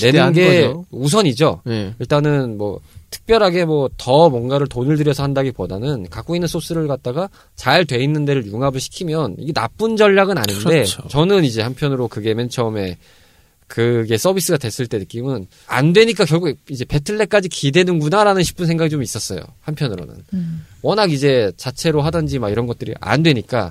내는 0.01 0.33
게 0.33 0.67
거죠. 0.69 0.87
우선이죠. 0.93 1.61
네. 1.67 1.95
일단은 1.99 2.57
뭐 2.57 2.81
특별하게 3.11 3.65
뭐 3.65 3.89
더 3.99 4.31
뭔가를 4.31 4.67
돈을 4.67 4.97
들여서 4.97 5.23
한다기보다는 5.23 6.09
갖고 6.11 6.35
있는 6.35 6.49
소스를 6.49 6.87
갖다가 6.87 7.29
잘 7.57 7.85
돼 7.85 8.03
있는 8.03 8.25
데를 8.25 8.47
융합을 8.47 8.81
시키면 8.81 9.37
이게 9.39 9.53
나쁜 9.53 9.97
전략은 9.97 10.39
아닌데 10.39 10.63
그렇죠. 10.65 11.03
저는 11.09 11.45
이제 11.45 11.61
한편으로 11.63 12.09
그게 12.09 12.35
맨 12.35 12.49
처음에 12.49 12.97
그게 13.67 14.17
서비스가 14.17 14.59
됐을 14.59 14.87
때 14.87 14.99
느낌은 14.99 15.47
안 15.67 15.93
되니까 15.93 16.25
결국 16.25 16.57
이제 16.71 16.85
배틀넷까지 16.85 17.49
기대는구나라는 17.49 18.43
싶은 18.43 18.67
생각이 18.67 18.91
좀 18.91 19.03
있었어요. 19.03 19.41
한편으로는. 19.61 20.15
음. 20.35 20.65
워낙 20.83 21.13
이제 21.13 21.53
자체로 21.57 22.03
하든지 22.03 22.39
막 22.39 22.51
이런 22.51 22.67
것들이 22.67 22.95
안 23.01 23.23
되니까 23.23 23.71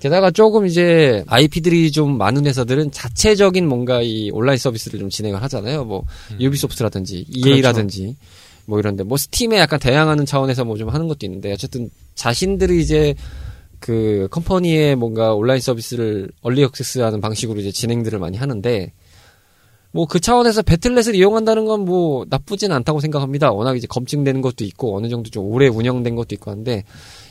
게다가 0.00 0.30
조금 0.30 0.66
이제 0.66 1.24
IP들이 1.26 1.90
좀 1.90 2.18
많은 2.18 2.46
회사들은 2.46 2.92
자체적인 2.92 3.66
뭔가 3.66 4.00
이 4.02 4.30
온라인 4.32 4.58
서비스를 4.58 5.00
좀 5.00 5.08
진행을 5.08 5.42
하잖아요. 5.44 5.84
뭐 5.84 6.04
유비소프트라든지 6.38 7.24
EA라든지 7.28 8.16
뭐 8.68 8.78
이런데. 8.78 9.02
뭐 9.02 9.16
스팀에 9.16 9.58
약간 9.58 9.80
대항하는 9.80 10.26
차원에서 10.26 10.64
뭐 10.64 10.76
좀 10.76 10.90
하는 10.90 11.08
것도 11.08 11.24
있는데 11.26 11.52
어쨌든 11.52 11.90
자신들이 12.14 12.80
이제 12.80 13.14
그 13.80 14.28
company의 14.30 14.94
뭔가 14.96 15.34
온라인 15.34 15.60
서비스를 15.60 16.30
early 16.42 16.62
access하는 16.62 17.20
방식으로 17.20 17.58
이제 17.60 17.72
진행들을 17.72 18.18
많이 18.18 18.36
하는데 18.36 18.92
뭐 19.92 20.06
그 20.06 20.20
차원에서 20.20 20.62
배틀넷을 20.62 21.14
이용한다는 21.14 21.64
건 21.64 21.78
뭐 21.88 22.26
나쁘진 22.28 22.72
않다고 22.72 23.00
생각합니다. 23.00 23.52
워낙 23.52 23.76
이제 23.76 23.86
검증되는 23.86 24.42
것도 24.42 24.64
있고 24.64 24.96
어느 24.96 25.08
정도 25.08 25.30
좀 25.30 25.46
오래 25.46 25.68
운영된 25.68 26.16
것도 26.16 26.34
있고 26.34 26.50
한데 26.50 26.84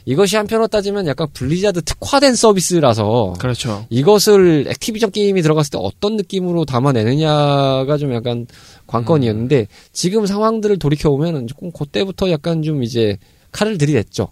이것이 0.06 0.38
한편으로 0.38 0.68
따지면 0.68 1.06
약간 1.06 1.28
블리자드 1.34 1.82
특화된 1.84 2.34
서비스라서 2.34 3.34
그렇죠. 3.40 3.86
이것을 3.90 4.66
액티비전 4.70 5.12
게임이 5.12 5.42
들어갔을 5.42 5.72
때 5.72 5.78
어떤 5.82 6.16
느낌으로 6.16 6.66
담아내느냐가 6.66 7.98
좀 7.98 8.14
약간 8.14 8.48
관건이었는데 8.88 9.68
지금 9.92 10.26
상황들을 10.26 10.80
돌이켜 10.80 11.10
보면 11.10 11.48
조금 11.48 11.72
그때부터 11.72 12.32
약간 12.32 12.64
좀 12.64 12.82
이제 12.84 13.18
칼을 13.52 13.78
들이댔죠. 13.78 14.30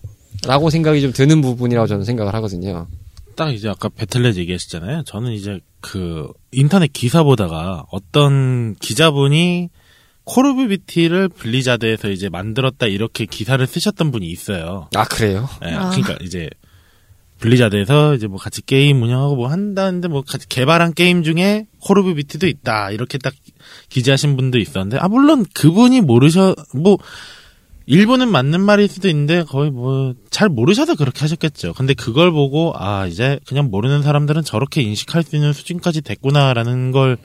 라고 0.47 0.69
생각이 0.69 1.01
좀 1.01 1.11
드는 1.11 1.41
부분이라고 1.41 1.88
저는 1.88 2.05
생각을 2.05 2.34
하거든요. 2.36 2.88
딱 3.36 3.52
이제 3.52 3.70
아까 3.70 3.90
배틀넷 3.90 4.38
얘기하셨잖아요. 4.38 5.04
저는 5.04 5.32
이제 5.32 5.60
그 5.82 6.28
인터넷 6.52 6.92
기사 6.92 7.24
보다가 7.24 7.86
어떤 7.92 8.76
기자분이 8.76 9.70
콜 10.24 10.48
오브 10.48 10.68
듀티를 10.68 11.30
블리자드에서 11.30 12.10
이제 12.10 12.30
만들었다 12.30 12.88
이렇게 12.88 13.26
기사를 13.26 13.66
쓰셨던 13.66 14.12
분이 14.12 14.28
있어요. 14.28 14.90
아 14.96 15.04
그래요? 15.06 15.48
예, 15.66 15.74
아. 15.74 15.90
그러니까 15.92 16.18
이제 16.22 16.50
블리자드에서 17.40 18.16
이제 18.16 18.28
뭐 18.28 18.38
같이 18.38 18.66
게임 18.66 19.04
운영하고 19.04 19.36
뭐 19.36 19.48
한다는데 19.48 20.08
뭐 20.08 20.24
같이 20.24 20.48
개발한 20.48 20.94
게임 20.94 21.22
중에 21.22 21.68
콜 21.80 22.00
오브 22.00 22.16
듀티도 22.16 22.47
있다 22.48 22.92
이렇게 22.92 23.18
딱 23.18 23.34
기재하신 23.90 24.36
분도 24.36 24.58
있었는데 24.58 24.98
아 24.98 25.08
물론 25.08 25.46
그분이 25.54 26.02
모르셔 26.02 26.56
뭐 26.74 26.98
일부는 27.88 28.30
맞는 28.30 28.62
말일 28.62 28.88
수도 28.88 29.08
있는데 29.10 29.44
거의 29.44 29.72
뭐 29.72 30.14
잘 30.36 30.50
모르셔서 30.50 30.96
그렇게 30.96 31.22
하셨겠죠. 31.22 31.74
근데 31.76 31.94
그걸 31.94 32.30
보고 32.30 32.74
아 32.76 33.08
이제 33.08 33.40
그냥 33.48 33.70
모르는 33.72 34.04
사람들은 34.04 34.44
저렇게 34.44 34.82
인식할 34.82 35.24
수 35.24 35.38
있는 35.38 35.54
수준까지 35.54 36.02
됐구나라는 36.02 36.92
걸 36.92 37.18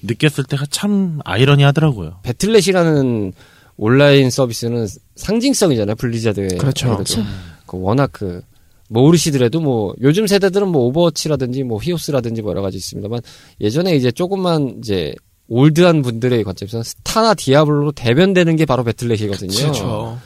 느꼈을 0.00 0.44
때가 0.44 0.64
참 0.70 1.18
아이러니하더라고요. 1.26 2.20
배틀넷이라는 2.22 3.34
온라인 3.76 4.30
서비스는 4.30 4.86
상징성이잖아요. 5.16 5.96
블리자드의. 5.96 6.56
그렇죠. 6.56 6.96
그래도. 6.96 7.22
그 7.66 7.78
워낙 7.78 8.08
그 8.14 8.40
모르시더라도 8.88 9.60
뭐 9.60 9.94
요즘 10.00 10.26
세대들은 10.26 10.68
뭐 10.68 10.86
오버워치라든지 10.86 11.64
뭐 11.64 11.78
히오스라든지 11.82 12.40
뭐 12.40 12.52
여러 12.52 12.62
가지 12.62 12.78
있습니다만 12.78 13.20
예전에 13.60 13.94
이제 13.94 14.10
조금만 14.10 14.76
이제 14.78 15.14
old한 15.48 16.02
분들의 16.02 16.44
관점에서는 16.44 16.84
스타나 16.84 17.34
디아블로로 17.34 17.92
대변되는 17.92 18.56
게 18.56 18.66
바로 18.66 18.84
배틀넷이거든요. 18.84 19.56
그렇죠. 19.56 20.18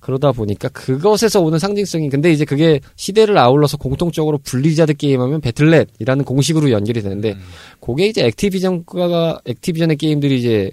그러다 0.00 0.32
보니까 0.32 0.68
그것에서 0.70 1.40
오는 1.40 1.58
상징성이 1.60 2.08
근데 2.08 2.32
이제 2.32 2.44
그게 2.44 2.80
시대를 2.96 3.38
아울러서 3.38 3.76
공통적으로 3.76 4.38
블리자드 4.38 4.94
게임하면 4.94 5.40
배틀넷이라는 5.40 6.24
공식으로 6.24 6.72
연결이 6.72 7.02
되는데 7.02 7.36
그게 7.80 8.08
이제 8.08 8.24
액티비전과 8.24 9.42
액티비전의 9.44 9.96
게임들이 9.96 10.38
이제 10.38 10.72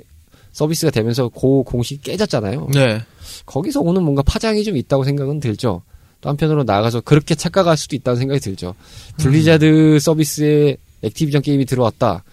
서비스가 0.51 0.89
되면서 0.91 1.29
그 1.29 1.61
공식이 1.63 2.01
깨졌잖아요. 2.01 2.69
네. 2.73 3.01
거기서 3.45 3.81
오는 3.81 4.01
뭔가 4.03 4.23
파장이 4.23 4.63
좀 4.63 4.77
있다고 4.77 5.03
생각은 5.03 5.39
들죠. 5.39 5.83
또 6.21 6.29
한편으로 6.29 6.63
나가서 6.63 7.01
그렇게 7.01 7.35
착각할 7.35 7.77
수도 7.77 7.95
있다는 7.95 8.17
생각이 8.17 8.39
들죠. 8.39 8.73
블리자드 9.17 9.99
서비스에 9.99 10.75
액티비전 11.03 11.43
게임이 11.43 11.65
들어왔다. 11.65 12.23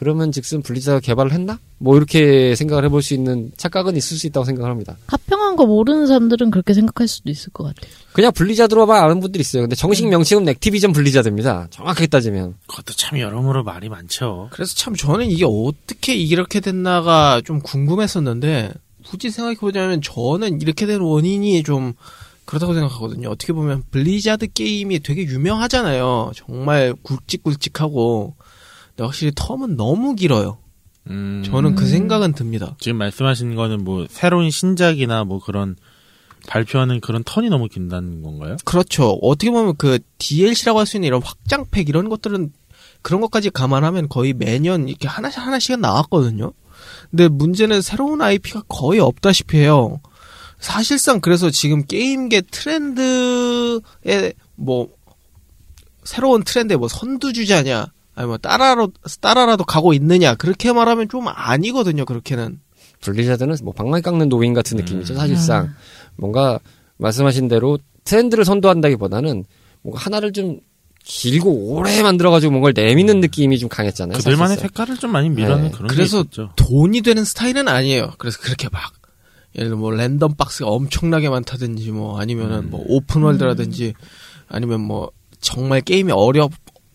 그러면 0.00 0.32
즉슨 0.32 0.62
블리자드가 0.62 1.00
개발을 1.00 1.30
했나? 1.30 1.58
뭐 1.76 1.94
이렇게 1.94 2.54
생각을 2.54 2.86
해볼 2.86 3.02
수 3.02 3.12
있는 3.12 3.52
착각은 3.58 3.98
있을 3.98 4.16
수 4.16 4.26
있다고 4.28 4.46
생각을 4.46 4.70
합니다. 4.70 4.96
합병한 5.08 5.56
거 5.56 5.66
모르는 5.66 6.06
사람들은 6.06 6.50
그렇게 6.50 6.72
생각할 6.72 7.06
수도 7.06 7.30
있을 7.30 7.52
것 7.52 7.64
같아요. 7.64 7.92
그냥 8.14 8.32
블리자드로만 8.32 9.04
아는 9.04 9.20
분들이 9.20 9.42
있어요. 9.42 9.64
근데 9.64 9.76
정식 9.76 10.08
명칭은 10.08 10.48
액티비전 10.48 10.94
블리자드입니다. 10.94 11.66
정확하게 11.68 12.06
따지면. 12.06 12.54
그것도 12.66 12.94
참 12.94 13.18
여러모로 13.18 13.62
말이 13.62 13.90
많죠. 13.90 14.48
그래서 14.52 14.74
참 14.74 14.94
저는 14.94 15.26
이게 15.26 15.44
어떻게 15.46 16.14
이렇게 16.14 16.60
됐나가 16.60 17.42
좀 17.44 17.60
궁금했었는데 17.60 18.72
굳이 19.06 19.28
생각해보자면 19.28 20.00
저는 20.00 20.62
이렇게 20.62 20.86
된 20.86 21.02
원인이 21.02 21.62
좀 21.62 21.92
그렇다고 22.46 22.72
생각하거든요. 22.72 23.28
어떻게 23.28 23.52
보면 23.52 23.82
블리자드 23.90 24.50
게임이 24.54 25.00
되게 25.00 25.24
유명하잖아요. 25.24 26.32
정말 26.34 26.94
굵직굵직하고 27.02 28.34
확실히 29.04 29.32
텀은 29.32 29.76
너무 29.76 30.14
길어요. 30.14 30.58
음, 31.08 31.42
저는 31.44 31.74
그 31.74 31.86
생각은 31.86 32.34
듭니다. 32.34 32.76
지금 32.78 32.98
말씀하신 32.98 33.54
거는 33.54 33.84
뭐 33.84 34.06
새로운 34.10 34.50
신작이나 34.50 35.24
뭐 35.24 35.40
그런 35.40 35.76
발표하는 36.46 37.00
그런 37.00 37.22
턴이 37.24 37.48
너무 37.48 37.68
긴다는 37.68 38.22
건가요? 38.22 38.56
그렇죠. 38.64 39.18
어떻게 39.22 39.50
보면 39.50 39.76
그 39.76 39.98
DLC라고 40.18 40.78
할 40.78 40.86
수 40.86 40.96
있는 40.96 41.06
이런 41.08 41.22
확장팩 41.22 41.88
이런 41.88 42.08
것들은 42.08 42.52
그런 43.02 43.20
것까지 43.20 43.50
감안하면 43.50 44.08
거의 44.08 44.32
매년 44.32 44.88
이렇게 44.88 45.08
하나씩 45.08 45.38
하나씩은 45.40 45.80
나왔거든요. 45.80 46.52
근데 47.10 47.28
문제는 47.28 47.82
새로운 47.82 48.20
IP가 48.22 48.62
거의 48.68 49.00
없다시피 49.00 49.58
해요. 49.58 50.00
사실상 50.58 51.20
그래서 51.20 51.50
지금 51.50 51.84
게임계 51.84 52.42
트렌드에 52.50 54.32
뭐 54.56 54.88
새로운 56.04 56.44
트렌드에 56.44 56.76
뭐 56.76 56.88
선두주자냐 56.88 57.86
아니 58.20 58.26
뭐 58.28 58.36
따라로 58.36 58.92
따라라도 59.22 59.64
가고 59.64 59.94
있느냐 59.94 60.34
그렇게 60.34 60.72
말하면 60.74 61.08
좀 61.08 61.26
아니거든요. 61.26 62.04
그렇게는 62.04 62.60
블리자드는 63.00 63.56
뭐 63.62 63.72
방망이 63.72 64.02
깎는 64.02 64.28
노인 64.28 64.52
같은 64.52 64.78
음. 64.78 64.84
느낌이죠. 64.84 65.14
사실상 65.14 65.70
뭔가 66.16 66.60
말씀하신 66.98 67.48
대로 67.48 67.78
트렌드를 68.04 68.44
선도한다기보다는 68.44 69.44
뭔가 69.80 70.02
하나를 70.02 70.32
좀 70.32 70.60
길고 71.02 71.50
오래 71.50 72.02
만들어가지고 72.02 72.50
뭔가를 72.50 72.74
내미는 72.76 73.20
느낌이 73.20 73.58
좀 73.58 73.70
강했잖아요. 73.70 74.16
음. 74.16 74.18
그들만의 74.18 74.48
사실상. 74.48 74.68
색깔을 74.68 74.96
좀 74.98 75.12
많이 75.12 75.30
밀어낸 75.30 75.64
네. 75.64 75.70
그런 75.70 75.88
그래서. 75.88 76.22
돈이 76.56 77.00
되는 77.00 77.24
스타일은 77.24 77.68
아니에요. 77.68 78.12
그래서 78.18 78.38
그렇게 78.42 78.68
막 78.70 78.92
예를 79.56 79.70
들어 79.70 79.78
뭐 79.78 79.92
랜덤 79.92 80.34
박스가 80.34 80.68
엄청나게 80.68 81.30
많다든지 81.30 81.90
뭐 81.92 82.20
아니면은 82.20 82.68
뭐 82.68 82.84
open 82.86 83.11
world라든지 83.11 83.94
아니면 84.46 84.82
뭐 84.82 85.10
정말 85.40 85.80
게임이 85.80 86.12
어렵 86.12 86.50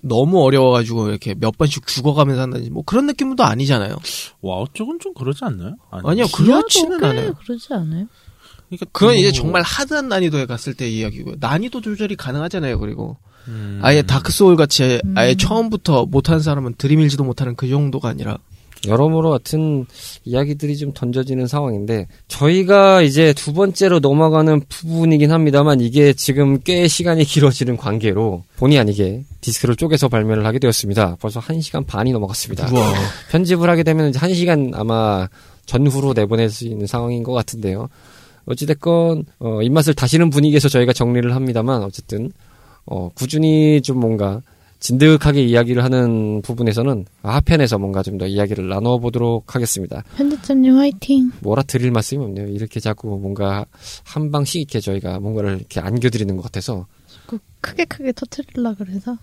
너무 0.08 0.44
어려워가지고 0.44 1.10
이렇게 1.10 1.34
몇 1.34 1.58
번씩 1.58 1.88
죽어가면서 1.88 2.44
한다든지 2.44 2.70
뭐 2.70 2.84
그런 2.86 3.08
느낌도 3.08 3.44
아니잖아요. 3.44 3.96
와우 4.42 4.68
쪽은 4.72 5.00
좀 5.00 5.14
그러지 5.14 5.44
않나요? 5.44 5.76
아니, 5.90 6.08
아니요 6.10 6.26
그렇지는 6.34 7.00
꽤 7.00 7.06
않아요. 7.08 7.34
그러지 7.34 7.74
않아요? 7.74 8.06
그러니까 8.70 8.86
그건 8.92 9.16
이제 9.16 9.30
뭐, 9.30 9.32
정말 9.32 9.62
hard한 9.64 10.08
난이도에 10.08 10.46
갔을 10.46 10.76
때 10.76 10.88
이야기고요. 10.88 11.36
난이도 11.40 11.82
조절이 11.82 12.16
가능하잖아요. 12.16 12.80
그리고 12.80 13.18
음, 13.48 13.80
아예 13.82 14.04
다크 14.04 14.32
소울 14.32 14.56
같이 14.56 15.02
아예 15.16 15.32
음. 15.32 15.38
처음부터 15.38 16.06
못하는 16.06 16.40
사람은 16.40 16.76
들이밀지도 16.78 17.24
못하는 17.24 17.56
그 17.56 17.68
정도가 17.68 18.10
아니라 18.10 18.38
여러모로 18.88 19.30
같은 19.30 19.86
이야기들이 20.24 20.78
좀 20.78 20.92
던져지는 20.94 21.48
상황인데 21.48 22.08
저희가 22.28 23.02
이제 23.02 23.34
두 23.34 23.54
번째로 23.54 24.00
넘어가는 24.00 24.62
부분이긴 24.68 25.32
합니다만 25.32 25.82
이게 25.82 26.14
지금 26.14 26.60
꽤 26.62 26.88
시간이 26.88 27.24
길어지는 27.24 27.78
관계로 27.78 28.44
본의 28.58 28.80
아니게 28.80 29.24
디스크를 29.42 29.76
쪼개서 29.76 30.08
발매를 30.10 30.46
하게 30.46 30.60
되었습니다. 30.60 31.18
벌써 31.20 31.40
1시간 31.40 31.86
반이 31.86 32.12
넘어갔습니다. 32.12 32.70
우와. 32.72 32.94
편집을 33.32 33.70
하게 33.70 33.84
되면 33.84 34.10
이제 34.10 34.20
1시간 34.20 34.72
아마 34.74 35.28
전후로 35.66 36.14
내보낼 36.14 36.50
수 36.50 36.66
있는 36.66 36.88
상황인 36.88 37.24
것 37.24 37.34
같은데요. 37.34 37.90
어찌됐건 38.46 39.26
어, 39.40 39.62
입맛을 39.62 39.94
다시는 39.94 40.30
분위기에서 40.30 40.70
저희가 40.70 40.94
정리를 40.94 41.34
합니다만 41.34 41.84
어쨌든 41.84 42.32
어, 42.86 43.10
꾸준히 43.16 43.82
좀 43.82 44.00
뭔가 44.00 44.42
진득하게 44.86 45.42
이야기를 45.44 45.84
하는 45.84 46.42
부분에서는 46.44 47.06
하편에서 47.24 47.80
뭔가 47.80 48.04
좀 48.04 48.16
더 48.16 48.26
이야기를 48.28 48.70
나눠보도록 48.70 49.56
하겠습니다. 49.56 50.02
편집자님 50.16 50.78
화이팅. 50.78 51.32
뭐라 51.42 51.64
드릴 51.64 51.92
말씀이 51.92 52.24
없네요. 52.24 52.48
이렇게 52.48 52.80
자꾸 52.80 53.18
뭔가 53.20 53.66
한 54.06 54.32
방씩 54.32 54.62
이렇게 54.62 54.80
저희가 54.80 55.20
뭔가를 55.20 55.58
이렇게 55.58 55.82
안겨드리는 55.82 56.34
것 56.38 56.44
같아서 56.44 56.86
그 57.26 57.40
크게 57.62 57.84
크게 57.86 58.14
터트리려 58.14 58.76
그래서. 58.78 59.18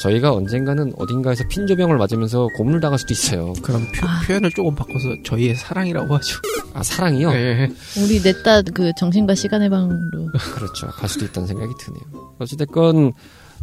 저희가 0.00 0.32
언젠가는 0.32 0.92
어딘가에서 0.96 1.44
핀조병을 1.48 1.98
맞으면서 1.98 2.46
고문을 2.56 2.80
당할 2.80 2.98
수도 2.98 3.12
있어요. 3.12 3.52
그럼 3.62 3.82
표, 3.92 4.06
현을 4.32 4.50
조금 4.54 4.74
바꿔서 4.74 5.08
저희의 5.24 5.54
사랑이라고 5.56 6.14
하죠. 6.14 6.38
아 6.72 6.82
사랑이요? 6.82 7.30
네. 7.32 7.68
우리 8.02 8.20
넷다 8.22 8.62
그 8.74 8.92
정신과 8.98 9.34
시간의 9.34 9.68
방으로. 9.70 10.26
그렇죠. 10.54 10.86
갈 10.88 11.08
수도 11.08 11.24
있다는 11.24 11.46
생각이 11.48 11.72
드네요. 11.80 12.34
어찌됐건 12.38 13.12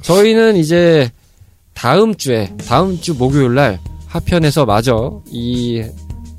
저희는 0.02 0.56
이제 0.58 1.10
다음 1.74 2.16
주에 2.16 2.54
다음 2.68 3.00
주 3.00 3.14
목요일 3.16 3.54
날 3.56 3.80
하편에서 4.08 4.66
마저 4.66 5.22
이 5.28 5.84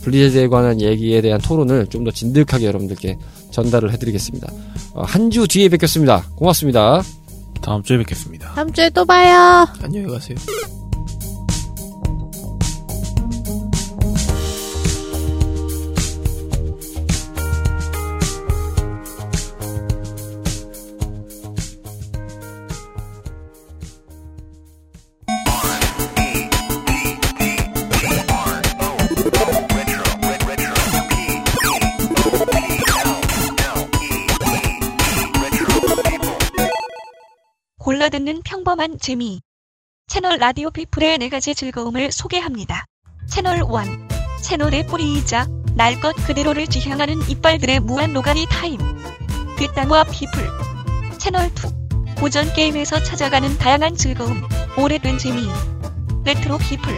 블리자드에 0.03 0.49
관한 0.49 0.81
얘기에 0.81 1.21
대한 1.21 1.41
토론을 1.41 1.87
좀 1.89 2.05
더 2.05 2.11
진득하게 2.11 2.67
여러분들께 2.67 3.19
전달을 3.51 3.93
해드리겠습니다. 3.93 4.53
어, 4.95 5.03
한주 5.03 5.47
뒤에 5.49 5.69
뵙겠습니다. 5.69 6.25
고맙습니다. 6.37 7.03
다음 7.61 7.83
주에 7.83 7.99
뵙겠습니다. 7.99 8.53
다음 8.55 8.73
주에 8.73 8.89
또 8.91 9.05
봐요. 9.05 9.67
안녕히 9.83 10.07
가세요. 10.07 10.37
평범한 38.87 38.99
재미. 39.01 39.41
채널 40.07 40.39
라디오 40.39 40.71
피플의 40.71 41.19
네 41.19 41.29
가지 41.29 41.55
즐거움을 41.55 42.13
소개합니다. 42.13 42.85
채널 43.29 43.57
1. 43.59 43.65
채널의 44.43 44.87
뿌리이자 44.87 45.49
날 45.75 46.01
것 46.01 46.15
그대로를 46.27 46.69
지향하는 46.69 47.29
이빨들의 47.29 47.81
무한 47.81 48.13
노가리 48.13 48.47
타임. 48.49 48.79
뒷담화 49.59 50.05
피플. 50.05 50.49
채널 51.19 51.47
2. 51.47 52.15
고전 52.21 52.53
게임에서 52.55 53.03
찾아가는 53.03 53.59
다양한 53.59 53.97
즐거움. 53.97 54.43
오래된 54.79 55.19
재미. 55.19 55.49
레트로 56.25 56.59
피플. 56.59 56.95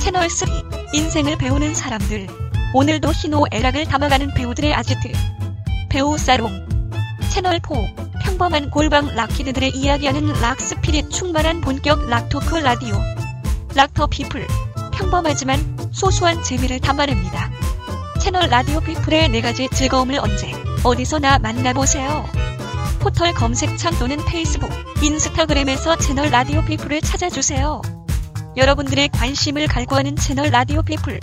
채널 0.00 0.28
3. 0.28 0.48
인생을 0.92 1.38
배우는 1.38 1.74
사람들. 1.74 2.26
오늘도 2.74 3.10
희노애락을 3.10 3.86
담아가는 3.86 4.34
배우들의 4.34 4.74
아지트. 4.74 5.12
배우 5.88 6.18
살롱. 6.18 6.66
채널 7.32 7.58
4. 7.60 8.05
평범한 8.26 8.70
골방 8.70 9.14
rock 9.14 9.31
kid들의 9.31 9.70
이야기하는 9.70 10.32
rock 10.40 10.68
spirit 10.68 11.10
충만한 11.10 11.60
본격 11.60 12.08
rock 12.08 12.32
talk 12.32 12.56
라디오. 12.56 13.00
락 13.74 13.91
더 13.91 14.08
피플. 14.08 14.46
평범하지만 14.92 15.90
소소한 15.92 16.42
재미를 16.42 16.80
담아냅니다. 16.80 17.50
채널 18.20 18.48
라디오 18.50 18.80
피플의 18.80 19.28
네 19.28 19.40
가지 19.40 19.68
즐거움을 19.68 20.18
언제, 20.18 20.52
어디서나 20.82 21.38
만나보세요. 21.38 22.28
포털 22.98 23.32
검색창 23.32 23.96
또는 24.00 24.18
페이스북, 24.26 24.68
인스타그램에서 25.00 25.96
채널 25.96 26.28
라디오 26.30 26.64
피플을 26.64 27.02
찾아주세요. 27.02 27.80
여러분들의 28.56 29.08
관심을 29.10 29.68
갈구하는 29.68 30.16
채널 30.16 30.50
라디오 30.50 30.82
피플. 30.82 31.20